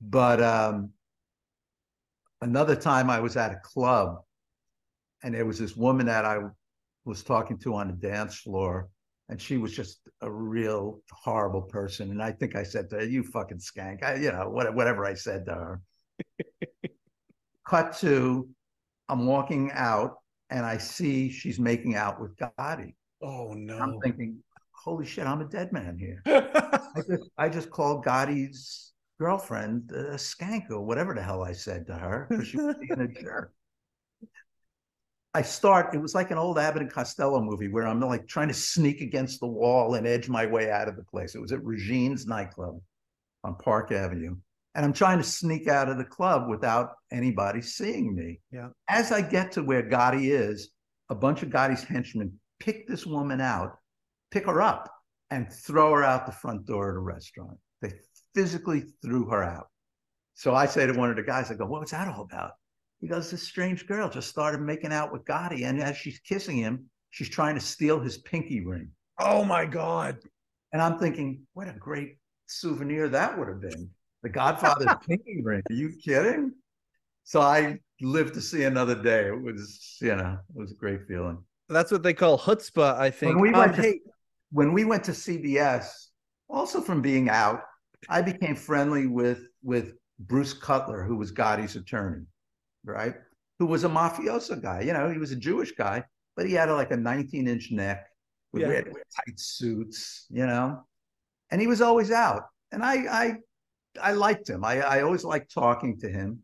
But 0.00 0.42
um, 0.42 0.90
another 2.42 2.76
time 2.76 3.10
I 3.10 3.20
was 3.20 3.36
at 3.36 3.52
a 3.52 3.60
club 3.62 4.18
and 5.22 5.34
there 5.34 5.46
was 5.46 5.58
this 5.58 5.76
woman 5.76 6.06
that 6.06 6.24
I 6.24 6.38
was 7.04 7.22
talking 7.22 7.58
to 7.58 7.74
on 7.74 7.88
the 7.88 7.94
dance 7.94 8.36
floor 8.36 8.88
and 9.28 9.40
she 9.40 9.56
was 9.58 9.74
just 9.74 10.00
a 10.22 10.30
real 10.30 11.00
horrible 11.10 11.62
person. 11.62 12.10
And 12.10 12.22
I 12.22 12.32
think 12.32 12.56
I 12.56 12.62
said 12.62 12.88
to 12.90 12.96
her, 12.96 13.04
you 13.04 13.22
fucking 13.22 13.58
skank, 13.58 14.02
I, 14.02 14.16
you 14.16 14.32
know, 14.32 14.48
what, 14.48 14.74
whatever 14.74 15.04
I 15.04 15.14
said 15.14 15.46
to 15.46 15.54
her. 15.54 15.82
Cut 17.66 17.96
to, 17.98 18.48
I'm 19.08 19.26
walking 19.26 19.70
out 19.72 20.16
and 20.50 20.64
I 20.64 20.78
see 20.78 21.30
she's 21.30 21.60
making 21.60 21.94
out 21.94 22.20
with 22.20 22.36
Gotti. 22.36 22.94
Oh 23.20 23.52
no! 23.52 23.78
I'm 23.78 24.00
thinking, 24.00 24.38
holy 24.72 25.04
shit, 25.04 25.26
I'm 25.26 25.40
a 25.40 25.44
dead 25.44 25.72
man 25.72 25.98
here. 25.98 26.22
I 26.26 27.02
just 27.06 27.30
I 27.36 27.48
just 27.48 27.70
called 27.70 28.04
Gotti's 28.04 28.92
girlfriend 29.18 29.90
a 29.90 30.14
skank 30.14 30.70
or 30.70 30.80
whatever 30.80 31.14
the 31.14 31.22
hell 31.22 31.42
I 31.42 31.52
said 31.52 31.86
to 31.88 31.94
her 31.94 32.26
because 32.30 32.46
she 32.46 32.56
was 32.56 32.76
being 32.76 33.00
a 33.00 33.08
jerk. 33.08 33.52
I 35.34 35.42
start, 35.42 35.94
it 35.94 35.98
was 35.98 36.14
like 36.14 36.30
an 36.30 36.38
old 36.38 36.58
Abbott 36.58 36.82
and 36.82 36.92
Costello 36.92 37.40
movie 37.40 37.68
where 37.68 37.86
I'm 37.86 38.00
like 38.00 38.26
trying 38.26 38.48
to 38.48 38.54
sneak 38.54 39.00
against 39.00 39.40
the 39.40 39.46
wall 39.46 39.94
and 39.94 40.06
edge 40.06 40.28
my 40.28 40.46
way 40.46 40.70
out 40.70 40.88
of 40.88 40.96
the 40.96 41.04
place. 41.04 41.34
It 41.34 41.40
was 41.40 41.52
at 41.52 41.62
Regine's 41.62 42.26
nightclub 42.26 42.80
on 43.44 43.54
Park 43.56 43.92
Avenue. 43.92 44.36
And 44.74 44.84
I'm 44.84 44.92
trying 44.92 45.18
to 45.18 45.24
sneak 45.24 45.68
out 45.68 45.88
of 45.88 45.98
the 45.98 46.04
club 46.04 46.48
without 46.48 46.92
anybody 47.10 47.62
seeing 47.62 48.14
me. 48.14 48.40
Yeah. 48.50 48.68
As 48.88 49.12
I 49.12 49.20
get 49.20 49.52
to 49.52 49.62
where 49.62 49.82
Gotti 49.82 50.30
is, 50.30 50.70
a 51.10 51.14
bunch 51.14 51.42
of 51.42 51.50
Gotti's 51.50 51.82
henchmen 51.82 52.38
pick 52.60 52.86
this 52.86 53.06
woman 53.06 53.40
out, 53.40 53.78
pick 54.30 54.46
her 54.46 54.60
up, 54.60 54.90
and 55.30 55.52
throw 55.52 55.92
her 55.92 56.04
out 56.04 56.26
the 56.26 56.32
front 56.32 56.66
door 56.66 56.88
of 56.88 56.94
the 56.94 57.00
restaurant. 57.00 57.58
They 57.82 57.92
physically 58.34 58.84
threw 59.02 59.28
her 59.30 59.42
out. 59.42 59.68
So 60.34 60.54
I 60.54 60.66
say 60.66 60.86
to 60.86 60.92
one 60.92 61.10
of 61.10 61.16
the 61.16 61.22
guys, 61.22 61.50
I 61.50 61.54
go, 61.54 61.66
what 61.66 61.80
was 61.80 61.90
that 61.90 62.08
all 62.08 62.22
about? 62.22 62.52
He 63.00 63.06
goes, 63.08 63.30
this 63.30 63.42
strange 63.42 63.86
girl 63.86 64.08
just 64.10 64.28
started 64.28 64.60
making 64.60 64.92
out 64.92 65.12
with 65.12 65.24
Gotti, 65.24 65.64
and 65.64 65.80
as 65.80 65.96
she's 65.96 66.18
kissing 66.20 66.56
him, 66.56 66.86
she's 67.10 67.28
trying 67.28 67.54
to 67.54 67.60
steal 67.60 68.00
his 68.00 68.18
pinky 68.18 68.64
ring. 68.64 68.90
Oh 69.18 69.44
my 69.44 69.66
God. 69.66 70.18
And 70.72 70.82
I'm 70.82 70.98
thinking, 70.98 71.42
what 71.54 71.68
a 71.68 71.72
great 71.72 72.18
souvenir 72.46 73.08
that 73.08 73.38
would 73.38 73.48
have 73.48 73.60
been. 73.60 73.90
The 74.22 74.28
Godfather's 74.28 74.94
pinky 75.08 75.40
ring. 75.42 75.62
Are 75.70 75.74
you 75.74 75.92
kidding? 76.04 76.52
So 77.24 77.40
I 77.40 77.78
lived 78.00 78.34
to 78.34 78.40
see 78.40 78.64
another 78.64 78.94
day. 79.00 79.28
It 79.28 79.42
was, 79.42 79.96
you 80.00 80.16
know, 80.16 80.38
it 80.54 80.58
was 80.58 80.72
a 80.72 80.76
great 80.76 81.06
feeling. 81.06 81.38
That's 81.68 81.92
what 81.92 82.02
they 82.02 82.14
call 82.14 82.38
chutzpah, 82.38 82.98
I 82.98 83.10
think. 83.10 83.34
When 83.34 83.42
we 83.42 83.50
Um, 83.52 83.58
went 83.60 83.76
to, 83.76 83.82
hey, 83.82 84.00
when 84.50 84.72
we 84.72 84.84
went 84.84 85.04
to 85.04 85.12
CBS, 85.12 85.88
also 86.48 86.80
from 86.80 87.02
being 87.02 87.28
out, 87.28 87.60
I 88.08 88.22
became 88.22 88.56
friendly 88.56 89.06
with 89.06 89.48
with 89.62 89.94
Bruce 90.18 90.52
Cutler, 90.54 91.04
who 91.04 91.16
was 91.16 91.32
Gotti's 91.32 91.76
attorney, 91.76 92.24
right? 92.88 93.14
Who 93.58 93.66
was 93.66 93.84
a 93.84 93.88
mafioso 93.88 94.60
guy. 94.60 94.80
You 94.82 94.92
know, 94.92 95.10
he 95.10 95.18
was 95.18 95.32
a 95.32 95.36
Jewish 95.36 95.72
guy, 95.72 96.04
but 96.36 96.46
he 96.46 96.52
had 96.54 96.68
a, 96.68 96.74
like 96.74 96.90
a 96.90 96.96
19 96.96 97.46
inch 97.48 97.70
neck 97.70 98.06
with 98.52 98.62
Yeah. 98.62 98.68
red, 98.68 98.84
tight 98.86 99.38
suits, 99.38 100.26
you 100.30 100.46
know, 100.46 100.84
and 101.50 101.60
he 101.60 101.66
was 101.66 101.80
always 101.80 102.10
out. 102.10 102.44
And 102.72 102.82
I 102.82 102.94
I 103.22 103.34
I 104.00 104.12
liked 104.12 104.48
him. 104.48 104.64
I, 104.64 104.80
I 104.80 105.02
always 105.02 105.24
liked 105.24 105.52
talking 105.52 105.98
to 106.00 106.08
him. 106.08 106.40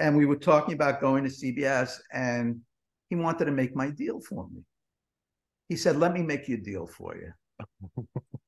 And 0.00 0.16
we 0.16 0.26
were 0.26 0.36
talking 0.36 0.74
about 0.74 1.00
going 1.00 1.22
to 1.24 1.30
CBS, 1.30 2.00
and 2.12 2.60
he 3.08 3.14
wanted 3.16 3.44
to 3.44 3.52
make 3.52 3.76
my 3.76 3.90
deal 3.90 4.20
for 4.20 4.48
me. 4.48 4.62
He 5.68 5.76
said, 5.76 5.96
Let 5.96 6.12
me 6.12 6.22
make 6.22 6.48
you 6.48 6.56
a 6.56 6.60
deal 6.60 6.86
for 6.86 7.14
you. 7.16 7.32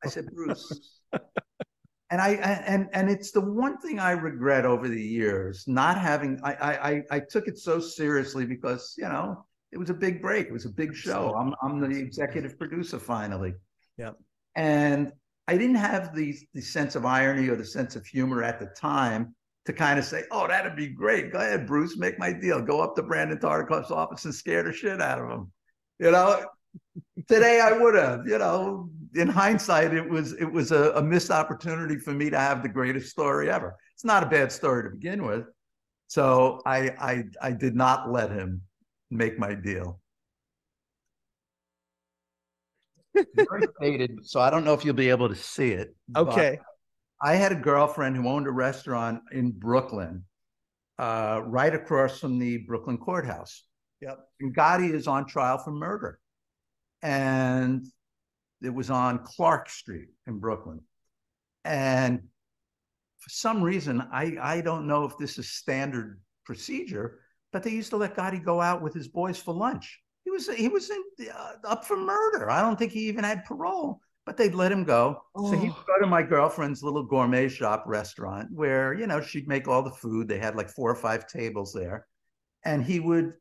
I 0.05 0.09
said, 0.09 0.27
Bruce. 0.35 1.01
And 2.11 2.21
I 2.21 2.31
and 2.35 2.89
and 2.93 3.11
it's 3.11 3.31
the 3.31 3.41
one 3.41 3.79
thing 3.79 3.99
I 3.99 4.13
regret 4.13 4.67
over 4.67 4.89
the 4.89 5.03
years, 5.03 5.65
not 5.67 5.99
having 5.99 6.39
I 6.45 6.53
I 6.55 6.91
I, 6.91 7.03
I 7.13 7.21
took 7.21 7.49
it 7.49 7.59
so 7.59 7.81
seriously 7.81 8.45
because 8.45 8.95
you 8.99 9.05
know 9.05 9.47
it 9.73 9.79
was 9.79 9.91
a 9.91 9.95
big 9.95 10.23
break. 10.23 10.47
It 10.47 10.53
was 10.53 10.67
a 10.67 10.71
big 10.71 10.95
show. 10.95 11.35
I'm 11.35 11.55
I'm 11.63 11.81
the 11.81 11.99
executive 11.99 12.59
producer 12.59 12.99
finally. 12.99 13.55
Yeah. 13.97 14.13
And 14.55 15.13
I 15.49 15.57
didn't 15.57 15.77
have 15.77 16.15
the 16.15 16.37
the 16.55 16.61
sense 16.61 16.95
of 16.95 17.05
irony 17.05 17.49
or 17.49 17.57
the 17.57 17.65
sense 17.65 17.97
of 17.97 18.07
humor 18.07 18.43
at 18.43 18.61
the 18.61 18.67
time 18.67 19.35
to 19.67 19.73
kind 19.73 19.99
of 19.99 20.05
say, 20.05 20.25
"Oh, 20.31 20.47
that'd 20.47 20.77
be 20.77 20.89
great. 20.89 21.33
Go 21.33 21.39
ahead, 21.39 21.67
Bruce, 21.67 21.97
make 21.97 22.19
my 22.19 22.33
deal. 22.33 22.63
Go 22.63 22.81
up 22.81 22.97
to 22.97 23.03
Brandon 23.03 23.39
Tartikoff's 23.39 23.91
office 23.91 24.25
and 24.25 24.35
scare 24.35 24.63
the 24.63 24.73
shit 24.73 25.01
out 25.01 25.21
of 25.21 25.31
him." 25.31 25.53
You 25.99 26.11
know, 26.11 26.45
today 27.29 27.61
I 27.61 27.73
would 27.73 27.95
have. 27.95 28.27
You 28.27 28.39
know, 28.39 28.91
in 29.15 29.29
hindsight, 29.29 29.95
it 29.95 30.09
was 30.09 30.33
it 30.35 30.51
was 30.51 30.73
a, 30.73 30.93
a 30.93 31.03
missed 31.03 31.31
opportunity 31.31 31.97
for 31.97 32.13
me 32.13 32.31
to 32.31 32.39
have 32.39 32.63
the 32.63 32.69
greatest 32.69 33.11
story 33.11 33.51
ever. 33.51 33.77
It's 33.95 34.05
not 34.05 34.23
a 34.23 34.27
bad 34.27 34.51
story 34.53 34.85
to 34.85 34.91
begin 34.91 35.25
with. 35.25 35.45
So 36.09 36.61
I 36.67 36.91
I 37.01 37.25
I 37.41 37.53
did 37.53 37.75
not 37.75 38.11
let 38.11 38.31
him 38.31 38.63
make 39.11 39.39
my 39.39 39.55
deal. 39.55 40.01
Very 43.35 43.67
faded, 43.81 44.27
so 44.27 44.41
I 44.41 44.51
don't 44.51 44.65
know 44.65 44.75
if 44.75 44.85
you'll 44.85 44.95
be 44.95 45.11
able 45.11 45.29
to 45.29 45.37
see 45.37 45.71
it. 45.71 45.95
okay. 46.17 46.59
I 47.23 47.37
had 47.37 47.53
a 47.53 47.57
girlfriend 47.57 48.17
who 48.17 48.29
owned 48.29 48.47
a 48.47 48.51
restaurant 48.51 49.23
in 49.33 49.53
Brooklyn, 49.53 50.25
uh, 50.99 51.43
right 51.47 51.75
across 51.75 52.19
from 52.19 52.39
the 52.39 52.59
Brooklyn 52.59 52.99
courthouse. 52.99 53.63
Yep. 54.03 54.19
And 54.41 54.55
Gotti 54.55 54.93
is 54.93 55.07
on 55.07 55.27
trial 55.27 55.59
for 55.59 55.71
murder. 55.71 56.19
And 57.05 57.87
it 58.63 58.75
was 58.75 58.91
on 58.91 59.19
Clark 59.25 59.69
Street 59.69 60.09
in 60.27 60.39
Brooklyn. 60.41 60.81
And 61.65 62.21
for 63.21 63.31
some 63.31 63.63
reason, 63.63 64.03
I, 64.13 64.37
I 64.41 64.61
don't 64.63 64.87
know 64.87 65.05
if 65.05 65.17
this 65.19 65.39
is 65.39 65.51
standard 65.51 66.21
procedure, 66.45 67.21
but 67.53 67.63
they 67.63 67.71
used 67.71 67.91
to 67.91 67.97
let 67.99 68.17
Gotti 68.17 68.43
go 68.43 68.61
out 68.61 68.83
with 68.83 68.95
his 68.95 69.07
boys 69.07 69.39
for 69.39 69.55
lunch. 69.55 70.01
He 70.25 70.31
was 70.31 70.49
he 70.49 70.69
was 70.69 70.91
in, 70.91 71.03
uh, 71.31 71.53
up 71.69 71.85
for 71.85 71.97
murder. 71.99 72.51
I 72.51 72.63
don't 72.63 72.79
think 72.79 72.93
he 72.93 73.07
even 73.09 73.23
had 73.25 73.45
parole, 73.45 74.01
but 74.25 74.39
they'd 74.39 74.55
let 74.55 74.73
him 74.73 74.83
go. 74.85 75.21
So 75.37 75.53
he'd 75.53 75.71
Oh. 75.71 75.85
go 75.87 76.01
to 76.01 76.07
my 76.07 76.23
girlfriend's 76.23 76.83
little 76.83 77.03
gourmet 77.05 77.49
shop 77.49 77.85
restaurant 77.87 78.49
where 78.51 78.95
you 78.95 79.07
know 79.07 79.21
she'd 79.21 79.47
make 79.47 79.69
all 79.69 79.83
the 79.83 79.91
food. 79.91 80.27
They 80.27 80.39
had 80.39 80.57
like 80.57 80.71
four 80.71 80.91
or 80.91 80.95
five 80.97 81.27
tables 81.27 81.75
there, 81.75 82.07
and 82.65 82.83
he 82.83 83.01
would 83.01 83.35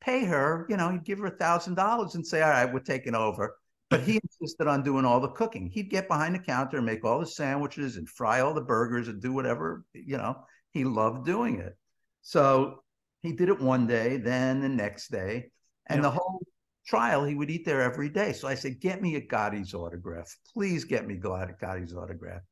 pay 0.00 0.24
her. 0.24 0.66
You 0.68 0.76
know, 0.76 0.90
he'd 0.90 1.04
give 1.04 1.18
her 1.18 1.26
a 1.26 1.36
thousand 1.36 1.74
dollars 1.74 2.14
and 2.14 2.26
say, 2.26 2.42
"All 2.42 2.50
right, 2.50 2.72
we're 2.72 2.80
taking 2.80 3.14
over." 3.14 3.56
But 3.90 4.02
he 4.02 4.20
insisted 4.40 4.66
on 4.66 4.82
doing 4.82 5.04
all 5.04 5.20
the 5.20 5.28
cooking. 5.30 5.70
He'd 5.70 5.90
get 5.90 6.08
behind 6.08 6.34
the 6.34 6.40
counter 6.40 6.78
and 6.78 6.86
make 6.86 7.04
all 7.04 7.20
the 7.20 7.26
sandwiches 7.26 7.96
and 7.96 8.08
fry 8.08 8.40
all 8.40 8.54
the 8.54 8.60
burgers 8.60 9.08
and 9.08 9.20
do 9.20 9.32
whatever. 9.32 9.84
You 9.92 10.18
know, 10.18 10.44
he 10.70 10.84
loved 10.84 11.24
doing 11.24 11.58
it. 11.58 11.76
So 12.22 12.82
he 13.22 13.32
did 13.32 13.48
it 13.48 13.60
one 13.60 13.86
day, 13.86 14.16
then 14.16 14.60
the 14.60 14.68
next 14.68 15.10
day, 15.10 15.50
and 15.86 16.02
the 16.02 16.10
whole 16.10 16.40
trial 16.86 17.24
he 17.24 17.34
would 17.34 17.50
eat 17.50 17.64
there 17.64 17.82
every 17.82 18.08
day. 18.08 18.32
So 18.32 18.48
I 18.48 18.54
said, 18.54 18.80
"Get 18.80 19.02
me 19.02 19.16
a 19.16 19.20
Gotti's 19.20 19.74
autograph, 19.74 20.34
please. 20.52 20.84
Get 20.84 21.06
me 21.06 21.16
Gotti's 21.16 21.94
autograph." 21.94 22.42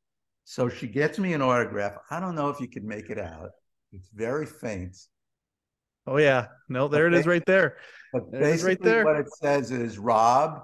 So 0.44 0.68
she 0.68 0.86
gets 0.86 1.18
me 1.18 1.32
an 1.32 1.42
autograph. 1.42 1.96
I 2.10 2.20
don't 2.20 2.34
know 2.34 2.50
if 2.50 2.60
you 2.60 2.68
could 2.68 2.84
make 2.84 3.10
it 3.10 3.18
out. 3.18 3.50
It's 3.92 4.08
very 4.12 4.46
faint. 4.46 4.96
Oh 6.06 6.18
yeah. 6.18 6.46
No, 6.68 6.88
there 6.88 7.06
it 7.06 7.14
is 7.14 7.26
right 7.26 7.44
there. 7.46 7.76
But 8.12 8.30
There 8.30 8.42
is 8.42 8.62
right 8.62 8.78
basically, 8.78 8.90
there. 8.90 9.04
what 9.04 9.16
it 9.16 9.32
says 9.34 9.70
is, 9.70 9.98
Rob, 9.98 10.62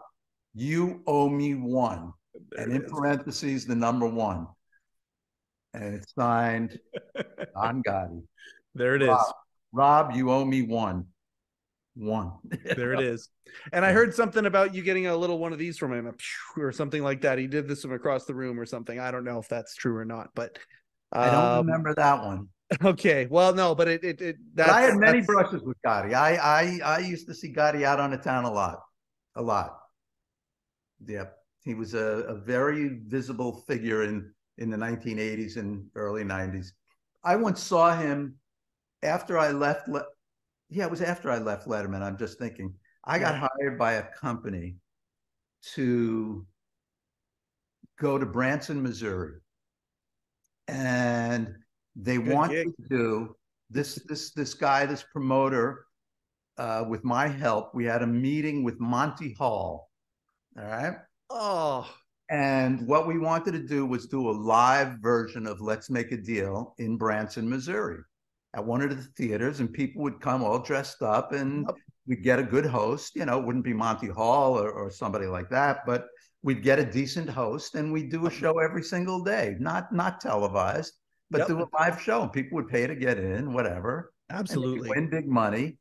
you 0.55 1.03
owe 1.07 1.28
me 1.28 1.55
one, 1.55 2.12
and 2.57 2.72
in 2.72 2.82
parentheses, 2.82 3.66
the 3.66 3.74
number 3.74 4.07
one, 4.07 4.47
and 5.74 5.95
it's 5.97 6.14
signed 6.14 6.78
Don 7.55 7.82
Gotti. 7.82 8.22
There 8.74 8.95
it 8.95 9.03
is. 9.03 9.09
Rob, 9.09 9.34
Rob, 9.72 10.14
you 10.14 10.30
owe 10.30 10.45
me 10.45 10.62
one, 10.62 11.07
one. 11.95 12.32
There 12.76 12.93
it 12.93 13.01
is. 13.01 13.28
And 13.72 13.84
I 13.84 13.93
heard 13.93 14.14
something 14.14 14.47
about 14.47 14.74
you 14.74 14.82
getting 14.82 15.09
a 15.09 15.16
little 15.16 15.38
one 15.38 15.53
of 15.53 15.59
these 15.59 15.76
from 15.76 15.93
him, 15.93 16.14
or 16.57 16.70
something 16.70 17.03
like 17.03 17.22
that. 17.22 17.38
He 17.38 17.49
did 17.49 17.66
this 17.66 17.82
from 17.82 17.93
across 17.93 18.26
the 18.26 18.34
room 18.34 18.61
or 18.61 18.66
something. 18.66 19.01
I 19.01 19.11
don't 19.11 19.24
know 19.24 19.38
if 19.38 19.49
that's 19.49 19.74
true 19.74 19.97
or 19.97 20.05
not, 20.05 20.30
but 20.36 20.57
I 21.11 21.30
don't 21.30 21.45
um, 21.45 21.66
remember 21.66 21.95
that 21.97 22.24
one. 22.24 22.49
Okay, 22.84 23.26
well, 23.26 23.52
no, 23.52 23.74
but 23.74 23.88
it 23.88 24.04
it, 24.04 24.20
it 24.20 24.36
I 24.64 24.82
had 24.82 24.96
many 24.96 25.20
that's- 25.20 25.26
brushes 25.26 25.62
with 25.62 25.76
Gotti. 25.84 26.14
I 26.14 26.36
I 26.36 26.80
I 26.84 26.98
used 27.00 27.26
to 27.26 27.34
see 27.34 27.52
Gotti 27.52 27.82
out 27.82 27.98
on 27.98 28.10
the 28.12 28.16
town 28.16 28.44
a 28.44 28.52
lot, 28.52 28.78
a 29.34 29.42
lot. 29.42 29.76
Yep, 31.06 31.36
he 31.64 31.74
was 31.74 31.94
a, 31.94 32.24
a 32.28 32.34
very 32.36 33.00
visible 33.06 33.62
figure 33.66 34.04
in 34.04 34.32
in 34.58 34.70
the 34.70 34.76
1980s 34.76 35.56
and 35.56 35.86
early 35.96 36.22
90s. 36.22 36.68
I 37.24 37.34
once 37.36 37.60
saw 37.62 37.96
him 37.96 38.36
after 39.02 39.36
I 39.36 39.50
left. 39.50 39.88
Le- 39.88 40.06
yeah, 40.68 40.84
it 40.84 40.90
was 40.90 41.02
after 41.02 41.30
I 41.30 41.38
left 41.38 41.66
Letterman. 41.66 42.02
I'm 42.02 42.16
just 42.18 42.38
thinking. 42.38 42.74
I 43.04 43.18
got 43.18 43.34
hired 43.36 43.78
by 43.78 43.94
a 43.94 44.04
company 44.20 44.76
to 45.74 46.46
go 47.98 48.16
to 48.18 48.26
Branson, 48.26 48.80
Missouri, 48.82 49.40
and 50.68 51.56
they 52.05 52.16
Good 52.16 52.28
wanted 52.28 52.66
gig. 52.66 52.74
to 52.76 52.88
do 52.88 53.36
this. 53.70 53.96
This 54.09 54.32
this 54.32 54.55
guy, 54.55 54.86
this 54.86 55.05
promoter, 55.12 55.86
uh, 56.59 56.84
with 56.88 57.05
my 57.05 57.28
help, 57.28 57.74
we 57.74 57.84
had 57.84 58.03
a 58.03 58.07
meeting 58.07 58.64
with 58.64 58.78
Monty 58.80 59.34
Hall. 59.34 59.90
All 60.59 60.64
right. 60.64 60.94
Oh, 61.30 61.88
And 62.28 62.86
what 62.86 63.07
we 63.07 63.18
wanted 63.18 63.53
to 63.53 63.62
do 63.66 63.86
was 63.86 64.07
do 64.07 64.28
a 64.30 64.32
live 64.32 64.98
version 65.01 65.46
of 65.46 65.61
Let's 65.61 65.88
Make 65.90 66.11
a 66.12 66.16
Deal 66.16 66.74
in 66.78 66.96
Branson, 66.96 67.48
Missouri 67.48 67.98
at 68.55 68.64
one 68.64 68.82
of 68.82 68.90
the 68.90 69.03
theaters, 69.16 69.61
and 69.61 69.72
people 69.72 70.03
would 70.03 70.20
come 70.20 70.42
all 70.42 70.59
dressed 70.59 71.03
up 71.03 71.32
and 71.32 71.70
we'd 72.07 72.24
get 72.24 72.40
a 72.40 72.42
good 72.42 72.66
host. 72.66 73.14
You 73.14 73.24
know, 73.26 73.38
it 73.38 73.46
wouldn't 73.46 73.64
be 73.64 73.72
Monty 73.72 74.09
Hall 74.09 74.59
or, 74.59 74.70
or 74.72 74.90
somebody 74.90 75.26
like 75.26 75.48
that, 75.51 75.86
but 75.86 76.07
we'd 76.42 76.62
get 76.64 76.80
a 76.80 76.84
decent 76.84 77.30
host 77.30 77.76
and 77.76 77.92
we'd 77.92 78.11
do 78.11 78.26
a 78.26 78.30
show 78.30 78.59
every 78.59 78.82
single 78.82 79.22
day, 79.22 79.55
not 79.61 79.92
not 79.92 80.20
televised, 80.20 80.94
but 81.30 81.38
Yep. 81.38 81.48
do 81.48 81.62
a 81.62 81.68
live 81.78 82.00
show. 82.00 82.22
And 82.22 82.32
people 82.32 82.56
would 82.56 82.68
pay 82.68 82.86
to 82.86 82.94
get 82.94 83.18
in, 83.18 83.52
whatever. 83.52 84.12
and 84.28 84.38
absolutely. 84.38 84.88
win 84.90 85.08
big 85.10 85.26
money. 85.28 85.78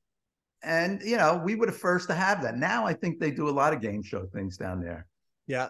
And 0.64 1.02
you 1.04 1.18
know, 1.18 1.42
we 1.44 1.56
were 1.56 1.66
the 1.68 1.72
first 1.72 2.08
to 2.10 2.16
have 2.16 2.42
that. 2.44 2.58
Now 2.58 2.86
I 2.86 2.94
think 2.94 3.20
they 3.20 3.32
do 3.32 3.48
a 3.50 3.52
lot 3.62 3.74
of 3.74 3.82
game 3.82 4.02
show 4.04 4.26
things 4.28 4.58
down 4.58 4.82
there 4.82 5.08
Yeah. 5.48 5.70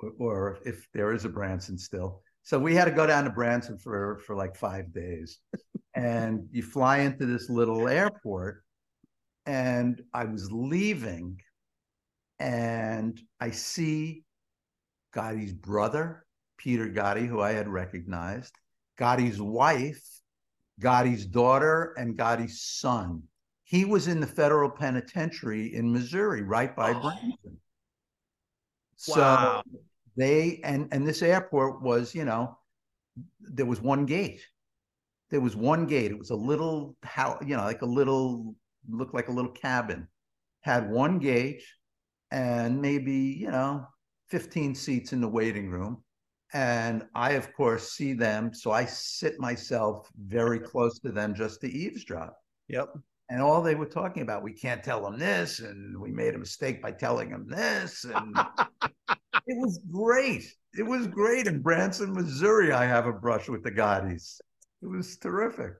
or, 0.00 0.12
or 0.18 0.58
if 0.64 0.86
there 0.92 1.12
is 1.12 1.24
a 1.24 1.28
Branson 1.28 1.78
still. 1.78 2.22
So 2.42 2.58
we 2.58 2.74
had 2.74 2.84
to 2.86 2.90
go 2.92 3.06
down 3.06 3.24
to 3.24 3.30
Branson 3.30 3.76
for 3.78 4.20
for 4.26 4.34
like 4.36 4.54
five 4.56 4.92
days, 4.92 5.40
and 5.94 6.48
you 6.52 6.62
fly 6.62 6.98
into 6.98 7.26
this 7.26 7.48
little 7.50 7.88
airport, 7.88 8.62
and 9.46 10.00
I 10.14 10.24
was 10.26 10.50
leaving, 10.52 11.40
and 12.38 13.20
I 13.40 13.50
see 13.50 14.24
Gotti's 15.14 15.52
brother, 15.54 16.24
Peter 16.56 16.88
Gotti, 16.88 17.26
who 17.26 17.40
I 17.40 17.52
had 17.52 17.68
recognized, 17.68 18.54
Gotti's 18.98 19.40
wife, 19.40 20.02
Gotti's 20.80 21.26
daughter, 21.26 21.94
and 21.98 22.16
Gotti's 22.16 22.62
son. 22.62 23.22
He 23.64 23.84
was 23.84 24.08
in 24.08 24.20
the 24.20 24.26
federal 24.26 24.70
penitentiary 24.70 25.74
in 25.74 25.92
Missouri, 25.92 26.42
right 26.42 26.74
by 26.74 26.92
oh. 26.92 27.00
Branson. 27.00 27.60
So 28.96 29.20
Wow. 29.20 29.62
they 30.16 30.60
and 30.64 30.88
and 30.92 31.06
this 31.06 31.22
airport 31.22 31.82
was, 31.82 32.14
you 32.14 32.24
know, 32.24 32.58
there 33.40 33.66
was 33.66 33.80
one 33.80 34.06
gate. 34.06 34.42
there 35.30 35.40
was 35.40 35.56
one 35.56 35.86
gate. 35.86 36.10
It 36.12 36.18
was 36.18 36.30
a 36.30 36.36
little 36.36 36.96
how 37.02 37.38
you 37.44 37.56
know, 37.56 37.64
like 37.64 37.82
a 37.82 37.86
little 37.86 38.54
looked 38.88 39.14
like 39.14 39.28
a 39.28 39.32
little 39.32 39.52
cabin. 39.52 40.08
Had 40.62 40.90
one 40.90 41.18
gate 41.18 41.62
and 42.30 42.80
maybe, 42.82 43.14
you 43.40 43.50
know, 43.50 43.86
15 44.30 44.74
seats 44.74 45.12
in 45.12 45.20
the 45.20 45.28
waiting 45.28 45.70
room. 45.70 46.04
And 46.52 47.04
I, 47.14 47.32
of 47.32 47.52
course, 47.54 47.92
see 47.92 48.12
them. 48.12 48.54
So 48.54 48.70
I 48.70 48.84
sit 48.84 49.38
myself 49.40 50.08
very 50.16 50.60
close 50.60 50.98
to 51.00 51.10
them 51.10 51.34
just 51.34 51.60
to 51.62 51.70
eavesdrop. 51.70 52.36
Yep. 52.68 52.94
And 53.28 53.42
all 53.42 53.60
they 53.60 53.74
were 53.74 53.86
talking 53.86 54.22
about, 54.22 54.44
we 54.44 54.52
can't 54.52 54.84
tell 54.84 55.02
them 55.02 55.18
this, 55.18 55.58
and 55.58 55.98
we 56.00 56.12
made 56.12 56.34
a 56.36 56.38
mistake 56.38 56.80
by 56.80 56.92
telling 56.92 57.30
them 57.30 57.46
this. 57.48 58.04
And 58.04 58.36
it 59.46 59.58
was 59.58 59.80
great. 59.90 60.44
It 60.74 60.84
was 60.84 61.08
great. 61.08 61.48
In 61.48 61.60
Branson, 61.60 62.12
Missouri, 62.12 62.72
I 62.72 62.84
have 62.86 63.06
a 63.06 63.12
brush 63.12 63.48
with 63.48 63.64
the 63.64 63.72
Gottis. 63.72 64.40
It 64.82 64.86
was 64.86 65.16
terrific. 65.16 65.72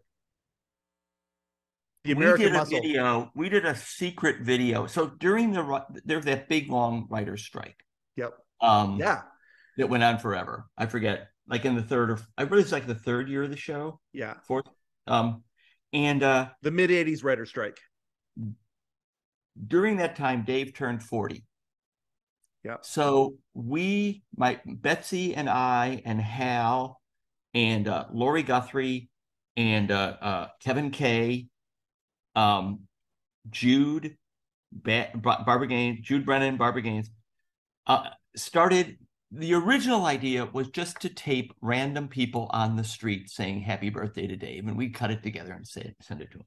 The 2.03 2.15
we 2.15 2.25
American 2.25 2.53
did 2.53 2.57
a 2.57 2.65
video. 2.65 3.31
We 3.35 3.49
did 3.49 3.65
a 3.65 3.77
secret 3.77 4.41
video. 4.41 4.87
So 4.87 5.09
during 5.19 5.53
the 5.53 5.63
ri- 5.63 6.01
there 6.05 6.17
was 6.17 6.27
that 6.27 6.49
big 6.49 6.71
long 6.71 7.07
writer's 7.11 7.43
strike. 7.43 7.77
Yep. 8.17 8.35
Um, 8.61 8.99
Yeah. 8.99 9.23
That 9.77 9.89
went 9.89 10.03
on 10.03 10.19
forever. 10.19 10.67
I 10.77 10.87
forget, 10.87 11.29
like 11.49 11.65
in 11.65 11.75
the 11.77 11.83
third 11.83 12.11
or 12.11 12.19
I 12.37 12.43
really 12.43 12.63
it's 12.63 12.73
like 12.73 12.87
the 12.87 12.95
third 12.95 13.29
year 13.29 13.43
of 13.45 13.51
the 13.51 13.57
show, 13.57 14.01
Yeah. 14.13 14.35
fourth. 14.47 14.67
Um, 15.07 15.45
and 15.93 16.23
uh, 16.23 16.49
The 16.63 16.71
mid 16.71 16.91
80s 16.91 17.23
writer 17.23 17.47
strike. 17.47 17.79
during 19.67 19.97
that 19.99 20.17
time, 20.17 20.45
Dave 20.45 20.75
turned 20.75 21.03
forty. 21.03 21.45
Yeah. 22.65 22.77
So 22.83 23.37
we, 23.55 24.23
my 24.37 24.61
Betsy 24.67 25.35
and 25.35 25.49
I 25.49 26.03
and 26.05 26.21
Hal 26.21 27.01
and 27.55 27.87
uh, 27.87 28.07
Lori 28.13 28.43
Guthrie 28.43 29.09
and 29.57 29.91
uh, 29.93 30.17
uh, 30.21 30.49
Kevin 30.61 30.91
Kay, 30.91 31.47
um, 32.35 32.81
Jude, 33.49 34.17
ba- 34.73 35.11
Barbara 35.15 35.69
Gaines, 35.69 36.01
Jude 36.01 36.27
Brennan, 36.27 36.57
Barbara 36.57 36.83
Gaines, 36.83 37.09
uh, 37.87 38.09
started. 38.35 38.99
The 39.33 39.55
original 39.55 40.07
idea 40.07 40.47
was 40.47 40.69
just 40.69 41.01
to 41.01 41.09
tape 41.09 41.53
random 41.61 42.09
people 42.09 42.49
on 42.51 42.77
the 42.77 42.85
street 42.85 43.29
saying 43.29 43.61
"Happy 43.61 43.91
Birthday" 43.91 44.27
to 44.27 44.37
Dave, 44.37 44.67
and 44.67 44.77
we 44.77 44.91
cut 44.91 45.11
it 45.11 45.23
together 45.23 45.53
and 45.53 45.67
say 45.67 45.95
send 46.01 46.21
it 46.23 46.31
to 46.33 46.39
him. 46.39 46.47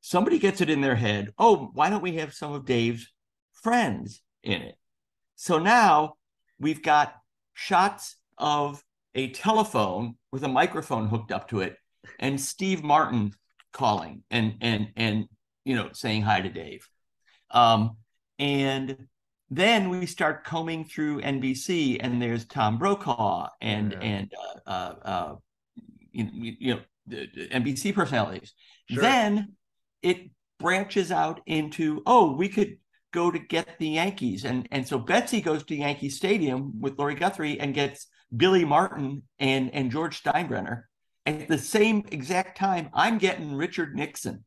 Somebody 0.00 0.38
gets 0.38 0.60
it 0.60 0.70
in 0.70 0.80
their 0.80 0.96
head. 0.96 1.32
Oh, 1.38 1.70
why 1.74 1.90
don't 1.90 2.02
we 2.02 2.16
have 2.16 2.32
some 2.32 2.52
of 2.52 2.64
Dave's 2.64 3.12
friends 3.52 4.22
in 4.42 4.62
it? 4.62 4.76
So 5.36 5.58
now 5.58 6.14
we've 6.58 6.82
got 6.82 7.14
shots 7.54 8.16
of 8.38 8.82
a 9.14 9.30
telephone 9.30 10.16
with 10.32 10.44
a 10.44 10.48
microphone 10.48 11.08
hooked 11.08 11.32
up 11.32 11.48
to 11.48 11.60
it 11.60 11.76
and 12.18 12.40
Steve 12.40 12.82
Martin 12.82 13.32
calling 13.72 14.22
and 14.30 14.54
and 14.60 14.88
and 14.96 15.26
you 15.64 15.74
know 15.74 15.90
saying 15.92 16.22
hi 16.22 16.40
to 16.40 16.48
Dave. 16.48 16.86
Um, 17.50 17.96
and 18.38 18.96
then 19.50 19.88
we 19.88 20.06
start 20.06 20.44
combing 20.44 20.84
through 20.84 21.22
NBC 21.22 21.98
and 22.00 22.20
there's 22.20 22.44
Tom 22.46 22.78
Brokaw 22.78 23.48
and 23.60 23.92
Yeah. 23.92 23.98
and 24.00 24.32
uh, 24.66 24.70
uh, 24.70 24.94
uh, 25.04 25.34
you, 26.12 26.56
you 26.58 26.74
know 26.74 26.80
NBC 27.08 27.94
personalities. 27.94 28.52
Sure. 28.90 29.02
Then 29.02 29.54
it 30.02 30.30
branches 30.58 31.10
out 31.12 31.40
into 31.46 32.02
oh 32.06 32.34
we 32.36 32.48
could 32.48 32.76
go 33.12 33.30
to 33.30 33.38
get 33.38 33.78
the 33.78 33.88
Yankees 33.88 34.44
and 34.44 34.68
and 34.70 34.86
so 34.86 34.98
Betsy 34.98 35.40
goes 35.40 35.64
to 35.64 35.74
Yankee 35.76 36.10
Stadium 36.10 36.80
with 36.80 36.98
Lori 36.98 37.14
Guthrie 37.14 37.58
and 37.58 37.72
gets 37.74 38.06
Billy 38.36 38.64
Martin 38.64 39.22
and 39.38 39.72
and 39.74 39.90
George 39.90 40.22
Steinbrenner 40.22 40.82
at 41.24 41.48
the 41.48 41.56
same 41.58 42.04
exact 42.12 42.58
time 42.58 42.90
I'm 42.92 43.16
getting 43.18 43.54
Richard 43.54 43.94
Nixon. 43.94 44.44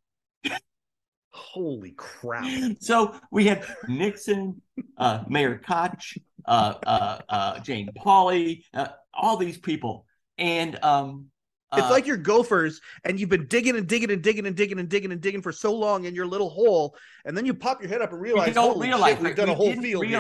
Holy 1.32 1.92
crap. 1.92 2.46
So 2.80 3.16
we 3.32 3.46
had 3.46 3.66
Nixon, 3.88 4.62
uh, 4.98 5.24
Mayor 5.28 5.62
Koch, 5.66 6.18
uh, 6.46 6.74
uh, 6.86 7.20
uh, 7.30 7.60
Jane 7.60 7.90
Pauley, 7.98 8.64
uh, 8.74 8.90
all 9.14 9.38
these 9.38 9.58
people, 9.58 10.06
and 10.38 10.78
um, 10.84 11.28
It's 11.74 11.86
uh, 11.88 11.90
like 11.90 12.06
you're 12.06 12.18
gophers 12.18 12.82
and 13.06 13.18
you've 13.20 13.30
been 13.30 13.48
digging 13.48 13.78
and 13.78 13.88
digging 13.88 14.12
and 14.12 14.22
digging 14.22 14.46
and 14.46 14.56
digging 14.56 14.80
and 14.80 14.90
digging 14.90 15.12
and 15.12 15.22
digging 15.22 15.42
for 15.42 15.52
so 15.54 15.74
long 15.74 16.04
in 16.06 16.14
your 16.16 16.26
little 16.26 16.50
hole. 16.50 16.96
And 17.24 17.38
then 17.38 17.46
you 17.46 17.54
pop 17.54 17.82
your 17.82 17.90
head 17.90 18.02
up 18.02 18.12
and 18.12 18.22
realize, 18.22 18.48
we 18.48 18.54
don't 18.54 18.74
holy 18.74 18.88
realize 18.88 19.14
shit, 19.14 19.24
we've 19.24 19.36
done 19.36 19.48
we 19.48 19.54
a 19.54 19.56
whole 19.56 19.68
didn't 19.70 19.84
field 19.84 20.06
here. 20.06 20.20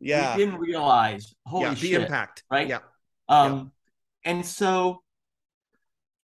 Yeah. 0.00 0.36
we 0.36 0.44
didn't 0.44 0.60
realize 0.60 1.34
holy 1.44 1.64
yeah, 1.64 1.70
the 1.70 1.76
shit 1.76 2.00
impact. 2.02 2.44
right 2.50 2.68
Yeah. 2.68 2.78
um 3.28 3.72
and 4.24 4.44
so 4.46 5.02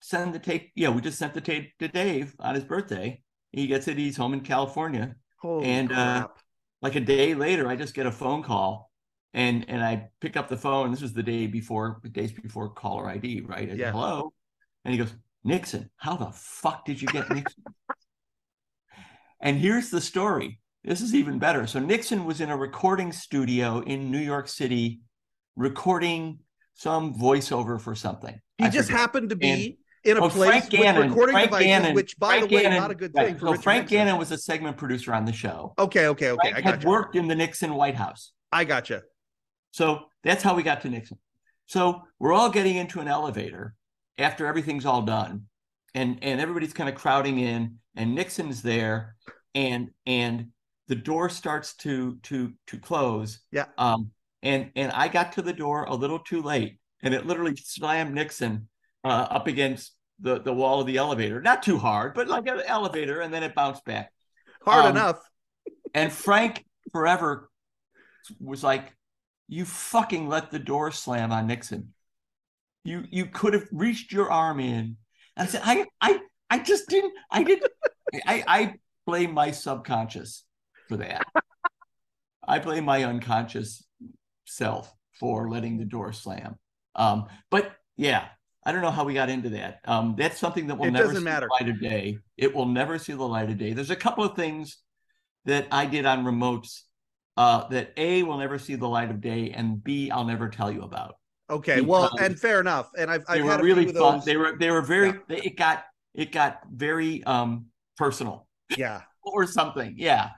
send 0.00 0.34
the 0.34 0.38
tape 0.38 0.70
yeah 0.74 0.90
we 0.90 1.00
just 1.00 1.18
sent 1.18 1.32
the 1.34 1.40
tape 1.40 1.72
to 1.78 1.88
Dave 1.88 2.34
on 2.38 2.54
his 2.54 2.64
birthday 2.64 3.21
he 3.52 3.66
gets 3.66 3.86
it 3.88 3.96
he's 3.98 4.16
home 4.16 4.32
in 4.34 4.40
California. 4.40 5.14
Holy 5.40 5.66
and 5.66 5.92
uh 5.92 6.28
like 6.80 6.94
a 6.96 7.00
day 7.00 7.34
later 7.34 7.68
I 7.68 7.76
just 7.76 7.94
get 7.94 8.06
a 8.06 8.12
phone 8.12 8.42
call 8.42 8.90
and 9.34 9.64
and 9.68 9.82
I 9.82 10.08
pick 10.20 10.36
up 10.36 10.48
the 10.48 10.56
phone. 10.56 10.90
This 10.90 11.02
was 11.02 11.12
the 11.12 11.22
day 11.22 11.46
before 11.46 12.00
the 12.02 12.08
days 12.08 12.32
before 12.32 12.70
caller 12.70 13.08
ID 13.08 13.42
right? 13.42 13.64
I 13.66 13.68
said, 13.70 13.78
Yeah. 13.78 13.92
hello? 13.92 14.32
And 14.84 14.92
he 14.92 14.98
goes 14.98 15.14
Nixon 15.44 15.90
how 15.96 16.16
the 16.16 16.30
fuck 16.32 16.84
did 16.84 17.00
you 17.00 17.08
get 17.08 17.30
Nixon? 17.30 17.62
And 19.40 19.58
here's 19.58 19.90
the 19.90 20.00
story. 20.00 20.60
This 20.84 21.00
is 21.00 21.14
even 21.14 21.38
better. 21.40 21.66
So 21.66 21.80
Nixon 21.80 22.24
was 22.24 22.40
in 22.40 22.50
a 22.50 22.56
recording 22.56 23.12
studio 23.12 23.80
in 23.80 24.10
New 24.10 24.18
York 24.20 24.48
City 24.48 25.00
recording 25.56 26.38
some 26.74 27.14
voiceover 27.14 27.80
for 27.80 27.94
something. 27.94 28.38
He 28.58 28.64
I 28.64 28.70
just 28.70 28.88
forget. 28.88 29.00
happened 29.00 29.30
to 29.30 29.34
And- 29.34 29.40
be 29.40 29.78
in 30.04 30.16
a 30.16 30.24
Oh, 30.24 30.28
place 30.28 30.48
Frank 30.50 30.64
with 30.64 30.72
Gannon, 30.72 31.08
recording 31.10 31.32
Frank 31.34 31.46
devices, 31.50 31.66
Gannon, 31.66 31.94
which, 31.94 32.18
by 32.18 32.26
Frank 32.38 32.48
the 32.50 32.56
way, 32.56 32.62
Gannon- 32.62 32.78
not 32.80 32.90
a 32.90 32.94
good 32.94 33.12
right, 33.14 33.26
thing 33.26 33.34
for 33.36 33.46
So 33.46 33.50
Richard 33.52 33.62
Frank 33.62 33.82
Nixon. 33.84 33.98
Gannon 33.98 34.18
was 34.18 34.32
a 34.32 34.38
segment 34.38 34.76
producer 34.76 35.14
on 35.14 35.24
the 35.24 35.32
show. 35.32 35.74
Okay, 35.78 36.06
okay, 36.08 36.30
okay. 36.30 36.50
Frank 36.50 36.56
I 36.66 36.70
had 36.70 36.74
got 36.80 36.82
you. 36.84 36.88
worked 36.90 37.16
in 37.16 37.28
the 37.28 37.34
Nixon 37.34 37.74
White 37.74 37.94
House. 37.94 38.32
I 38.50 38.64
got 38.64 38.90
you. 38.90 39.00
So 39.70 40.00
that's 40.24 40.42
how 40.42 40.54
we 40.54 40.62
got 40.62 40.80
to 40.82 40.88
Nixon. 40.88 41.18
So 41.66 42.02
we're 42.18 42.32
all 42.32 42.50
getting 42.50 42.76
into 42.76 43.00
an 43.00 43.08
elevator 43.08 43.74
after 44.18 44.46
everything's 44.46 44.84
all 44.84 45.02
done, 45.02 45.44
and 45.94 46.18
and 46.22 46.40
everybody's 46.40 46.72
kind 46.74 46.88
of 46.88 46.94
crowding 46.96 47.38
in, 47.38 47.78
and 47.96 48.14
Nixon's 48.14 48.60
there, 48.62 49.16
and 49.54 49.90
and 50.06 50.48
the 50.88 50.94
door 50.96 51.28
starts 51.30 51.74
to 51.76 52.16
to 52.24 52.52
to 52.66 52.78
close. 52.78 53.38
Yeah. 53.52 53.66
Um. 53.78 54.10
And 54.42 54.72
and 54.74 54.90
I 54.90 55.06
got 55.06 55.32
to 55.34 55.42
the 55.42 55.52
door 55.52 55.84
a 55.84 55.94
little 55.94 56.18
too 56.18 56.42
late, 56.42 56.78
and 57.02 57.14
it 57.14 57.24
literally 57.26 57.54
slammed 57.56 58.12
Nixon 58.12 58.68
uh, 59.04 59.26
up 59.30 59.46
against 59.46 59.92
the 60.20 60.40
the 60.40 60.52
wall 60.52 60.80
of 60.80 60.86
the 60.86 60.96
elevator. 60.96 61.40
Not 61.40 61.62
too 61.62 61.78
hard, 61.78 62.14
but 62.14 62.28
like 62.28 62.46
an 62.46 62.60
elevator, 62.66 63.20
and 63.20 63.32
then 63.32 63.42
it 63.42 63.54
bounced 63.54 63.84
back. 63.84 64.12
Hard 64.64 64.86
Um, 64.86 64.96
enough. 64.96 65.18
And 65.94 66.12
Frank 66.12 66.64
forever 66.92 67.50
was 68.40 68.62
like, 68.62 68.96
"You 69.48 69.64
fucking 69.64 70.28
let 70.28 70.50
the 70.50 70.58
door 70.58 70.92
slam 70.92 71.32
on 71.32 71.46
Nixon. 71.46 71.94
You 72.84 73.04
you 73.10 73.26
could 73.26 73.54
have 73.54 73.68
reached 73.72 74.12
your 74.12 74.30
arm 74.30 74.60
in." 74.60 74.96
And 75.36 75.46
I 75.48 75.50
said, 75.50 75.62
"I 75.64 75.86
I 76.00 76.20
I 76.50 76.58
just 76.60 76.88
didn't. 76.88 77.12
I 77.30 77.42
didn't. 77.42 77.72
I 78.26 78.44
I 78.46 78.74
blame 79.06 79.32
my 79.34 79.50
subconscious 79.50 80.44
for 80.88 80.98
that. 80.98 81.24
I 82.46 82.58
blame 82.58 82.84
my 82.84 83.04
unconscious 83.04 83.84
self 84.46 84.92
for 85.18 85.48
letting 85.48 85.78
the 85.78 85.84
door 85.84 86.12
slam. 86.12 86.58
Um, 86.94 87.26
but 87.50 87.72
yeah." 87.96 88.28
I 88.64 88.72
don't 88.72 88.82
know 88.82 88.90
how 88.90 89.04
we 89.04 89.14
got 89.14 89.28
into 89.28 89.50
that. 89.50 89.80
Um, 89.86 90.14
that's 90.16 90.38
something 90.38 90.68
that 90.68 90.76
will 90.76 90.86
It 90.86 90.92
never 90.92 91.14
see 91.14 91.20
matter. 91.20 91.48
the 91.48 91.64
light 91.64 91.68
of 91.74 91.80
day. 91.80 92.18
It 92.36 92.54
will 92.54 92.66
never 92.66 92.98
see 92.98 93.12
the 93.12 93.26
light 93.26 93.50
of 93.50 93.58
day. 93.58 93.72
There's 93.72 93.90
a 93.90 93.96
couple 93.96 94.24
of 94.24 94.36
things 94.36 94.78
that 95.46 95.66
I 95.72 95.86
did 95.86 96.06
on 96.06 96.24
remotes 96.24 96.82
uh, 97.36 97.66
that 97.68 97.92
A 97.96 98.22
will 98.22 98.38
never 98.38 98.58
see 98.58 98.76
the 98.76 98.88
light 98.88 99.10
of 99.10 99.20
day, 99.20 99.50
and 99.50 99.82
B 99.82 100.10
I'll 100.10 100.24
never 100.24 100.48
tell 100.48 100.70
you 100.70 100.82
about. 100.82 101.16
Okay, 101.50 101.80
well, 101.80 102.10
and 102.20 102.38
fair 102.38 102.60
enough. 102.60 102.88
And 102.96 103.10
I've, 103.10 103.26
They 103.26 103.34
I've 103.40 103.44
were 103.44 103.50
had 103.50 103.62
really 103.62 103.86
fun. 103.86 103.94
those. 103.94 104.24
They 104.24 104.36
were 104.36 104.56
they 104.58 104.70
were 104.70 104.80
very. 104.82 105.08
Yeah. 105.08 105.18
They, 105.28 105.36
it 105.38 105.56
got 105.56 105.84
it 106.14 106.30
got 106.30 106.60
very 106.70 107.24
um 107.24 107.66
personal 107.96 108.46
Yeah. 108.76 109.00
or 109.24 109.46
something. 109.46 109.94
Yeah. 109.98 110.30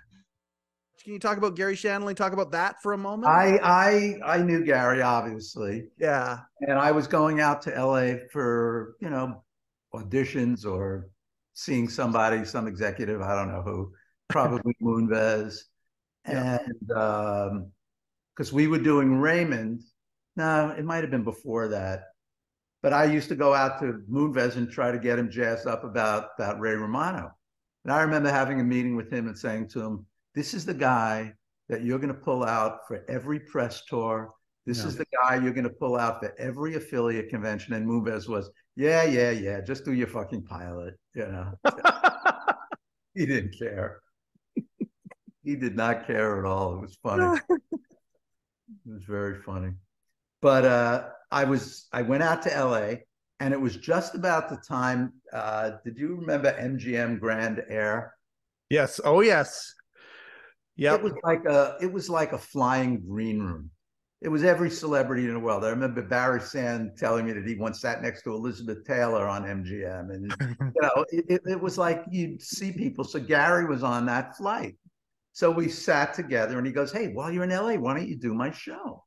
Can 1.05 1.13
you 1.13 1.19
talk 1.19 1.37
about 1.37 1.55
Garry 1.55 1.77
Shandling? 1.77 2.17
Talk 2.17 2.33
about 2.33 2.53
that 2.53 2.81
for 2.83 2.95
a 2.95 2.99
moment. 2.99 3.31
I 3.31 3.59
I 3.63 4.15
I 4.25 4.39
knew 4.39 4.65
Gary 4.65 5.03
obviously, 5.03 5.89
yeah. 5.99 6.39
and 6.63 6.79
I 6.79 6.93
was 6.93 7.07
going 7.07 7.41
out 7.41 7.61
to 7.63 7.71
LA 7.71 8.27
for 8.33 8.97
you 9.01 9.11
know 9.11 9.45
auditions 9.95 10.65
or 10.65 11.11
seeing 11.53 11.91
somebody, 11.91 12.45
some 12.47 12.67
executive, 12.67 13.21
I 13.21 13.37
don't 13.37 13.53
know 13.53 13.61
who, 13.63 13.93
probably 14.31 14.75
Moonves, 14.83 15.59
Yeah. 16.27 16.59
and 16.67 16.91
um 16.93 17.71
because 18.35 18.51
we 18.53 18.67
were 18.67 18.79
doing 18.79 19.21
Raymond. 19.21 19.83
No, 20.37 20.71
it 20.77 20.87
might 20.87 21.03
have 21.05 21.11
been 21.11 21.23
before 21.23 21.69
that, 21.69 22.05
but 22.83 22.95
I 22.95 23.05
used 23.05 23.29
to 23.29 23.37
go 23.37 23.53
out 23.53 23.79
to 23.81 24.03
Moonves 24.11 24.57
and 24.57 24.71
try 24.71 24.91
to 24.91 24.99
get 24.99 25.19
him 25.19 25.31
jazzed 25.31 25.67
up 25.67 25.85
about 25.85 26.31
about 26.39 26.61
Ray 26.61 26.77
Romano, 26.77 27.31
and 27.85 27.93
I 27.93 28.01
remember 28.01 28.31
having 28.31 28.59
a 28.61 28.65
meeting 28.65 28.97
with 28.97 29.13
him 29.13 29.29
and 29.29 29.37
saying 29.39 29.69
to 29.69 29.83
him, 29.83 30.07
"This 30.35 30.55
is 30.55 30.65
the 30.67 30.75
guy." 30.75 31.35
That 31.71 31.83
you're 31.83 31.99
going 31.99 32.13
to 32.13 32.21
pull 32.21 32.45
out 32.45 32.81
for 32.87 33.03
every 33.09 33.41
press 33.41 33.87
tour 33.87 34.35
This 34.67 34.81
Yeah. 34.81 34.89
is 34.89 34.97
the 34.99 35.07
guy 35.07 35.37
you're 35.37 35.55
going 35.55 35.65
to 35.65 35.71
pull 35.71 35.97
out 35.97 36.21
for 36.21 36.35
every 36.39 36.75
affiliate 36.75 37.31
convention. 37.31 37.73
And 37.73 37.87
Moonves 37.89 38.29
was, 38.29 38.51
yeah, 38.77 39.03
yeah, 39.05 39.31
yeah, 39.31 39.63
just 39.63 39.83
do 39.87 39.93
your 39.95 40.07
fucking 40.07 40.43
pilot. 40.45 40.95
You 41.15 41.27
know, 41.27 41.55
he 43.15 43.25
didn't 43.25 43.55
care. 43.59 44.01
he 45.43 45.57
did 45.57 45.75
not 45.75 46.07
care 46.07 46.39
at 46.39 46.45
all. 46.45 46.75
It 46.77 46.81
was 46.83 46.99
funny. 47.03 47.41
it 47.51 47.61
was 48.87 49.05
very 49.05 49.41
funny. 49.43 49.73
But 50.43 50.65
uh, 50.67 51.09
I 51.31 51.45
was, 51.45 51.87
I 51.95 52.03
went 52.03 52.23
out 52.23 52.43
to 52.43 52.51
LA 52.51 52.97
and 53.41 53.55
it 53.55 53.61
was 53.61 53.77
just 53.79 54.15
about 54.15 54.51
the 54.51 54.57
time. 54.59 55.15
Uh, 55.33 55.73
did 55.83 55.97
you 55.99 56.17
remember 56.17 56.53
MGM 56.53 57.21
Grand 57.21 57.63
Air? 57.71 58.15
Yes. 58.69 59.01
Oh, 59.03 59.21
yes. 59.23 59.75
Yeah. 60.77 60.95
It 60.95 61.03
was 61.03 61.13
like 61.23 61.45
a 61.45 61.77
it 61.81 61.93
was 61.93 62.11
like 62.11 62.33
a 62.33 62.39
flying 62.39 63.01
green 63.01 63.41
room. 63.41 63.71
It 64.21 64.29
was 64.29 64.43
every 64.43 64.71
celebrity 64.71 65.27
in 65.27 65.35
the 65.35 65.39
world. 65.39 65.65
I 65.65 65.69
remember 65.69 66.03
Barry 66.03 66.41
Sand 66.41 66.93
telling 66.97 67.27
me 67.27 67.33
that 67.33 67.47
he 67.47 67.57
once 67.57 67.81
sat 67.81 68.01
next 68.01 68.23
to 68.23 68.33
Elizabeth 68.33 68.85
Taylor 68.87 69.27
on 69.27 69.45
MGM, 69.45 70.11
and 70.15 70.35
you 70.41 70.81
know, 70.81 71.05
it, 71.11 71.43
it, 71.45 71.61
was 71.61 71.77
like 71.77 72.05
you'd 72.11 72.41
see 72.41 72.73
people. 72.73 73.05
So 73.05 73.21
Gary 73.21 73.67
was 73.67 73.83
on 73.83 74.07
that 74.07 74.35
flight. 74.37 74.77
So 75.33 75.51
we 75.51 75.69
sat 75.69 76.15
together, 76.15 76.57
and 76.57 76.67
he 76.67 76.73
goes, 76.73 76.91
"Hey, 76.91 77.09
while 77.09 77.31
you're 77.31 77.45
in 77.45 77.51
LA, 77.51 77.75
why 77.75 77.95
don't 77.95 78.09
you 78.09 78.17
do 78.17 78.33
my 78.33 78.51
show?" 78.51 79.05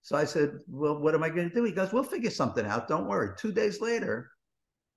So 0.00 0.16
I 0.16 0.24
said, 0.24 0.58
"Well, 0.68 0.98
what 1.00 1.14
am 1.14 1.22
I 1.22 1.28
going 1.28 1.50
to 1.50 1.54
do?" 1.54 1.64
He 1.64 1.72
goes, 1.72 1.92
"We'll 1.92 2.02
figure 2.02 2.30
something 2.30 2.64
out. 2.64 2.88
Don't 2.88 3.06
worry." 3.06 3.36
Two 3.36 3.52
days 3.52 3.82
later, 3.82 4.30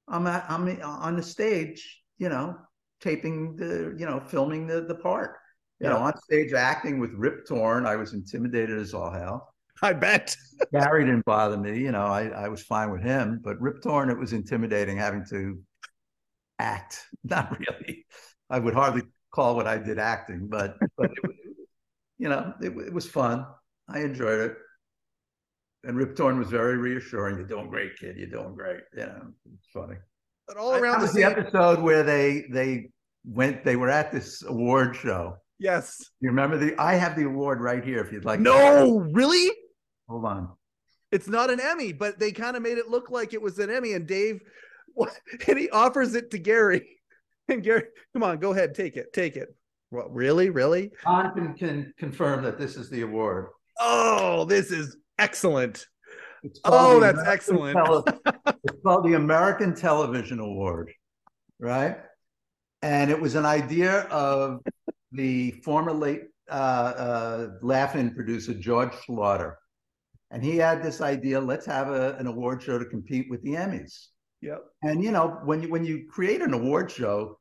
I'm 0.07 0.25
at, 0.25 0.45
I'm 0.49 0.69
on 0.81 1.17
the 1.17 1.23
stage, 1.23 2.01
you 2.17 2.29
know, 2.29 2.55
taping 3.01 3.57
the, 3.57 3.93
you 3.97 4.05
know, 4.05 4.21
filming 4.21 4.67
the 4.67 4.81
the 4.81 4.95
part 4.95 5.35
you 5.79 5.89
know, 5.89 5.97
on 5.97 6.17
stage 6.21 6.53
acting 6.53 6.99
with 6.99 7.11
Rip 7.13 7.45
Torn. 7.47 7.85
I 7.85 7.95
was 7.95 8.13
intimidated 8.13 8.79
as 8.79 8.93
all 8.93 9.11
hell. 9.11 9.53
I 9.81 9.93
bet. 9.93 10.35
Gary 10.73 11.05
didn't 11.05 11.25
bother 11.25 11.57
me. 11.57 11.79
You 11.79 11.91
know, 11.91 12.05
I, 12.05 12.27
I 12.29 12.47
was 12.47 12.63
fine 12.63 12.91
with 12.91 13.03
him, 13.03 13.41
but 13.43 13.61
Rip 13.61 13.81
Torn, 13.81 14.09
it 14.09 14.17
was 14.17 14.33
intimidating 14.33 14.97
having 14.97 15.23
to 15.29 15.61
act. 16.59 17.05
Not 17.23 17.57
really. 17.59 18.05
I 18.49 18.59
would 18.59 18.73
hardly 18.73 19.03
call 19.31 19.55
what 19.55 19.67
I 19.67 19.77
did 19.77 19.99
acting, 19.99 20.47
but, 20.47 20.77
but 20.97 21.11
it, 21.11 21.31
you 22.17 22.29
know, 22.29 22.53
it, 22.61 22.75
it 22.77 22.93
was 22.93 23.07
fun. 23.07 23.45
I 23.87 23.99
enjoyed 23.99 24.39
it. 24.39 24.57
And 25.83 25.95
Rip 25.95 26.15
Torn 26.15 26.39
was 26.39 26.49
very 26.49 26.77
reassuring. 26.77 27.37
You're 27.37 27.47
doing 27.47 27.69
great, 27.69 27.97
kid. 27.97 28.17
You're 28.17 28.29
doing 28.29 28.55
great. 28.55 28.81
You 28.93 29.05
know, 29.05 29.21
it's 29.53 29.67
funny. 29.71 29.95
But 30.47 30.57
all 30.57 30.73
around 30.73 30.93
that 30.93 30.99
the 30.99 31.01
was 31.03 31.13
the 31.13 31.23
episode 31.23 31.81
where 31.81 32.03
they 32.03 32.45
they 32.49 32.89
went. 33.23 33.63
They 33.63 33.75
were 33.75 33.89
at 33.89 34.11
this 34.11 34.43
award 34.43 34.95
show. 34.95 35.37
Yes. 35.59 36.11
You 36.21 36.29
remember 36.29 36.57
the? 36.57 36.79
I 36.79 36.95
have 36.95 37.15
the 37.15 37.25
award 37.25 37.61
right 37.61 37.83
here. 37.83 37.99
If 37.99 38.11
you'd 38.11 38.25
like. 38.25 38.39
No, 38.39 38.99
really? 39.11 39.51
Hold 40.07 40.25
on. 40.25 40.49
It's 41.11 41.27
not 41.27 41.49
an 41.49 41.59
Emmy, 41.59 41.93
but 41.93 42.19
they 42.19 42.31
kind 42.31 42.57
of 42.57 42.61
made 42.61 42.77
it 42.77 42.89
look 42.89 43.09
like 43.09 43.33
it 43.33 43.41
was 43.41 43.59
an 43.59 43.69
Emmy. 43.69 43.93
And 43.93 44.05
Dave, 44.05 44.41
and 45.47 45.57
he 45.57 45.69
offers 45.69 46.15
it 46.15 46.31
to 46.31 46.37
Gary. 46.37 46.87
And 47.49 47.63
Gary, 47.63 47.83
come 48.11 48.23
on, 48.23 48.39
go 48.39 48.51
ahead, 48.51 48.75
take 48.75 48.97
it, 48.97 49.13
take 49.13 49.37
it. 49.37 49.55
What, 49.89 50.13
really, 50.13 50.49
really? 50.49 50.91
Don 51.05 51.33
can, 51.33 51.53
can 51.53 51.93
confirm 51.97 52.43
that 52.43 52.59
this 52.59 52.75
is 52.75 52.89
the 52.89 53.03
award. 53.03 53.47
Oh, 53.79 54.43
this 54.43 54.69
is 54.69 54.97
excellent. 55.17 55.87
Oh, 56.65 56.99
that's 56.99 57.19
American 57.19 57.33
excellent. 57.33 58.19
It's 58.65 58.81
called 58.83 59.05
the 59.05 59.13
American 59.13 59.73
Television 59.73 60.39
Award, 60.39 60.91
right? 61.57 61.99
And 62.81 63.09
it 63.09 63.21
was 63.21 63.35
an 63.35 63.45
idea 63.45 64.01
of 64.01 64.59
the 65.17 65.51
former 65.63 65.91
late 65.91 66.23
uh, 66.49 66.53
uh, 66.53 67.47
Laugh-In 67.61 68.15
producer 68.15 68.53
George 68.53 68.93
Schlatter, 68.93 69.55
and 70.31 70.43
he 70.43 70.55
had 70.57 70.81
this 70.81 71.01
idea: 71.01 71.39
let's 71.39 71.65
have 71.65 71.89
a, 71.89 72.15
an 72.15 72.27
award 72.27 72.63
show 72.63 72.79
to 72.79 72.85
compete 72.85 73.27
with 73.29 73.43
the 73.43 73.51
Emmys. 73.51 74.07
Yep. 74.41 74.63
And 74.83 75.03
you 75.03 75.11
know, 75.11 75.39
when 75.43 75.63
you 75.63 75.69
when 75.69 75.83
you 75.83 76.07
create 76.09 76.41
an 76.41 76.53
award 76.53 76.89
show, 76.89 77.39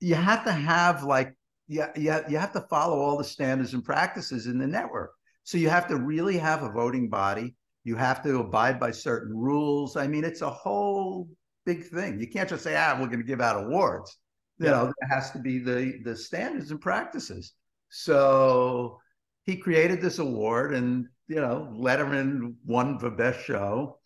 you 0.00 0.14
have 0.14 0.44
to 0.44 0.52
have 0.52 1.04
like 1.04 1.36
yeah, 1.68 1.90
yeah, 1.96 2.28
you 2.28 2.38
have 2.38 2.52
to 2.52 2.60
follow 2.62 2.98
all 2.98 3.16
the 3.16 3.24
standards 3.24 3.74
and 3.74 3.84
practices 3.84 4.46
in 4.46 4.58
the 4.58 4.66
network. 4.66 5.12
So 5.44 5.58
you 5.58 5.68
have 5.68 5.88
to 5.88 5.96
really 5.96 6.38
have 6.38 6.62
a 6.62 6.70
voting 6.70 7.08
body. 7.08 7.54
You 7.84 7.96
have 7.96 8.22
to 8.24 8.40
abide 8.40 8.78
by 8.78 8.90
certain 8.90 9.36
rules. 9.36 9.96
I 9.96 10.06
mean, 10.06 10.24
it's 10.24 10.42
a 10.42 10.50
whole 10.50 11.28
big 11.66 11.84
thing. 11.84 12.20
You 12.20 12.28
can't 12.28 12.48
just 12.48 12.62
say, 12.62 12.76
ah, 12.76 12.96
we're 12.98 13.06
going 13.06 13.20
to 13.20 13.26
give 13.26 13.40
out 13.40 13.64
awards. 13.64 14.16
You 14.62 14.68
Yeah. 14.68 14.74
know, 14.76 14.92
there 15.00 15.08
has 15.08 15.32
to 15.32 15.40
be 15.40 15.58
the 15.58 15.98
the 16.04 16.14
standards 16.14 16.70
and 16.70 16.80
practices. 16.80 17.54
So 17.90 19.00
he 19.44 19.56
created 19.56 20.00
this 20.00 20.18
award, 20.20 20.72
and 20.72 21.08
you 21.26 21.40
know, 21.40 21.68
Letterman 21.76 22.54
won 22.64 22.98
for 23.00 23.10
best 23.10 23.44
show. 23.44 23.98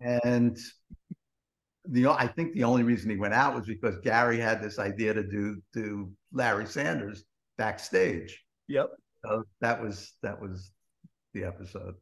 And 0.00 0.58
the 1.86 2.06
I 2.08 2.26
think 2.26 2.52
the 2.52 2.64
only 2.64 2.82
reason 2.82 3.08
he 3.08 3.16
went 3.16 3.32
out 3.32 3.54
was 3.54 3.66
because 3.66 3.98
Gary 4.00 4.38
had 4.38 4.60
this 4.62 4.78
idea 4.78 5.14
to 5.14 5.22
do 5.22 5.62
do 5.72 6.12
Larry 6.32 6.66
Sanders 6.66 7.24
backstage. 7.56 8.44
Yep. 8.66 8.90
So 9.24 9.44
that 9.62 9.80
was 9.82 10.12
that 10.22 10.38
was 10.38 10.70
the 11.32 11.44
episode. 11.44 11.94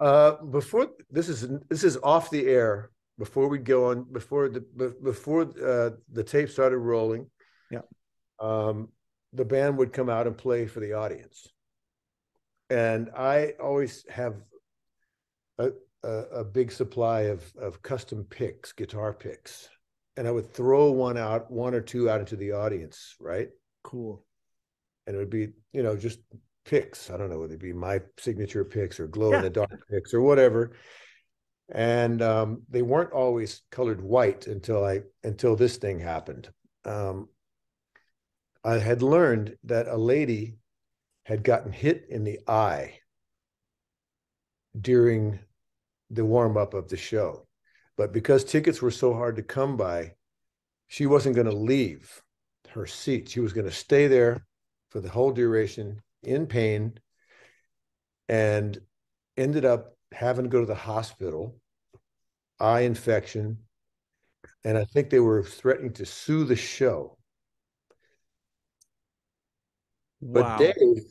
Uh, 0.00 0.42
before 0.50 0.88
this 1.08 1.28
is 1.28 1.48
this 1.70 1.84
is 1.84 1.96
off 2.02 2.28
the 2.28 2.46
air. 2.48 2.90
Before 3.18 3.48
we 3.48 3.58
go 3.58 3.90
on, 3.90 4.04
before 4.12 4.48
the 4.48 4.60
before 5.02 5.42
uh, 5.42 5.90
the 6.12 6.24
tape 6.24 6.50
started 6.50 6.78
rolling, 6.78 7.30
Yeah. 7.70 7.82
um, 8.40 8.88
the 9.32 9.44
band 9.44 9.78
would 9.78 9.92
come 9.92 10.08
out 10.10 10.26
and 10.26 10.36
play 10.36 10.66
for 10.66 10.80
the 10.80 10.94
audience, 10.94 11.46
and 12.70 13.10
I 13.16 13.54
always 13.60 14.04
have 14.08 14.34
a 15.58 15.70
a, 16.02 16.08
a 16.40 16.44
big 16.44 16.72
supply 16.72 17.22
of 17.22 17.42
of 17.56 17.82
custom 17.82 18.24
picks, 18.28 18.72
guitar 18.72 19.12
picks, 19.12 19.68
and 20.16 20.26
I 20.26 20.30
would 20.32 20.52
throw 20.52 20.90
one 20.90 21.16
out, 21.16 21.50
one 21.50 21.74
or 21.74 21.80
two 21.80 22.10
out 22.10 22.20
into 22.20 22.36
the 22.36 22.52
audience, 22.52 23.14
right? 23.20 23.48
Cool. 23.84 24.24
and 25.06 25.14
it 25.14 25.18
would 25.18 25.30
be 25.30 25.48
you 25.72 25.82
know 25.82 25.94
just 25.96 26.18
picks 26.64 27.10
i 27.10 27.16
don't 27.18 27.28
know 27.28 27.38
whether 27.38 27.52
it 27.52 27.60
be 27.60 27.74
my 27.74 28.00
signature 28.18 28.64
picks 28.64 28.98
or 28.98 29.06
glow 29.06 29.34
in 29.34 29.42
the 29.42 29.50
dark 29.50 29.86
picks 29.90 30.14
or 30.14 30.22
whatever 30.22 30.72
and 31.70 32.20
um, 32.22 32.62
they 32.68 32.82
weren't 32.82 33.12
always 33.12 33.62
colored 33.70 34.00
white 34.00 34.46
until 34.46 34.84
i 34.84 35.00
until 35.22 35.56
this 35.56 35.76
thing 35.76 35.98
happened. 35.98 36.48
Um, 36.84 37.28
i 38.62 38.78
had 38.78 39.02
learned 39.02 39.56
that 39.64 39.88
a 39.88 39.96
lady 39.96 40.58
had 41.24 41.42
gotten 41.42 41.72
hit 41.72 42.06
in 42.10 42.24
the 42.24 42.40
eye 42.46 42.98
during 44.78 45.38
the 46.10 46.24
warm 46.24 46.56
up 46.56 46.74
of 46.74 46.88
the 46.88 46.96
show. 46.96 47.46
But 47.96 48.12
because 48.12 48.44
tickets 48.44 48.82
were 48.82 48.90
so 48.90 49.14
hard 49.14 49.36
to 49.36 49.42
come 49.42 49.76
by 49.76 50.14
she 50.88 51.06
wasn't 51.06 51.34
going 51.34 51.48
to 51.48 51.56
leave 51.56 52.22
her 52.70 52.86
seat. 52.86 53.28
She 53.28 53.40
was 53.40 53.52
going 53.52 53.66
to 53.66 53.72
stay 53.72 54.06
there 54.06 54.46
for 54.90 55.00
the 55.00 55.08
whole 55.08 55.32
duration 55.32 56.02
in 56.22 56.46
pain 56.46 56.98
and 58.28 58.78
ended 59.36 59.64
up 59.64 59.93
having 60.14 60.44
to 60.44 60.48
go 60.48 60.60
to 60.60 60.66
the 60.66 60.74
hospital 60.74 61.56
eye 62.60 62.82
infection 62.82 63.58
and 64.64 64.78
i 64.78 64.84
think 64.84 65.10
they 65.10 65.20
were 65.20 65.42
threatening 65.42 65.92
to 65.92 66.06
sue 66.06 66.44
the 66.44 66.56
show 66.56 67.16
but 70.22 70.44
Wow. 70.44 70.56
dave 70.58 71.02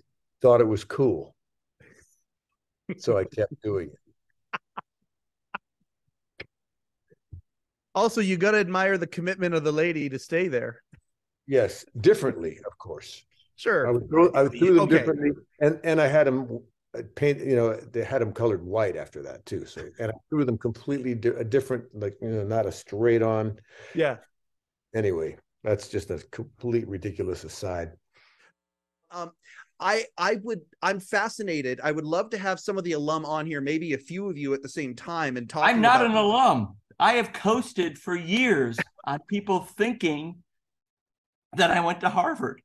thought 0.41 0.61
it 0.61 0.67
was 0.67 0.83
cool 0.83 1.35
so 2.97 3.17
i 3.17 3.23
kept 3.25 3.53
doing 3.61 3.89
it 3.89 3.99
Also, 7.95 8.21
you 8.21 8.37
got 8.37 8.51
to 8.51 8.57
admire 8.57 8.97
the 8.97 9.05
commitment 9.05 9.53
of 9.53 9.63
the 9.63 9.71
lady 9.71 10.09
to 10.09 10.17
stay 10.17 10.47
there. 10.47 10.81
yes 11.45 11.85
differently 12.01 12.57
of 12.65 12.77
course 12.77 13.25
Sure. 13.55 13.85
I 13.85 13.91
would 13.91 14.09
throw, 14.09 14.31
I 14.33 14.43
would 14.43 14.51
threw 14.57 14.73
them 14.73 14.85
Okay. 14.85 14.97
differently, 14.97 15.31
and 15.59 15.79
and 15.83 16.01
I 16.01 16.07
had 16.07 16.25
them 16.25 16.59
paint. 17.15 17.39
You 17.39 17.55
know, 17.55 17.75
they 17.75 18.03
had 18.03 18.21
them 18.21 18.33
colored 18.33 18.63
white 18.63 18.95
after 18.95 19.21
that 19.23 19.45
too. 19.45 19.65
So, 19.65 19.85
and 19.99 20.11
I 20.11 20.13
threw 20.29 20.45
them 20.45 20.57
completely 20.57 21.15
di- 21.15 21.29
a 21.29 21.43
different, 21.43 21.85
like 21.93 22.15
you 22.21 22.29
know, 22.29 22.43
not 22.43 22.65
a 22.65 22.71
straight 22.71 23.21
on. 23.21 23.59
Yeah. 23.95 24.17
Anyway, 24.95 25.37
that's 25.63 25.87
just 25.87 26.11
a 26.11 26.19
complete 26.31 26.87
ridiculous 26.87 27.43
aside. 27.43 27.91
Um, 29.11 29.31
I 29.79 30.05
I 30.17 30.35
would 30.43 30.61
I'm 30.81 30.99
fascinated. 30.99 31.79
I 31.83 31.91
would 31.91 32.05
love 32.05 32.29
to 32.31 32.37
have 32.37 32.59
some 32.59 32.77
of 32.77 32.83
the 32.83 32.93
alum 32.93 33.25
on 33.25 33.45
here, 33.45 33.61
maybe 33.61 33.93
a 33.93 33.97
few 33.97 34.29
of 34.29 34.37
you 34.37 34.53
at 34.53 34.61
the 34.61 34.69
same 34.69 34.95
time, 34.95 35.37
and 35.37 35.49
talk. 35.49 35.67
I'm 35.67 35.81
not 35.81 36.05
an 36.05 36.13
alum. 36.13 36.77
I 36.99 37.13
have 37.13 37.33
coasted 37.33 37.97
for 37.97 38.15
years 38.15 38.77
on 39.05 39.19
people 39.27 39.61
thinking 39.61 40.37
that 41.55 41.71
I 41.71 41.79
went 41.79 42.01
to 42.01 42.09
Harvard. 42.09 42.61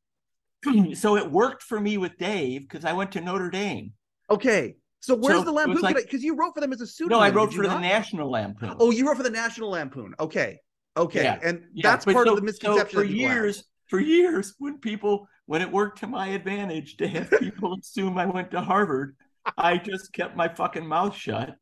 so 0.95 1.17
it 1.17 1.31
worked 1.31 1.63
for 1.63 1.81
me 1.81 1.99
with 1.99 2.17
Dave 2.19 2.69
because 2.69 2.85
I 2.85 2.93
went 2.93 3.13
to 3.13 3.21
Notre 3.21 3.51
Dame. 3.51 3.93
Okay. 4.31 4.77
So 5.01 5.15
where's 5.15 5.39
So 5.39 5.45
the 5.45 5.53
Lampoon? 5.53 5.81
like- 5.81 5.97
Because 5.97 6.23
you 6.25 6.35
wrote 6.35 6.55
for 6.55 6.61
them 6.61 6.73
as 6.73 6.81
a 6.81 6.87
pseudonym. 6.87 7.19
No, 7.19 7.25
I 7.25 7.31
wrote 7.31 7.53
for 7.55 7.63
the 7.63 7.69
not? 7.69 7.81
National 7.81 8.31
Lampoon. 8.31 8.75
Oh, 8.81 8.91
you 8.91 9.07
wrote 9.07 9.17
for 9.17 9.23
the 9.23 9.31
National 9.31 9.71
Lampoon. 9.71 10.15
Okay. 10.19 10.59
Okay. 10.97 11.23
Yeah. 11.23 11.39
And 11.43 11.65
Yeah, 11.73 11.91
that's 11.91 12.05
but 12.05 12.15
part 12.15 12.27
so- 12.27 12.33
of 12.33 12.37
the 12.41 12.45
misconception. 12.45 12.91
So 12.91 13.03
for 13.03 13.07
people 13.07 13.27
have. 13.29 13.37
years, 13.37 13.65
for 13.87 14.01
years, 14.01 14.55
when 14.59 14.79
people 14.79 15.29
when 15.47 15.63
it 15.63 15.71
worked 15.71 16.01
to 16.01 16.07
my 16.07 16.27
advantage 16.29 16.97
to 16.99 17.09
have 17.09 17.31
people 17.41 17.79
assume 17.81 18.19
I 18.19 18.27
went 18.27 18.51
to 18.51 18.61
Harvard, 18.61 19.17
I 19.57 19.79
just 19.79 20.13
kept 20.13 20.37
my 20.37 20.49
fucking 20.49 20.87
mouth 20.87 21.17
shut. 21.17 21.55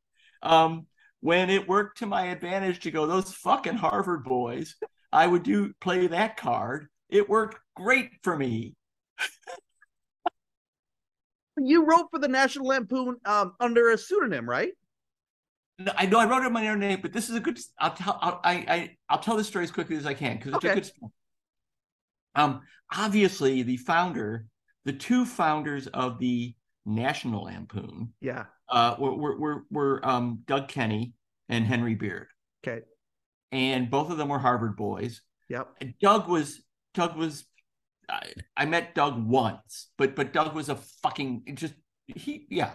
Um, 0.43 0.87
when 1.21 1.51
it 1.51 1.69
worked 1.69 1.99
to 1.99 2.07
my 2.07 2.27
advantage 2.27 2.81
to 2.81 2.91
go, 2.91 3.07
those 3.07 3.33
fucking 3.33 3.77
Harvard 3.77 4.25
boys, 4.25 4.75
I 5.13 5.27
would 5.27 5.43
do 5.45 5.73
play 5.81 6.07
that 6.09 6.37
card. 6.37 6.89
It 7.09 7.29
worked 7.29 7.59
great 7.77 8.11
for 8.23 8.37
me. 8.37 8.75
You 11.59 11.85
wrote 11.85 12.09
for 12.11 12.19
the 12.19 12.29
National 12.29 12.67
Lampoon 12.67 13.17
um, 13.25 13.53
under 13.61 13.91
a 13.91 13.99
pseudonym, 13.99 14.49
right? 14.49 14.73
No, 15.79 15.93
I 15.97 16.07
know 16.07 16.19
I 16.19 16.27
wrote 16.27 16.43
it 16.43 16.47
in 16.47 16.53
my 16.53 16.69
own 16.69 16.79
name, 16.79 17.01
but 17.03 17.13
this 17.13 17.29
is 17.29 17.37
a 17.37 17.41
good. 17.41 17.59
I'll 17.79 17.93
tell. 17.95 18.19
I'll, 18.21 18.41
I, 18.45 18.53
I 18.69 18.97
I'll 19.09 19.19
tell 19.19 19.37
this 19.37 19.47
story 19.47 19.65
as 19.65 19.71
quickly 19.71 19.97
as 19.97 20.07
I 20.07 20.15
can 20.15 20.37
because 20.37 20.55
it's 20.55 20.57
Okay. 20.65 20.71
a 20.71 20.75
good 20.75 20.87
story. 20.87 21.11
Um, 22.35 22.61
obviously, 22.95 23.63
the 23.63 23.77
founder, 23.79 24.47
the 24.85 24.93
two 24.93 25.25
founders 25.25 25.87
of 25.89 26.19
the 26.19 26.55
National 26.85 27.45
Lampoon, 27.45 28.13
Yeah. 28.21 28.45
uh, 28.69 28.97
were 28.99 29.15
were 29.15 29.39
were, 29.39 29.63
were 29.71 30.07
um, 30.09 30.43
Doug 30.47 30.69
Kenney 30.69 31.13
and 31.49 31.65
Henry 31.67 31.95
Beard, 31.95 32.29
Okay. 32.67 32.83
and 33.53 33.91
both 33.91 34.11
of 34.11 34.19
them 34.19 34.29
were 34.29 34.39
Harvard 34.39 34.77
boys. 34.77 35.23
Yep. 35.49 35.69
And 35.81 35.95
Doug 36.01 36.29
was 36.29 36.61
Doug 36.95 37.17
was. 37.17 37.47
I, 38.09 38.33
I 38.57 38.65
met 38.67 38.95
Doug 38.95 39.27
once, 39.27 39.89
but 39.99 40.15
but 40.15 40.33
Doug 40.33 40.55
was 40.55 40.69
a 40.69 40.77
fucking 41.03 41.43
just 41.55 41.75
he 42.07 42.47
yeah. 42.51 42.73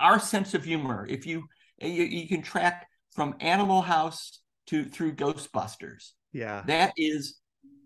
Our 0.00 0.18
sense 0.18 0.54
of 0.54 0.64
humor, 0.64 1.06
if 1.08 1.26
you 1.26 1.44
you, 1.80 2.04
you 2.04 2.28
can 2.28 2.42
track 2.42 2.86
from 3.14 3.34
Animal 3.40 3.82
House 3.82 4.40
to 4.68 4.84
through 4.84 5.14
Ghostbusters. 5.14 6.10
Yeah. 6.32 6.62
That 6.66 6.92
is 6.96 7.38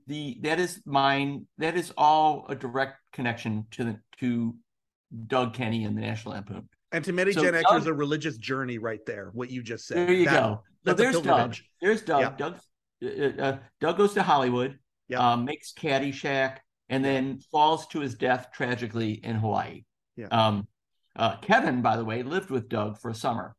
the 0.07 0.39
that 0.43 0.61
is 0.61 0.83
mine. 0.85 1.47
That 1.59 1.77
is 1.77 1.93
all 1.97 2.47
a 2.49 2.55
direct 2.55 2.99
connection 3.13 3.67
to 3.73 3.85
the 3.85 4.01
to 4.19 4.55
Doug 5.27 5.55
Kenney 5.55 5.85
and 5.85 5.97
the 5.97 6.03
National 6.03 6.35
Lampoon. 6.35 6.69
And 6.93 7.05
to 7.05 7.13
many 7.13 7.33
So 7.33 7.43
Gen 7.43 7.55
Xers, 7.55 7.87
a 7.87 7.93
religious 7.93 8.37
journey 8.37 8.79
right 8.79 9.05
there. 9.07 9.31
What 9.33 9.51
you 9.51 9.63
just 9.63 9.87
said. 9.87 9.97
There 10.09 10.13
you 10.15 10.27
That- 10.27 10.41
go. 10.41 10.63
So 10.87 10.93
there's 10.93 11.21
Doug. 11.23 11.57
There's 11.81 12.03
Doug. 12.03 12.21
Yeah. 12.21 12.35
Doug. 12.37 12.59
Uh, 13.03 13.43
uh, 13.43 13.59
Doug 13.81 13.97
goes 13.97 14.13
to 14.15 14.23
Hollywood. 14.23 14.79
Um, 15.17 15.45
makes 15.45 15.73
Caddyshack, 15.73 16.59
and 16.89 17.05
then 17.05 17.39
falls 17.51 17.87
to 17.89 18.01
his 18.01 18.15
death 18.15 18.49
tragically 18.53 19.13
in 19.13 19.37
Hawaii. 19.37 19.85
Yeah. 20.17 20.27
Um, 20.27 20.69
uh, 21.17 21.37
Kevin, 21.37 21.83
by 21.83 21.97
the 21.97 22.05
way, 22.05 22.23
lived 22.23 22.51
with 22.51 22.69
Doug 22.69 22.99
for 22.99 23.11
a 23.11 23.15
summer. 23.15 23.55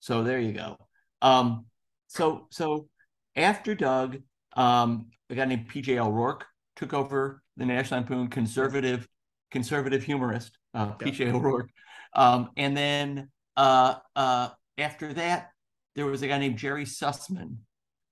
So 0.00 0.22
there 0.22 0.40
you 0.40 0.52
go. 0.52 0.76
Um, 1.22 1.66
so 2.08 2.46
so 2.50 2.88
after 3.36 3.74
Doug, 3.74 4.18
um, 4.56 5.10
a 5.28 5.34
guy 5.34 5.44
named 5.44 5.68
PJ 5.70 5.96
O'Rourke 5.98 6.46
took 6.76 6.94
over 6.94 7.42
the 7.56 7.66
National 7.66 8.00
Lampoon, 8.00 8.28
conservative, 8.28 9.06
conservative 9.50 10.02
humorist, 10.02 10.56
uh, 10.74 10.92
PJ 10.94 11.32
O'Rourke. 11.32 11.70
Um, 12.14 12.50
and 12.56 12.76
then 12.76 13.30
uh, 13.56 13.96
uh, 14.16 14.48
after 14.78 15.12
that, 15.14 15.50
there 15.94 16.06
was 16.06 16.22
a 16.22 16.28
guy 16.28 16.38
named 16.38 16.56
Jerry 16.56 16.84
Sussman, 16.84 17.56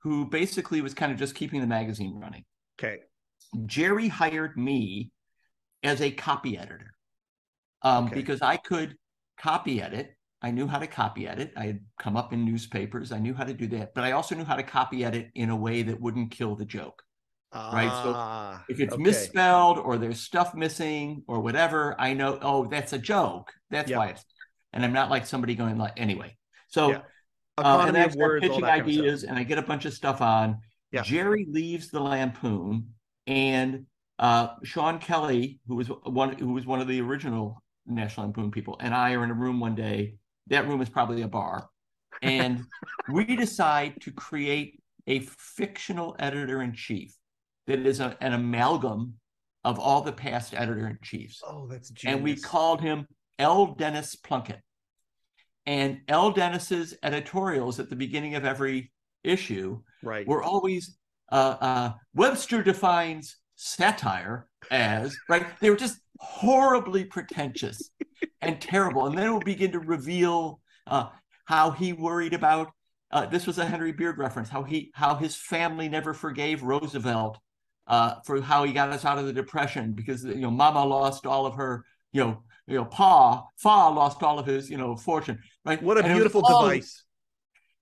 who 0.02 0.26
basically 0.26 0.80
was 0.80 0.94
kind 0.94 1.10
of 1.10 1.18
just 1.18 1.34
keeping 1.34 1.60
the 1.60 1.66
magazine 1.66 2.18
running. 2.20 2.44
Okay. 2.78 2.98
Jerry 3.66 4.08
hired 4.08 4.56
me 4.56 5.10
as 5.82 6.00
a 6.00 6.10
copy 6.10 6.58
editor 6.58 6.92
um, 7.82 8.06
Okay. 8.06 8.14
because 8.16 8.42
I 8.42 8.56
could 8.56 8.96
copy 9.40 9.80
edit. 9.80 10.14
I 10.42 10.50
knew 10.50 10.66
how 10.66 10.78
to 10.78 10.86
copy 10.86 11.26
edit. 11.26 11.52
I 11.56 11.66
had 11.66 11.80
come 11.98 12.16
up 12.16 12.32
in 12.32 12.44
newspapers. 12.44 13.10
I 13.10 13.18
knew 13.18 13.34
how 13.34 13.44
to 13.44 13.54
do 13.54 13.66
that, 13.68 13.94
but 13.94 14.04
I 14.04 14.12
also 14.12 14.34
knew 14.34 14.44
how 14.44 14.56
to 14.56 14.62
copy 14.62 15.04
edit 15.04 15.30
in 15.34 15.50
a 15.50 15.56
way 15.56 15.82
that 15.82 16.00
wouldn't 16.00 16.30
kill 16.30 16.54
the 16.56 16.64
joke. 16.64 17.02
right. 17.54 17.90
So 18.04 18.12
Ah, 18.14 18.62
if 18.68 18.78
it's 18.78 18.92
okay. 18.92 19.02
misspelled 19.02 19.78
or 19.78 19.96
there's 19.96 20.20
stuff 20.20 20.54
missing 20.54 21.22
or 21.26 21.40
whatever, 21.40 21.96
I 21.98 22.12
know, 22.12 22.38
oh, 22.42 22.66
that's 22.66 22.92
a 22.92 22.98
joke. 22.98 23.52
That's 23.70 23.90
Yeah. 23.90 23.98
why 23.98 24.08
it's, 24.08 24.24
and 24.74 24.84
I'm 24.84 24.92
not 24.92 25.08
like 25.10 25.26
somebody 25.26 25.54
going 25.54 25.78
like, 25.78 25.94
anyway. 25.96 26.36
So, 26.68 26.90
Yeah. 26.90 27.00
uh, 27.56 27.86
and 27.88 27.96
I 27.96 28.02
start 28.08 28.16
words, 28.16 28.42
pitching 28.42 28.60
that 28.60 28.68
kind 28.68 28.80
of 28.82 28.86
ideas 28.86 29.24
and 29.24 29.38
I 29.38 29.44
get 29.44 29.56
a 29.58 29.62
bunch 29.62 29.86
of 29.86 29.94
stuff 29.94 30.20
on. 30.20 30.60
Yeah. 30.92 31.02
Jerry 31.02 31.46
leaves 31.50 31.88
the 31.90 32.00
Lampoon 32.00 32.94
and 33.28 33.86
uh, 34.18 34.48
Sean 34.64 34.98
Kelly, 34.98 35.60
who 35.68 35.76
was 35.76 35.86
one 35.86 36.36
who 36.38 36.52
was 36.54 36.66
one 36.66 36.80
of 36.80 36.88
the 36.88 37.00
original 37.00 37.62
National 37.86 38.26
Lampoon 38.26 38.50
people, 38.50 38.76
and 38.80 38.92
I 38.92 39.12
are 39.12 39.22
in 39.22 39.30
a 39.30 39.34
room 39.34 39.60
one 39.60 39.76
day. 39.76 40.14
That 40.48 40.66
room 40.66 40.80
is 40.80 40.88
probably 40.88 41.22
a 41.22 41.28
bar, 41.28 41.68
and 42.22 42.64
we 43.12 43.36
decide 43.36 44.00
to 44.00 44.10
create 44.10 44.80
a 45.06 45.20
fictional 45.20 46.16
editor 46.18 46.62
in 46.62 46.72
chief 46.72 47.14
that 47.66 47.78
is 47.80 48.00
a- 48.00 48.16
an 48.20 48.32
amalgam 48.32 49.14
of 49.62 49.78
all 49.78 50.00
the 50.00 50.12
past 50.12 50.54
editor 50.54 50.88
in 50.88 50.98
chiefs. 51.02 51.42
Oh, 51.46 51.66
that's 51.66 51.90
genius. 51.90 52.16
And 52.16 52.24
we 52.24 52.36
called 52.36 52.80
him 52.80 53.06
L. 53.38 53.74
Dennis 53.74 54.16
Plunkett. 54.16 54.60
And 55.66 56.00
L. 56.08 56.30
Dennis's 56.30 56.96
editorials 57.02 57.78
at 57.78 57.90
the 57.90 57.96
beginning 57.96 58.34
of 58.36 58.44
every 58.46 58.90
issue 59.22 59.80
right. 60.02 60.26
were 60.26 60.42
always 60.42 60.96
uh, 61.30 61.56
uh, 61.60 61.92
Webster 62.14 62.62
defines 62.62 63.36
satire 63.56 64.48
as 64.70 65.16
right. 65.28 65.46
They 65.60 65.70
were 65.70 65.76
just 65.76 65.98
horribly 66.18 67.04
pretentious 67.04 67.90
and 68.40 68.60
terrible. 68.60 69.06
And 69.06 69.16
then 69.16 69.26
it 69.26 69.30
will 69.30 69.40
begin 69.40 69.72
to 69.72 69.78
reveal 69.80 70.60
uh, 70.86 71.08
how 71.44 71.70
he 71.70 71.92
worried 71.92 72.34
about. 72.34 72.70
Uh, 73.10 73.26
this 73.26 73.46
was 73.46 73.58
a 73.58 73.64
Henry 73.64 73.92
Beard 73.92 74.18
reference. 74.18 74.48
How 74.48 74.62
he 74.62 74.90
how 74.94 75.14
his 75.16 75.34
family 75.36 75.88
never 75.88 76.12
forgave 76.12 76.62
Roosevelt 76.62 77.38
uh, 77.86 78.16
for 78.26 78.40
how 78.40 78.64
he 78.64 78.72
got 78.72 78.90
us 78.90 79.04
out 79.04 79.18
of 79.18 79.26
the 79.26 79.32
depression 79.32 79.92
because 79.92 80.24
you 80.24 80.36
know 80.36 80.50
Mama 80.50 80.84
lost 80.84 81.24
all 81.26 81.46
of 81.46 81.54
her 81.54 81.84
you 82.12 82.22
know 82.22 82.42
you 82.66 82.74
know 82.76 82.84
Pa 82.84 83.44
Fa 83.56 83.68
lost 83.68 84.22
all 84.22 84.38
of 84.38 84.44
his 84.46 84.68
you 84.68 84.76
know 84.76 84.94
fortune 84.96 85.38
right. 85.64 85.82
What 85.82 85.96
a 85.98 86.04
And 86.04 86.14
beautiful 86.14 86.42
device. 86.42 87.04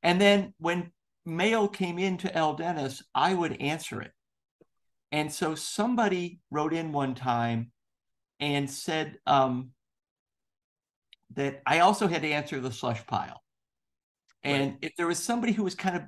and 0.03 0.21
then 0.21 0.55
when 0.59 0.93
mail 1.27 1.69
came 1.69 1.99
in 1.99 2.17
to 2.19 2.35
L. 2.35 2.55
Dennis, 2.55 3.03
I 3.15 3.35
would 3.35 3.61
answer 3.61 4.01
it. 4.01 4.13
And 5.13 5.33
so 5.33 5.55
somebody 5.55 6.41
wrote 6.51 6.73
in 6.73 6.93
one 6.93 7.15
time 7.15 7.71
and 8.41 8.71
said 8.71 9.17
um, 9.27 9.71
that 11.35 11.63
I 11.67 11.81
also 11.81 12.07
had 12.07 12.23
to 12.23 12.31
answer 12.31 12.61
the 12.61 12.73
slush 12.73 13.07
pile. 13.07 13.43
And 14.43 14.77
if 14.81 14.93
there 14.97 15.09
was 15.09 15.19
somebody 15.19 15.53
who 15.53 15.65
was 15.65 15.75
kind 15.75 15.97
of 15.97 16.03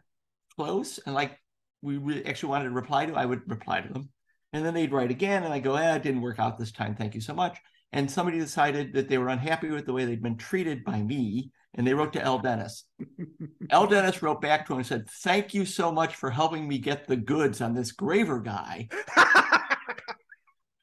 close 0.56 0.98
and 0.98 1.14
like 1.14 1.36
we 1.82 1.96
really 1.96 2.24
actually 2.24 2.50
wanted 2.50 2.64
to 2.64 2.70
reply 2.70 3.06
to, 3.06 3.14
I 3.14 3.26
would 3.26 3.48
reply 3.50 3.80
to 3.80 3.92
them. 3.92 4.10
And 4.52 4.64
then 4.64 4.74
they'd 4.74 4.92
write 4.92 5.10
again, 5.10 5.44
and 5.44 5.52
I 5.52 5.58
go, 5.58 5.74
eh, 5.74 5.96
it 5.96 6.02
didn't 6.02 6.22
work 6.22 6.38
out 6.38 6.56
this 6.56 6.72
time. 6.72 6.94
Thank 6.94 7.14
you 7.14 7.20
so 7.20 7.34
much. 7.34 7.58
And 7.92 8.10
somebody 8.10 8.38
decided 8.38 8.94
that 8.94 9.08
they 9.08 9.18
were 9.18 9.28
unhappy 9.28 9.70
with 9.70 9.86
the 9.86 9.92
way 9.92 10.04
they'd 10.04 10.22
been 10.22 10.36
treated 10.36 10.84
by 10.84 11.02
me, 11.02 11.50
and 11.74 11.86
they 11.86 11.94
wrote 11.94 12.12
to 12.14 12.22
L. 12.22 12.38
Dennis. 12.38 12.84
L. 13.70 13.86
Dennis 13.86 14.22
wrote 14.22 14.40
back 14.40 14.66
to 14.66 14.72
him 14.72 14.78
and 14.78 14.86
said, 14.86 15.08
Thank 15.08 15.54
you 15.54 15.64
so 15.64 15.92
much 15.92 16.16
for 16.16 16.30
helping 16.30 16.66
me 16.66 16.78
get 16.78 17.06
the 17.06 17.16
goods 17.16 17.60
on 17.60 17.74
this 17.74 17.92
Graver 17.92 18.40
guy. 18.40 18.88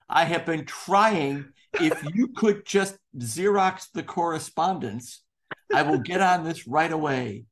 I 0.09 0.23
have 0.25 0.45
been 0.45 0.65
trying. 0.65 1.45
If 1.73 2.01
you 2.13 2.29
could 2.29 2.65
just 2.65 2.97
Xerox 3.17 3.87
the 3.93 4.03
correspondence, 4.03 5.23
I 5.73 5.81
will 5.81 5.99
get 5.99 6.21
on 6.21 6.45
this 6.45 6.67
right 6.67 6.91
away. 6.91 7.45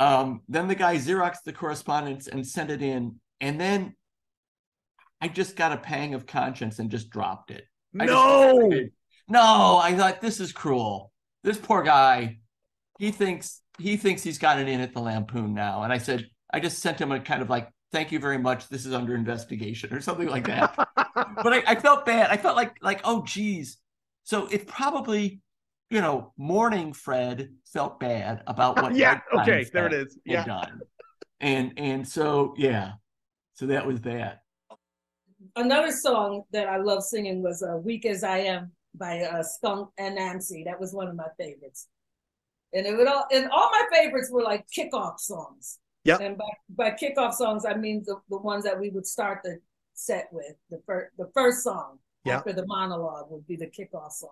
Um, 0.00 0.40
then 0.48 0.66
the 0.66 0.74
guy 0.74 0.96
Xeroxed 0.96 1.44
the 1.44 1.52
correspondence 1.52 2.26
and 2.26 2.44
sent 2.44 2.70
it 2.70 2.82
in. 2.82 3.20
And 3.40 3.60
then 3.60 3.94
I 5.20 5.28
just 5.28 5.54
got 5.54 5.72
a 5.72 5.76
pang 5.76 6.14
of 6.14 6.26
conscience 6.26 6.78
and 6.78 6.90
just 6.90 7.10
dropped 7.10 7.50
it. 7.50 7.64
I 7.98 8.06
just- 8.06 8.16
No! 8.16 8.70
no, 9.28 9.78
I 9.80 9.94
thought 9.94 10.20
this 10.20 10.40
is 10.40 10.52
cruel. 10.52 11.12
This 11.42 11.58
poor 11.58 11.82
guy, 11.82 12.38
he 12.98 13.10
thinks 13.10 13.62
he 13.78 13.96
thinks 13.96 14.22
he's 14.22 14.38
got 14.38 14.58
it 14.60 14.68
in 14.68 14.80
at 14.80 14.92
the 14.92 15.00
Lampoon 15.00 15.54
now. 15.54 15.82
And 15.82 15.92
I 15.92 15.98
said, 15.98 16.26
I 16.52 16.60
just 16.60 16.80
sent 16.80 17.00
him 17.00 17.12
a 17.12 17.20
kind 17.20 17.40
of 17.40 17.48
like, 17.48 17.68
thank 17.92 18.12
you 18.12 18.18
very 18.18 18.36
much. 18.38 18.68
This 18.68 18.84
is 18.84 18.92
under 18.92 19.14
investigation 19.14 19.92
or 19.94 20.00
something 20.02 20.28
like 20.28 20.46
that. 20.46 20.74
but 20.96 21.52
I, 21.52 21.62
I 21.66 21.74
felt 21.76 22.04
bad. 22.04 22.30
I 22.30 22.36
felt 22.36 22.56
like 22.56 22.74
like, 22.82 23.00
oh 23.04 23.22
geez. 23.24 23.78
So 24.24 24.46
it 24.48 24.66
probably, 24.66 25.40
you 25.88 26.00
know, 26.02 26.32
morning 26.36 26.92
Fred 26.92 27.50
felt 27.72 27.98
bad 28.00 28.42
about 28.46 28.80
what 28.82 28.94
Yeah, 28.94 29.20
Ed 29.32 29.40
okay, 29.40 29.66
there 29.72 29.86
it 29.86 29.92
is. 29.94 29.98
had- 29.98 30.06
is. 30.08 30.18
Yeah. 30.26 30.44
done. 30.44 30.80
And 31.40 31.72
and 31.78 32.06
so 32.06 32.54
yeah. 32.58 32.92
So 33.54 33.66
that 33.66 33.86
was 33.86 34.02
that. 34.02 34.40
Another 35.56 35.90
song 35.90 36.42
that 36.52 36.68
I 36.68 36.76
love 36.76 37.02
singing 37.02 37.42
was 37.42 37.62
uh, 37.62 37.78
"Weak 37.78 38.04
as 38.04 38.22
I 38.22 38.38
Am" 38.40 38.72
by 38.94 39.20
uh, 39.22 39.42
Skunk 39.42 39.90
and 39.98 40.16
Nancy. 40.16 40.64
That 40.64 40.80
was 40.80 40.92
one 40.92 41.08
of 41.08 41.16
my 41.16 41.28
favorites. 41.38 41.88
And 42.72 42.86
it 42.86 42.96
would 42.96 43.08
all 43.08 43.26
and 43.32 43.48
all 43.50 43.70
my 43.70 43.86
favorites 43.92 44.30
were 44.30 44.42
like 44.42 44.66
kickoff 44.76 45.18
songs. 45.18 45.78
Yeah. 46.04 46.18
And 46.20 46.38
by, 46.38 46.44
by 46.70 46.90
kickoff 46.92 47.34
songs, 47.34 47.64
I 47.66 47.74
mean 47.74 48.02
the, 48.06 48.16
the 48.28 48.38
ones 48.38 48.64
that 48.64 48.78
we 48.78 48.90
would 48.90 49.06
start 49.06 49.40
the 49.44 49.58
set 49.94 50.28
with. 50.32 50.54
The 50.70 50.80
first 50.86 51.10
the 51.18 51.30
first 51.34 51.62
song 51.62 51.98
Yep. 52.26 52.36
after 52.36 52.52
the 52.52 52.66
monologue 52.66 53.30
would 53.30 53.46
be 53.46 53.56
the 53.56 53.66
kickoff 53.66 54.12
song. 54.12 54.28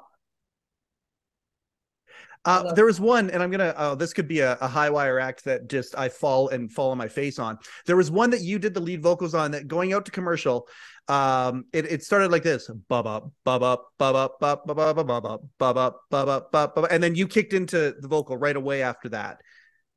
Uh, 2.45 2.73
there 2.73 2.87
was 2.87 3.01
one, 3.01 3.31
and 3.31 3.43
I'm 3.43 3.51
gonna. 3.51 3.75
Oh, 3.77 3.95
this 3.95 4.13
could 4.13 4.29
be 4.29 4.41
a, 4.41 4.57
a 4.61 4.69
high 4.69 4.89
wire 4.91 5.19
act 5.19 5.45
that 5.45 5.69
just 5.69 5.99
I 5.99 6.09
fall 6.09 6.49
and 6.49 6.73
fall 6.73 6.91
on 6.93 6.97
my 6.99 7.09
face 7.09 7.39
on. 7.39 7.59
There 7.85 7.97
was 7.97 8.11
one 8.11 8.31
that 8.31 8.41
you 8.41 8.59
did 8.59 8.75
the 8.75 8.81
lead 8.81 9.03
vocals 9.03 9.35
on 9.35 9.51
that 9.51 9.69
going 9.69 9.93
out 9.93 10.05
to 10.07 10.11
commercial. 10.11 10.69
Um, 11.09 11.65
it, 11.73 11.91
it 11.91 12.03
started 12.05 12.31
like 12.31 12.43
this, 12.43 12.71
bub 12.89 13.07
up, 13.07 13.33
bub 13.45 13.63
up, 13.63 13.89
bub 13.99 14.15
up, 14.15 14.39
bub 14.41 14.65
bub 14.67 14.77
bub 14.77 14.97
bub 14.97 15.07
bub 15.07 15.25
bub 15.59 15.75
bub 15.75 15.95
bub 16.11 16.29
up, 16.29 16.53
bub 16.53 16.75
bub, 16.75 16.87
and 16.91 17.03
then 17.03 17.15
you 17.15 17.27
kicked 17.27 17.53
into 17.53 17.95
the 17.99 18.09
vocal 18.09 18.37
right 18.37 18.57
away 18.57 18.83
after 18.83 19.09
that. 19.11 19.41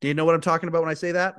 Do 0.01 0.07
you 0.07 0.13
know 0.13 0.25
what 0.25 0.35
I'm 0.35 0.41
talking 0.41 0.67
about 0.67 0.81
when 0.81 0.89
I 0.91 0.95
say 0.95 1.11
that? 1.13 1.35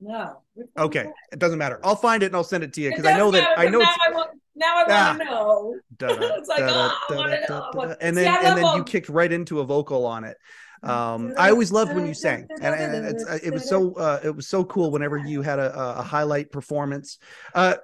No. 0.00 0.42
Okay, 0.78 1.06
it 1.32 1.38
doesn't 1.38 1.58
matter. 1.58 1.80
I'll 1.82 1.96
find 1.96 2.22
it 2.22 2.26
and 2.26 2.36
I'll 2.36 2.44
send 2.44 2.62
it 2.62 2.72
to 2.74 2.80
you 2.80 2.90
because 2.90 3.06
I 3.06 3.16
know 3.16 3.30
that 3.32 3.58
I 3.58 3.66
know. 3.68 3.80
Now 3.80 3.94
I 4.06 4.12
want, 4.12 4.30
now 4.54 4.76
I 4.76 4.84
Ah. 4.88 5.06
want 5.08 5.18
to 5.20 5.24
know. 5.24 5.74
Da-da, 5.98 6.36
it's 6.36 6.48
like, 6.48 6.60
oh, 6.62 6.92
I 7.10 7.14
want 7.14 7.30
to 7.32 7.40
da-da, 7.48 7.70
know. 7.72 7.80
da-da. 7.88 7.94
and 8.00 8.16
then 8.16 8.28
I 8.28 8.48
and 8.48 8.58
then 8.58 8.76
you 8.76 8.84
kicked 8.84 9.08
right 9.08 9.30
into 9.30 9.60
a 9.60 9.64
vocal 9.64 10.06
on 10.06 10.24
it. 10.24 10.36
Um, 10.82 11.34
I 11.38 11.50
always 11.50 11.72
loved 11.72 11.94
when 11.94 12.06
you 12.06 12.14
sang, 12.14 12.46
and, 12.60 12.74
and 12.74 13.06
it's, 13.06 13.24
it 13.42 13.52
was 13.52 13.68
so 13.68 13.94
uh, 13.94 14.20
it 14.22 14.34
was 14.34 14.48
so 14.48 14.64
cool 14.64 14.90
whenever 14.90 15.16
you 15.26 15.42
had 15.42 15.58
a, 15.58 15.98
a 15.98 16.02
highlight 16.02 16.52
performance. 16.52 17.18
Uh, 17.54 17.76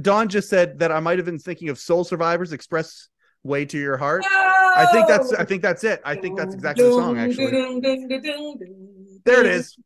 Don 0.00 0.28
just 0.28 0.48
said 0.48 0.78
that 0.80 0.92
I 0.92 1.00
might 1.00 1.18
have 1.18 1.26
been 1.26 1.38
thinking 1.38 1.68
of 1.68 1.78
Soul 1.78 2.04
Survivors 2.04 2.52
Express 2.52 3.08
Way 3.42 3.64
to 3.66 3.78
Your 3.78 3.96
Heart. 3.96 4.24
I 4.28 4.86
think 4.92 5.08
that's 5.08 5.32
I 5.32 5.44
think 5.44 5.62
that's 5.62 5.84
it. 5.84 6.00
I 6.04 6.14
think 6.16 6.36
that's 6.36 6.54
exactly 6.54 6.84
the 6.84 6.92
song 6.92 7.18
actually. 7.18 7.46
There 9.24 9.40
it 9.40 9.46
is. 9.46 9.76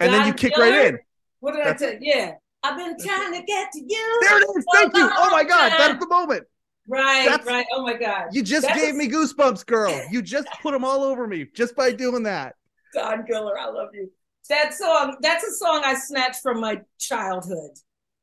And 0.00 0.12
then 0.12 0.26
you 0.26 0.32
kick 0.32 0.56
right 0.56 0.86
in. 0.86 0.98
What 1.40 1.54
did 1.54 1.66
I 1.66 1.72
tell 1.74 1.92
you? 1.92 1.98
Yeah. 2.00 2.32
I've 2.62 2.76
been 2.76 2.96
trying 2.98 3.32
to 3.32 3.42
get 3.42 3.72
to 3.72 3.80
you. 3.80 4.18
There 4.22 4.38
it 4.38 4.46
is. 4.56 4.64
Thank 4.74 4.96
you. 4.96 5.08
Oh 5.12 5.30
my 5.30 5.44
God, 5.44 5.72
that's 5.78 5.98
the 6.00 6.08
moment. 6.08 6.44
Right, 6.88 7.26
That's- 7.28 7.46
right. 7.46 7.66
Oh 7.72 7.82
my 7.82 7.94
God. 7.94 8.28
You 8.32 8.42
just 8.42 8.66
That 8.66 8.76
gave 8.76 8.94
was- 8.94 9.06
me 9.06 9.08
goosebumps, 9.08 9.66
girl. 9.66 9.92
You 10.10 10.20
just 10.22 10.48
put 10.62 10.72
them 10.72 10.84
all 10.84 11.02
over 11.04 11.26
me 11.26 11.46
just 11.54 11.76
by 11.76 11.92
doing 11.92 12.24
that. 12.24 12.54
Don 12.94 13.24
Giller, 13.24 13.56
I 13.58 13.68
love 13.68 13.90
you. 13.94 14.10
That 14.48 14.74
song, 14.74 15.16
that's 15.20 15.44
a 15.44 15.52
song 15.54 15.82
I 15.84 15.94
snatched 15.94 16.42
from 16.42 16.60
my 16.60 16.80
childhood. 16.98 17.70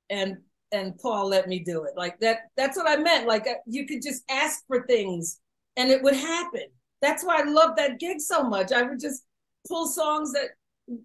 And 0.10 0.38
and 0.72 0.98
Paul 1.00 1.28
let 1.30 1.48
me 1.48 1.60
do 1.60 1.84
it. 1.86 1.94
Like 1.96 2.20
that 2.20 2.50
that's 2.58 2.78
what 2.78 2.88
I 2.90 2.98
meant. 2.98 3.28
Like 3.28 3.48
uh, 3.48 3.56
you 3.66 3.88
could 3.88 4.02
just 4.02 4.24
ask 4.30 4.66
for 4.68 4.86
things 4.86 5.40
and 5.78 5.90
it 5.90 6.04
would 6.04 6.16
happen. 6.16 6.66
That's 7.02 7.24
why 7.24 7.40
I 7.42 7.44
love 7.46 7.76
that 7.78 8.00
gig 8.00 8.20
so 8.20 8.44
much. 8.44 8.72
I 8.72 8.82
would 8.84 9.00
just 9.00 9.24
pull 9.68 9.88
songs 9.88 10.34
that 10.34 10.50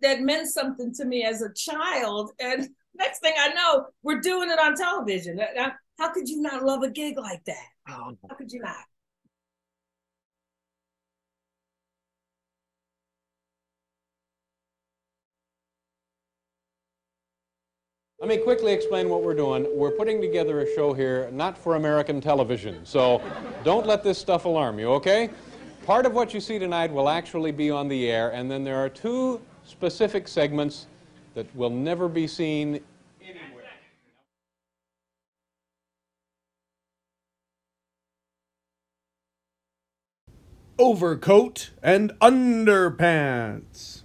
that 0.03 0.21
meant 0.21 0.49
something 0.49 0.93
to 0.95 1.05
me 1.05 1.25
as 1.25 1.41
a 1.43 1.53
child 1.55 2.33
and 2.41 2.69
next 2.97 3.21
thing 3.21 3.35
I 3.39 3.49
know, 3.49 3.87
we're 4.03 4.21
doing 4.21 4.51
it 4.51 4.59
on 4.59 4.75
television. 4.75 5.41
How 5.99 6.13
could 6.13 6.29
you 6.29 6.41
not 6.41 6.65
love 6.65 6.83
a 6.83 6.91
gig 6.91 7.19
like 7.19 7.45
that? 7.45 7.67
Oh. 7.89 8.17
How 8.29 8.37
could 8.37 8.53
you 8.53 8.61
not? 8.61 8.77
Let 18.21 18.29
me 18.29 18.39
quickly 18.39 18.73
explain 18.73 19.11
what 19.11 19.23
we're 19.23 19.35
doing. 19.35 19.67
We're 19.75 19.91
putting 19.91 20.21
together 20.23 20.61
a 20.61 20.75
show 20.75 20.95
here 20.95 21.29
not 21.31 21.59
for 21.59 21.77
American 21.77 22.23
television, 22.23 22.87
so 22.87 23.21
don't 23.65 23.87
let 23.87 24.03
this 24.03 24.17
stuff 24.17 24.47
alarm 24.47 24.79
you, 24.79 24.89
okay? 24.93 25.29
Part 25.85 26.07
of 26.07 26.15
what 26.15 26.33
you 26.33 26.41
see 26.41 26.59
tonight 26.59 26.91
will 26.91 27.11
actually 27.11 27.53
be 27.53 27.71
on 27.71 27.87
the 27.87 28.11
air, 28.11 28.31
and 28.31 28.51
then 28.51 28.65
there 28.65 28.79
are 28.79 28.89
two 28.89 29.43
specific 29.65 30.27
segments 30.27 30.87
that 31.35 31.55
will 31.55 31.71
never 31.71 32.09
be 32.09 32.27
seen 32.27 32.81
anywhere. 33.21 33.65
Overcoat 40.79 41.71
and 41.83 42.13
underpants. 42.21 44.04